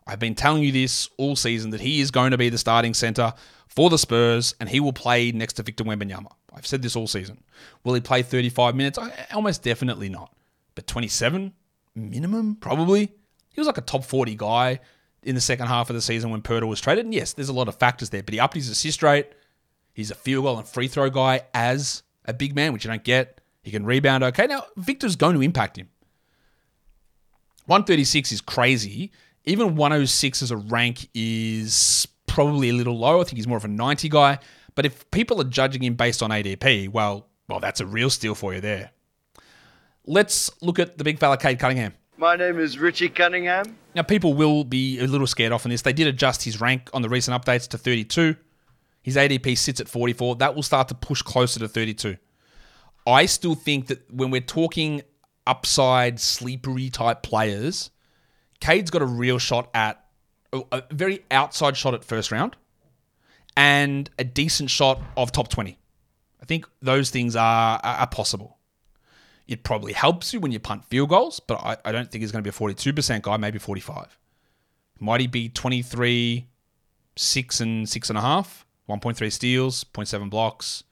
I've 0.07 0.19
been 0.19 0.35
telling 0.35 0.63
you 0.63 0.73
this 0.73 1.09
all 1.19 1.37
season 1.37 1.71
that 1.71 1.81
he 1.81 2.01
is 2.01 2.11
going 2.11 2.33
to 2.33 2.39
be 2.39 2.49
the 2.49 2.59
starting 2.59 2.95
center 2.95 3.33
for 3.69 3.91
the 3.91 3.99
Spurs 3.99 4.55
and 4.59 4.69
he 4.69 4.81
will 4.81 4.93
play 4.93 5.31
next 5.31 5.55
to 5.55 5.63
Victor 5.63 5.85
Wembanyama. 5.85 6.33
I've 6.53 6.67
said 6.67 6.83
this 6.83 6.97
all 6.97 7.07
season. 7.07 7.43
Will 7.85 7.95
he 7.95 8.01
play 8.01 8.23
35 8.23 8.75
minutes? 8.75 8.99
Almost 9.33 9.63
definitely 9.63 10.09
not. 10.09 10.35
But 10.75 10.87
27 10.87 11.53
minimum, 11.95 12.57
probably. 12.57 13.13
He 13.53 13.61
was 13.61 13.67
like 13.67 13.79
a 13.79 13.83
top 13.83 14.05
40 14.05 14.35
guy 14.37 14.81
in 15.23 15.35
the 15.35 15.41
second 15.41 15.67
half 15.67 15.91
of 15.91 15.97
the 15.97 16.03
season 16.03 16.31
when 16.31 16.43
Poeltl 16.43 16.69
was 16.69 16.81
traded. 16.81 17.05
And 17.05 17.15
yes, 17.15 17.33
there's 17.33 17.49
a 17.49 17.55
lot 17.55 17.69
of 17.69 17.77
factors 17.77 18.11
there, 18.11 18.23
but 18.23 18.35
he 18.35 18.41
upped 18.41 18.55
his 18.55 18.69
assist 18.69 19.03
rate. 19.03 19.29
He's 19.93 20.11
a 20.11 20.15
field 20.15 20.45
goal 20.45 20.59
and 20.59 20.67
free 20.67 20.89
throw 20.89 21.11
guy 21.11 21.43
as 21.53 22.03
a 22.25 22.33
big 22.33 22.55
man, 22.55 22.73
which 22.73 22.85
you 22.85 22.91
don't 22.91 23.05
get. 23.05 23.41
He 23.63 23.71
can 23.71 23.85
rebound 23.85 24.25
okay. 24.25 24.47
Now, 24.47 24.65
Victor's 24.77 25.17
going 25.17 25.35
to 25.35 25.43
impact 25.43 25.77
him. 25.77 25.89
136 27.67 28.33
is 28.33 28.41
crazy. 28.41 29.13
Even 29.45 29.77
106 29.77 30.43
as 30.43 30.51
a 30.51 30.57
rank 30.57 31.09
is 31.15 32.09
probably 32.27 32.71
a 32.71 32.73
little 32.73 32.99
low. 32.99 33.21
I 33.21 33.25
think 33.25 33.37
he's 33.37 33.47
more 33.47 33.59
of 33.59 33.65
a 33.65 33.69
90 33.69 34.09
guy. 34.09 34.39
But 34.81 34.87
if 34.87 35.11
people 35.11 35.39
are 35.43 35.45
judging 35.45 35.83
him 35.83 35.95
based 35.95 36.23
on 36.23 36.31
ADP, 36.31 36.89
well, 36.89 37.27
well, 37.51 37.61
that's 37.61 37.81
a 37.81 37.87
real 37.87 38.09
steal 38.09 38.35
for 38.35 38.55
you 38.55 38.63
there. 38.63 38.93
Let's 40.07 40.51
look 40.63 40.79
at 40.79 40.97
the 40.97 41.05
big 41.05 41.19
fella, 41.19 41.37
Cade 41.37 41.59
Cunningham. 41.59 41.93
My 42.17 42.35
name 42.35 42.59
is 42.59 42.79
Richie 42.79 43.11
Cunningham. 43.11 43.77
Now, 43.95 44.05
people 44.05 44.33
will 44.33 44.65
be 44.65 44.99
a 44.99 45.07
little 45.07 45.27
scared 45.27 45.53
off 45.53 45.67
on 45.67 45.71
this. 45.71 45.83
They 45.83 45.93
did 45.93 46.07
adjust 46.07 46.45
his 46.45 46.63
rank 46.63 46.89
on 46.95 47.03
the 47.03 47.11
recent 47.11 47.37
updates 47.39 47.69
to 47.69 47.77
32. 47.77 48.37
His 49.03 49.17
ADP 49.17 49.59
sits 49.59 49.83
at 49.83 49.87
44. 49.87 50.37
That 50.37 50.55
will 50.55 50.63
start 50.63 50.89
to 50.89 50.95
push 50.95 51.21
closer 51.21 51.61
to 51.61 51.69
32. 51.69 52.17
I 53.07 53.27
still 53.27 53.57
think 53.57 53.89
that 53.89 54.11
when 54.11 54.31
we're 54.31 54.41
talking 54.41 55.03
upside, 55.47 56.17
sleepery 56.17 56.91
type 56.91 57.23
players, 57.23 57.91
Cade's 58.61 58.91
got 58.91 59.03
a 59.03 59.07
real 59.07 59.37
shot 59.37 59.69
at 59.75 60.03
a 60.55 60.85
very 60.91 61.23
outside 61.31 61.77
shot 61.77 61.93
at 61.93 62.03
first 62.03 62.33
round 62.33 62.57
and 63.61 64.09
a 64.19 64.25
decent 64.25 64.71
shot 64.71 65.03
of 65.19 65.33
top 65.33 65.49
20. 65.49 65.79
I 66.41 66.45
think 66.47 66.67
those 66.81 67.11
things 67.11 67.37
are, 67.37 67.79
are 67.85 68.07
possible. 68.07 68.57
It 69.47 69.65
probably 69.65 69.93
helps 69.93 70.33
you 70.33 70.41
when 70.41 70.51
you 70.51 70.59
punt 70.59 70.87
field 70.87 71.11
goals, 71.11 71.41
but 71.41 71.57
I, 71.57 71.77
I 71.85 71.93
don't 71.93 72.11
think 72.11 72.23
he's 72.23 72.33
going 72.33 72.43
to 72.43 72.51
be 72.51 72.57
a 72.57 72.59
42% 72.59 73.21
guy, 73.21 73.37
maybe 73.37 73.59
45. 73.59 74.19
Might 74.99 75.21
he 75.21 75.27
be 75.27 75.51
23, 75.51 76.49
6 77.17 77.61
and 77.61 77.87
6.5, 77.87 78.65
1.3 78.89 79.33
steals, 79.33 79.85
0.7 79.85 80.31
blocks, 80.31 80.85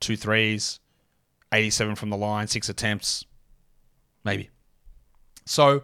two 0.00 0.16
threes, 0.16 0.80
87 1.52 1.94
from 1.94 2.08
the 2.08 2.16
line, 2.16 2.46
six 2.46 2.70
attempts? 2.70 3.26
Maybe. 4.24 4.48
So 5.44 5.82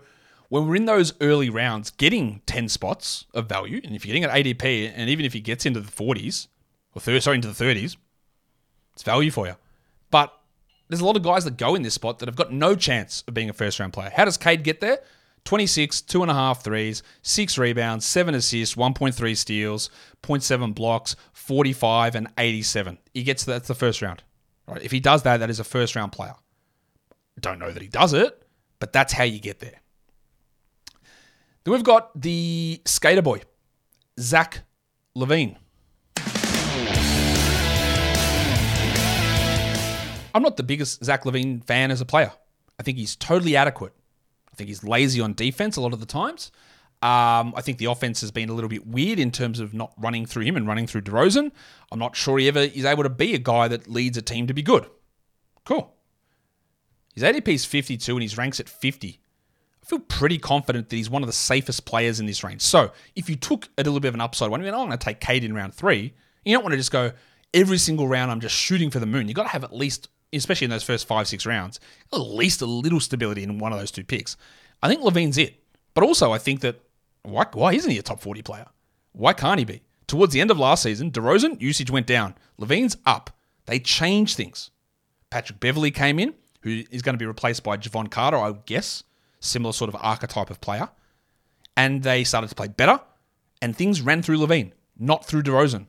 when 0.50 0.66
we're 0.66 0.76
in 0.76 0.84
those 0.84 1.14
early 1.20 1.48
rounds, 1.48 1.90
getting 1.90 2.42
10 2.46 2.68
spots 2.68 3.24
of 3.32 3.48
value, 3.48 3.80
and 3.82 3.94
if 3.94 4.04
you're 4.04 4.12
getting 4.12 4.24
an 4.24 4.30
ADP, 4.30 4.92
and 4.94 5.08
even 5.08 5.24
if 5.24 5.32
he 5.32 5.40
gets 5.40 5.64
into 5.64 5.80
the 5.80 5.90
40s, 5.90 6.48
or 6.92 7.00
30, 7.00 7.20
sorry, 7.20 7.36
into 7.36 7.48
the 7.48 7.64
30s, 7.64 7.96
it's 8.92 9.04
value 9.04 9.30
for 9.30 9.46
you. 9.46 9.54
But 10.10 10.36
there's 10.88 11.00
a 11.00 11.04
lot 11.04 11.16
of 11.16 11.22
guys 11.22 11.44
that 11.44 11.56
go 11.56 11.76
in 11.76 11.82
this 11.82 11.94
spot 11.94 12.18
that 12.18 12.28
have 12.28 12.34
got 12.34 12.52
no 12.52 12.74
chance 12.74 13.22
of 13.28 13.34
being 13.34 13.48
a 13.48 13.52
first 13.52 13.78
round 13.78 13.92
player. 13.92 14.10
How 14.14 14.24
does 14.24 14.36
Cade 14.36 14.64
get 14.64 14.80
there? 14.80 14.98
26, 15.44 16.02
two 16.02 16.20
and 16.20 16.30
a 16.30 16.34
half 16.34 16.64
threes, 16.64 17.04
six 17.22 17.56
rebounds, 17.56 18.04
seven 18.04 18.34
assists, 18.34 18.74
1.3 18.74 19.36
steals, 19.36 19.88
0.7 20.24 20.74
blocks, 20.74 21.14
45 21.32 22.16
and 22.16 22.28
87. 22.36 22.98
He 23.14 23.22
gets 23.22 23.44
that's 23.44 23.68
the 23.68 23.74
first 23.74 24.02
round. 24.02 24.24
Right? 24.66 24.82
If 24.82 24.90
he 24.90 25.00
does 25.00 25.22
that, 25.22 25.38
that 25.38 25.48
is 25.48 25.60
a 25.60 25.64
first 25.64 25.94
round 25.94 26.10
player. 26.10 26.34
Don't 27.38 27.60
know 27.60 27.70
that 27.70 27.80
he 27.80 27.88
does 27.88 28.12
it, 28.12 28.42
but 28.80 28.92
that's 28.92 29.12
how 29.12 29.24
you 29.24 29.38
get 29.38 29.60
there. 29.60 29.80
Then 31.70 31.76
we've 31.76 31.84
got 31.84 32.20
the 32.20 32.82
skater 32.84 33.22
boy, 33.22 33.42
Zach 34.18 34.64
LaVine. 35.16 35.56
I'm 40.34 40.42
not 40.42 40.56
the 40.56 40.64
biggest 40.64 41.04
Zach 41.04 41.22
LaVine 41.22 41.62
fan 41.62 41.92
as 41.92 42.00
a 42.00 42.04
player. 42.04 42.32
I 42.80 42.82
think 42.82 42.98
he's 42.98 43.14
totally 43.14 43.54
adequate. 43.54 43.92
I 44.52 44.56
think 44.56 44.66
he's 44.66 44.82
lazy 44.82 45.20
on 45.20 45.34
defense 45.34 45.76
a 45.76 45.80
lot 45.80 45.92
of 45.92 46.00
the 46.00 46.06
times. 46.06 46.50
Um, 47.02 47.54
I 47.54 47.60
think 47.62 47.78
the 47.78 47.84
offense 47.84 48.20
has 48.22 48.32
been 48.32 48.48
a 48.48 48.52
little 48.52 48.68
bit 48.68 48.88
weird 48.88 49.20
in 49.20 49.30
terms 49.30 49.60
of 49.60 49.72
not 49.72 49.92
running 49.96 50.26
through 50.26 50.46
him 50.46 50.56
and 50.56 50.66
running 50.66 50.88
through 50.88 51.02
DeRozan. 51.02 51.52
I'm 51.92 52.00
not 52.00 52.16
sure 52.16 52.38
he 52.38 52.48
ever 52.48 52.62
is 52.62 52.84
able 52.84 53.04
to 53.04 53.08
be 53.08 53.32
a 53.36 53.38
guy 53.38 53.68
that 53.68 53.86
leads 53.86 54.18
a 54.18 54.22
team 54.22 54.48
to 54.48 54.54
be 54.54 54.62
good. 54.62 54.90
Cool. 55.64 55.94
His 57.14 57.22
ADP 57.22 57.46
is 57.46 57.64
52 57.64 58.12
and 58.12 58.22
his 58.22 58.36
ranks 58.36 58.58
at 58.58 58.68
50. 58.68 59.20
I 59.82 59.86
feel 59.86 59.98
pretty 59.98 60.38
confident 60.38 60.88
that 60.88 60.96
he's 60.96 61.10
one 61.10 61.22
of 61.22 61.26
the 61.26 61.32
safest 61.32 61.84
players 61.84 62.20
in 62.20 62.26
this 62.26 62.44
range. 62.44 62.62
So 62.62 62.92
if 63.16 63.28
you 63.28 63.36
took 63.36 63.68
a 63.78 63.82
little 63.82 64.00
bit 64.00 64.08
of 64.08 64.14
an 64.14 64.20
upside 64.20 64.50
one, 64.50 64.60
I 64.60 64.64
mean, 64.64 64.74
I'm 64.74 64.86
going 64.86 64.90
to 64.90 65.04
take 65.04 65.20
Cade 65.20 65.44
in 65.44 65.54
round 65.54 65.74
three. 65.74 66.14
You 66.44 66.54
don't 66.54 66.62
want 66.62 66.72
to 66.72 66.76
just 66.76 66.92
go 66.92 67.12
every 67.54 67.78
single 67.78 68.06
round. 68.06 68.30
I'm 68.30 68.40
just 68.40 68.54
shooting 68.54 68.90
for 68.90 69.00
the 69.00 69.06
moon. 69.06 69.28
You 69.28 69.34
got 69.34 69.44
to 69.44 69.48
have 69.48 69.64
at 69.64 69.74
least 69.74 70.08
especially 70.32 70.66
in 70.66 70.70
those 70.70 70.82
first 70.82 71.06
five, 71.06 71.28
six 71.28 71.46
rounds, 71.46 71.80
at 72.12 72.18
least 72.18 72.62
a 72.62 72.66
little 72.66 73.00
stability 73.00 73.42
in 73.42 73.58
one 73.58 73.72
of 73.72 73.78
those 73.78 73.90
two 73.90 74.04
picks. 74.04 74.36
I 74.82 74.88
think 74.88 75.02
LaVine's 75.02 75.38
it. 75.38 75.62
But 75.94 76.04
also, 76.04 76.32
I 76.32 76.38
think 76.38 76.60
that 76.60 76.80
why, 77.22 77.46
why 77.52 77.72
isn't 77.74 77.90
he 77.90 77.98
a 77.98 78.02
top 78.02 78.20
40 78.20 78.42
player? 78.42 78.66
Why 79.12 79.32
can't 79.32 79.58
he 79.58 79.64
be? 79.64 79.82
Towards 80.06 80.32
the 80.32 80.40
end 80.40 80.50
of 80.50 80.58
last 80.58 80.82
season, 80.82 81.10
DeRozan 81.10 81.60
usage 81.60 81.90
went 81.90 82.06
down. 82.06 82.34
LaVine's 82.60 82.96
up. 83.06 83.30
They 83.66 83.78
changed 83.78 84.36
things. 84.36 84.70
Patrick 85.30 85.60
Beverley 85.60 85.90
came 85.90 86.18
in, 86.18 86.34
who 86.62 86.82
is 86.90 87.02
going 87.02 87.14
to 87.14 87.18
be 87.18 87.26
replaced 87.26 87.62
by 87.62 87.76
Jevon 87.76 88.10
Carter, 88.10 88.36
I 88.36 88.50
would 88.50 88.66
guess. 88.66 89.02
Similar 89.40 89.72
sort 89.72 89.88
of 89.88 89.96
archetype 90.00 90.50
of 90.50 90.60
player. 90.60 90.90
And 91.76 92.02
they 92.02 92.24
started 92.24 92.48
to 92.48 92.54
play 92.54 92.68
better, 92.68 93.00
and 93.62 93.74
things 93.74 94.00
ran 94.00 94.22
through 94.22 94.38
LaVine, 94.38 94.72
not 94.98 95.24
through 95.24 95.42
DeRozan. 95.42 95.86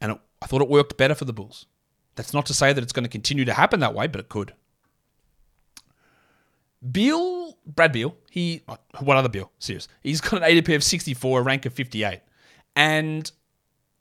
And 0.00 0.12
it, 0.12 0.18
I 0.40 0.46
thought 0.46 0.62
it 0.62 0.68
worked 0.68 0.96
better 0.96 1.14
for 1.14 1.24
the 1.24 1.32
Bulls. 1.32 1.66
That's 2.14 2.32
not 2.32 2.46
to 2.46 2.54
say 2.54 2.72
that 2.72 2.82
it's 2.82 2.92
going 2.92 3.04
to 3.04 3.10
continue 3.10 3.44
to 3.44 3.52
happen 3.52 3.80
that 3.80 3.94
way, 3.94 4.06
but 4.06 4.20
it 4.20 4.28
could. 4.28 4.54
Beal, 6.90 7.58
Brad 7.66 7.92
Beal, 7.92 8.16
he, 8.30 8.62
uh, 8.68 8.76
what 9.00 9.16
other 9.16 9.28
Beal? 9.28 9.50
Serious. 9.58 9.88
He's 10.02 10.20
got 10.20 10.42
an 10.42 10.48
ADP 10.48 10.74
of 10.74 10.84
64, 10.84 11.40
a 11.40 11.42
rank 11.42 11.66
of 11.66 11.72
58. 11.72 12.20
And 12.74 13.30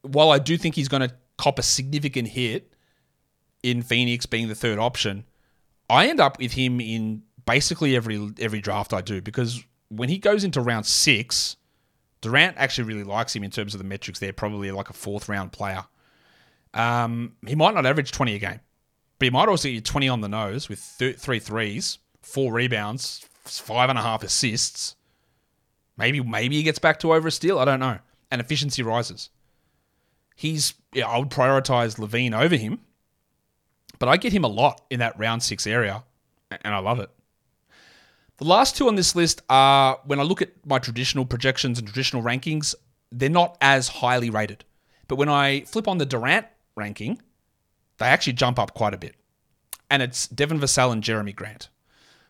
while 0.01 0.31
I 0.31 0.39
do 0.39 0.57
think 0.57 0.75
he's 0.75 0.87
going 0.87 1.07
to 1.07 1.13
cop 1.37 1.59
a 1.59 1.63
significant 1.63 2.29
hit 2.29 2.73
in 3.63 3.81
Phoenix 3.81 4.25
being 4.25 4.47
the 4.47 4.55
third 4.55 4.79
option, 4.79 5.25
I 5.89 6.07
end 6.07 6.19
up 6.19 6.39
with 6.39 6.53
him 6.53 6.79
in 6.79 7.23
basically 7.45 7.95
every 7.95 8.31
every 8.39 8.61
draft 8.61 8.93
I 8.93 9.01
do 9.01 9.21
because 9.21 9.63
when 9.89 10.09
he 10.09 10.17
goes 10.17 10.43
into 10.43 10.61
round 10.61 10.85
six, 10.85 11.57
Durant 12.21 12.57
actually 12.57 12.85
really 12.85 13.03
likes 13.03 13.35
him 13.35 13.43
in 13.43 13.51
terms 13.51 13.73
of 13.73 13.77
the 13.77 13.83
metrics. 13.83 14.19
They're 14.19 14.33
probably 14.33 14.71
like 14.71 14.89
a 14.89 14.93
fourth 14.93 15.29
round 15.29 15.51
player. 15.51 15.85
Um, 16.73 17.35
he 17.47 17.55
might 17.55 17.73
not 17.73 17.85
average 17.85 18.11
20 18.11 18.35
a 18.35 18.39
game, 18.39 18.59
but 19.19 19.25
he 19.25 19.29
might 19.29 19.47
also 19.47 19.69
get 19.69 19.85
20 19.85 20.09
on 20.09 20.21
the 20.21 20.27
nose 20.27 20.67
with 20.67 20.95
th- 20.99 21.17
three 21.17 21.39
threes, 21.39 21.99
four 22.21 22.51
rebounds, 22.51 23.25
five 23.43 23.89
and 23.89 23.97
a 23.97 24.01
half 24.01 24.23
assists. 24.23 24.95
Maybe 25.97 26.19
maybe 26.21 26.57
he 26.57 26.63
gets 26.63 26.79
back 26.79 26.99
to 26.99 27.13
over 27.13 27.27
a 27.27 27.31
steal. 27.31 27.59
I 27.59 27.65
don't 27.65 27.79
know. 27.79 27.99
And 28.29 28.41
efficiency 28.41 28.83
rises. 28.83 29.29
He's 30.35 30.73
yeah, 30.93 31.07
I 31.07 31.17
would 31.17 31.29
prioritize 31.29 31.97
LaVine 31.97 32.37
over 32.37 32.57
him, 32.57 32.81
but 33.99 34.09
I 34.09 34.17
get 34.17 34.33
him 34.33 34.43
a 34.43 34.49
lot 34.49 34.81
in 34.89 34.99
that 34.99 35.17
round 35.17 35.43
six 35.43 35.65
area, 35.65 36.03
and 36.51 36.75
I 36.75 36.79
love 36.79 36.99
it. 36.99 37.09
The 38.37 38.45
last 38.45 38.75
two 38.75 38.87
on 38.87 38.95
this 38.95 39.15
list 39.15 39.41
are 39.49 39.99
when 40.05 40.19
I 40.19 40.23
look 40.23 40.41
at 40.41 40.51
my 40.65 40.79
traditional 40.79 41.25
projections 41.25 41.79
and 41.79 41.87
traditional 41.87 42.21
rankings, 42.21 42.75
they're 43.11 43.29
not 43.29 43.57
as 43.61 43.87
highly 43.87 44.29
rated. 44.29 44.65
But 45.07 45.15
when 45.15 45.29
I 45.29 45.61
flip 45.61 45.87
on 45.87 45.99
the 45.99 46.05
Durant 46.05 46.47
ranking, 46.75 47.21
they 47.97 48.05
actually 48.05 48.33
jump 48.33 48.59
up 48.59 48.73
quite 48.73 48.93
a 48.93 48.97
bit. 48.97 49.15
and 49.89 50.01
it's 50.01 50.27
Devin 50.27 50.59
Vassell 50.59 50.91
and 50.91 51.03
Jerami 51.03 51.35
Grant. 51.35 51.69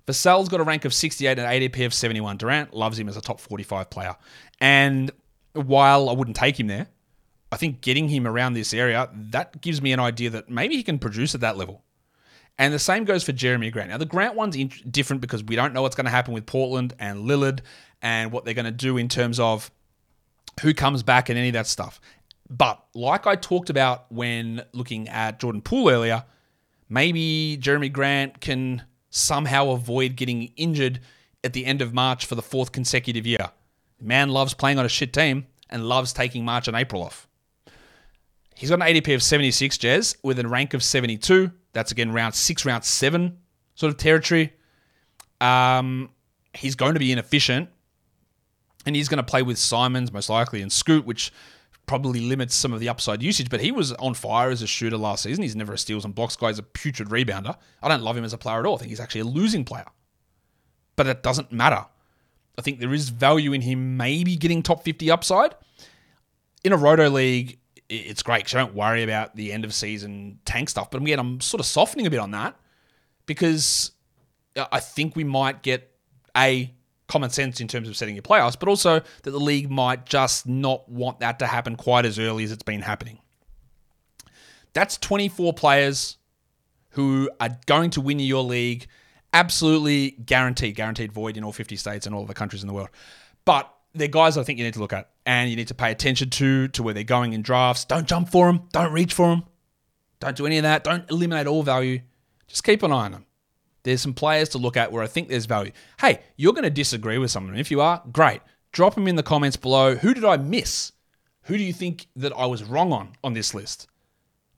Vassell's 0.08 0.50
got 0.50 0.60
a 0.60 0.64
rank 0.64 0.86
of 0.86 0.94
68 0.94 1.40
and 1.40 1.48
ADP 1.48 1.86
of 1.86 1.94
71. 1.94 2.38
Durant 2.38 2.74
loves 2.74 3.00
him 3.00 3.08
as 3.10 3.18
a 3.18 3.22
top 3.22 3.40
45 3.40 3.90
player. 3.90 4.16
And 4.60 5.10
while 5.54 6.10
I 6.10 6.14
wouldn't 6.14 6.36
take 6.36 6.60
him 6.60 6.68
there, 6.68 6.88
I 7.52 7.58
think 7.58 7.82
getting 7.82 8.10
him 8.10 8.28
around 8.28 8.54
this 8.54 8.74
area, 8.74 9.10
that 9.14 9.62
gives 9.62 9.82
me 9.82 9.94
an 9.94 10.00
idea 10.00 10.30
that 10.32 10.50
maybe 10.50 10.76
he 10.76 10.84
can 10.84 11.00
produce 11.00 11.34
at 11.34 11.42
that 11.42 11.58
level. 11.58 11.85
And 12.58 12.74
the 12.74 12.80
same 12.80 13.04
goes 13.04 13.24
for 13.24 13.34
Jerami 13.34 13.72
Grant. 13.72 13.90
Now, 13.90 13.98
the 13.98 14.06
Grant 14.06 14.36
one's 14.36 14.56
in- 14.56 14.72
different 14.90 15.22
because 15.22 15.44
we 15.44 15.56
don't 15.56 15.74
know 15.74 15.82
what's 15.82 15.96
going 15.96 16.06
to 16.06 16.12
happen 16.12 16.34
with 16.34 16.46
Portland 16.46 16.94
and 17.00 17.26
Lillard 17.26 17.60
and 18.02 18.32
what 18.32 18.46
they're 18.46 18.54
going 18.54 18.66
to 18.66 18.72
do 18.72 18.98
in 18.98 19.10
terms 19.10 19.40
of 19.40 19.70
who 20.62 20.74
comes 20.74 21.04
back 21.04 21.30
and 21.30 21.38
any 21.38 21.50
of 21.50 21.54
that 21.54 21.68
stuff. 21.68 22.00
But 22.50 22.84
like 22.94 23.28
I 23.28 23.36
talked 23.36 23.70
about 23.70 24.12
when 24.12 24.64
looking 24.72 25.10
at 25.10 25.40
Jordan 25.40 25.62
Poole 25.62 25.90
earlier, 25.90 26.24
maybe 26.88 27.58
Jerami 27.60 27.92
Grant 27.92 28.40
can 28.40 28.84
somehow 29.10 29.72
avoid 29.72 30.16
getting 30.16 30.52
injured 30.56 31.02
at 31.44 31.54
the 31.54 31.66
end 31.66 31.82
of 31.82 31.94
March 31.94 32.26
for 32.26 32.36
the 32.36 32.42
fourth 32.42 32.72
consecutive 32.72 33.26
year. 33.26 33.50
Man 34.00 34.30
loves 34.30 34.54
playing 34.54 34.80
on 34.80 34.86
a 34.86 34.90
shit 34.90 35.14
team 35.14 35.48
and 35.70 35.88
loves 35.88 36.14
taking 36.14 36.46
March 36.46 36.68
and 36.68 36.78
April 36.78 37.04
off. 37.04 37.28
He's 38.56 38.70
got 38.70 38.82
an 38.82 38.88
ADP 38.88 39.14
of 39.14 39.22
76, 39.24 39.78
Jez, 39.78 40.16
with 40.24 40.40
a 40.40 40.48
rank 40.48 40.74
of 40.74 40.84
72. 40.84 41.52
That's 41.76 41.92
again 41.92 42.14
round 42.14 42.34
six, 42.34 42.66
round 42.66 42.86
seven 42.86 43.38
sort 43.76 43.92
of 43.92 43.98
territory. 43.98 44.54
Um, 45.42 46.10
he's 46.54 46.76
going 46.76 46.94
to 46.94 47.00
be 47.02 47.12
inefficient, 47.12 47.70
and 48.86 48.96
he's 48.96 49.10
going 49.10 49.18
to 49.18 49.24
play 49.24 49.44
with 49.44 49.58
Simons 49.58 50.12
most 50.12 50.30
likely 50.30 50.62
and 50.62 50.72
Scoot, 50.72 51.06
which 51.06 51.34
probably 51.86 52.22
limits 52.22 52.56
some 52.56 52.72
of 52.72 52.80
the 52.80 52.88
upside 52.88 53.22
usage. 53.22 53.50
But 53.50 53.60
he 53.60 53.74
was 53.74 53.92
on 53.94 54.14
fire 54.14 54.50
as 54.50 54.62
a 54.62 54.68
shooter 54.68 54.96
last 54.96 55.24
season. 55.24 55.44
He's 55.44 55.56
never 55.56 55.74
a 55.74 55.78
steals 55.78 56.06
and 56.06 56.16
blocks 56.16 56.38
guy. 56.38 56.48
He's 56.48 56.60
a 56.60 56.64
putrid 56.64 57.10
rebounder. 57.10 57.58
I 57.84 57.90
don't 57.90 58.02
love 58.02 58.16
him 58.16 58.24
as 58.24 58.32
a 58.32 58.38
player 58.38 58.62
at 58.62 58.66
all. 58.66 58.76
I 58.76 58.78
think 58.78 58.90
he's 58.90 59.02
actually 59.02 59.22
a 59.22 59.26
losing 59.26 59.66
player. 59.66 59.86
But 60.96 61.08
it 61.08 61.24
doesn't 61.24 61.52
matter. 61.52 61.86
I 62.58 62.62
think 62.62 62.80
there 62.80 62.94
is 62.94 63.10
value 63.10 63.52
in 63.52 63.60
him 63.60 63.98
maybe 63.98 64.38
getting 64.38 64.64
top 64.64 64.86
50 64.86 65.12
upside. 65.12 65.56
In 66.64 66.72
a 66.72 66.78
roto 66.78 67.10
league, 67.10 67.60
it's 67.90 68.24
great 68.24 68.40
because 68.40 68.56
I 68.56 68.60
don't 68.60 68.74
worry 68.74 69.04
about 69.04 69.36
the 69.36 69.52
end 69.52 69.66
of 69.66 69.74
season 69.74 70.40
tank 70.46 70.70
stuff. 70.70 70.90
But 70.90 71.02
again, 71.02 71.20
I'm 71.20 71.42
sort 71.42 71.60
of 71.60 71.66
softening 71.66 72.08
a 72.08 72.10
bit 72.10 72.20
on 72.20 72.32
that 72.32 72.56
because 73.26 73.92
I 74.56 74.80
think 74.80 75.16
we 75.16 75.24
might 75.24 75.62
get 75.62 75.92
a 76.36 76.74
common 77.08 77.30
sense 77.30 77.62
in 77.62 77.68
terms 77.68 77.88
of 77.88 77.96
setting 77.96 78.16
your 78.16 78.24
playoffs, 78.24 78.58
but 78.60 78.68
also 78.68 79.02
that 79.24 79.32
the 79.32 79.40
league 79.40 79.70
might 79.70 80.06
just 80.06 80.48
not 80.48 80.88
want 80.90 81.20
that 81.20 81.40
to 81.40 81.48
happen 81.48 81.76
quite 81.76 82.06
as 82.06 82.18
early 82.18 82.44
as 82.44 82.52
it's 82.52 82.64
been 82.64 82.82
happening. 82.82 83.20
That's 84.74 84.98
24 84.98 85.54
players 85.54 86.18
who 86.92 87.30
are 87.40 87.58
going 87.66 87.92
to 87.92 88.02
win 88.02 88.20
your 88.20 88.44
league. 88.44 88.88
Absolutely 89.34 90.12
guaranteed, 90.12 90.76
guaranteed 90.76 91.12
void 91.12 91.38
in 91.38 91.44
all 91.44 91.52
50 91.52 91.76
states 91.76 92.06
and 92.06 92.16
all 92.16 92.26
the 92.26 92.34
countries 92.34 92.64
in 92.64 92.68
the 92.68 92.74
world. 92.74 92.90
But 93.46 93.72
they're 93.94 94.08
guys 94.08 94.38
I 94.38 94.44
think 94.44 94.60
you 94.60 94.66
need 94.66 94.74
to 94.74 94.80
look 94.80 94.94
at 94.94 95.10
and 95.26 95.50
you 95.50 95.56
need 95.56 95.68
to 95.68 95.76
pay 95.76 95.92
attention 95.92 96.30
to 96.32 96.68
to 96.70 96.84
where 96.84 96.94
they're 96.94 97.04
going 97.04 97.34
in 97.34 97.42
drafts. 97.42 97.86
Don't 97.86 98.08
jump 98.08 98.30
for 98.30 98.48
them. 98.48 98.68
Don't 98.72 98.92
reach 98.94 99.14
for 99.14 99.28
them. 99.30 99.44
Don't 100.20 100.38
do 100.38 100.46
any 100.46 100.58
of 100.58 100.64
that. 100.64 100.84
Don't 100.84 101.10
eliminate 101.10 101.48
all 101.48 101.64
value. 101.64 102.02
Just 102.48 102.64
keep 102.64 102.84
an 102.84 102.92
eye 102.92 103.06
on 103.06 103.12
them. 103.12 103.26
There's 103.84 104.02
some 104.02 104.14
players 104.14 104.50
to 104.50 104.58
look 104.58 104.78
at 104.78 104.92
where 104.92 105.04
I 105.04 105.08
think 105.08 105.30
there's 105.30 105.46
value. 105.46 105.72
Hey, 106.00 106.22
you're 106.38 106.54
going 106.54 106.64
to 106.64 106.70
disagree 106.70 107.18
with 107.18 107.30
someone. 107.30 107.56
If 107.56 107.70
you 107.70 107.82
are, 107.82 108.02
great. 108.12 108.42
Drop 108.72 108.96
them 108.96 109.08
in 109.08 109.16
the 109.16 109.24
comments 109.24 109.58
below. 109.58 109.96
Who 109.96 110.14
did 110.14 110.26
I 110.26 110.38
miss? 110.38 110.92
Who 111.44 111.58
do 111.58 111.64
you 111.64 111.74
think 111.74 112.08
that 112.16 112.34
I 112.36 112.48
was 112.48 112.64
wrong 112.64 112.92
on 112.92 113.14
on 113.24 113.34
this 113.34 113.54
list? 113.54 113.88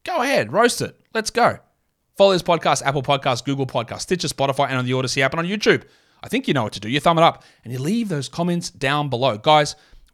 Go 0.05 0.22
ahead, 0.22 0.53
roast 0.53 0.82
it. 0.82 0.97
Let's 1.13 1.30
go. 1.30 1.59
Follow 2.15 2.32
this 2.32 2.41
podcast, 2.41 2.82
Apple 2.82 3.03
Podcast, 3.03 3.43
Google 3.43 3.68
Podcast, 3.68 4.01
Stitcher, 4.01 4.30
Spotify, 4.30 4.70
and 4.70 4.78
on 4.78 4.86
the 4.86 4.93
Odyssey 4.93 5.22
app 5.22 5.34
and 5.34 5.41
on 5.41 5.45
YouTube. 5.45 5.84
I 6.24 6.30
think 6.30 6.47
you 6.47 6.53
know 6.53 6.63
what 6.63 6.74
to 6.74 6.80
do. 6.80 6.89
You 6.89 6.99
thumb 6.99 7.18
it 7.18 7.24
up 7.24 7.43
and 7.63 7.74
you 7.74 7.80
leave 7.80 8.09
those 8.09 8.30
comments 8.30 8.70
down 8.70 9.09
below. 9.09 9.38
Guys, 9.38 9.76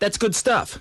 That's 0.00 0.18
good 0.18 0.34
stuff. 0.34 0.78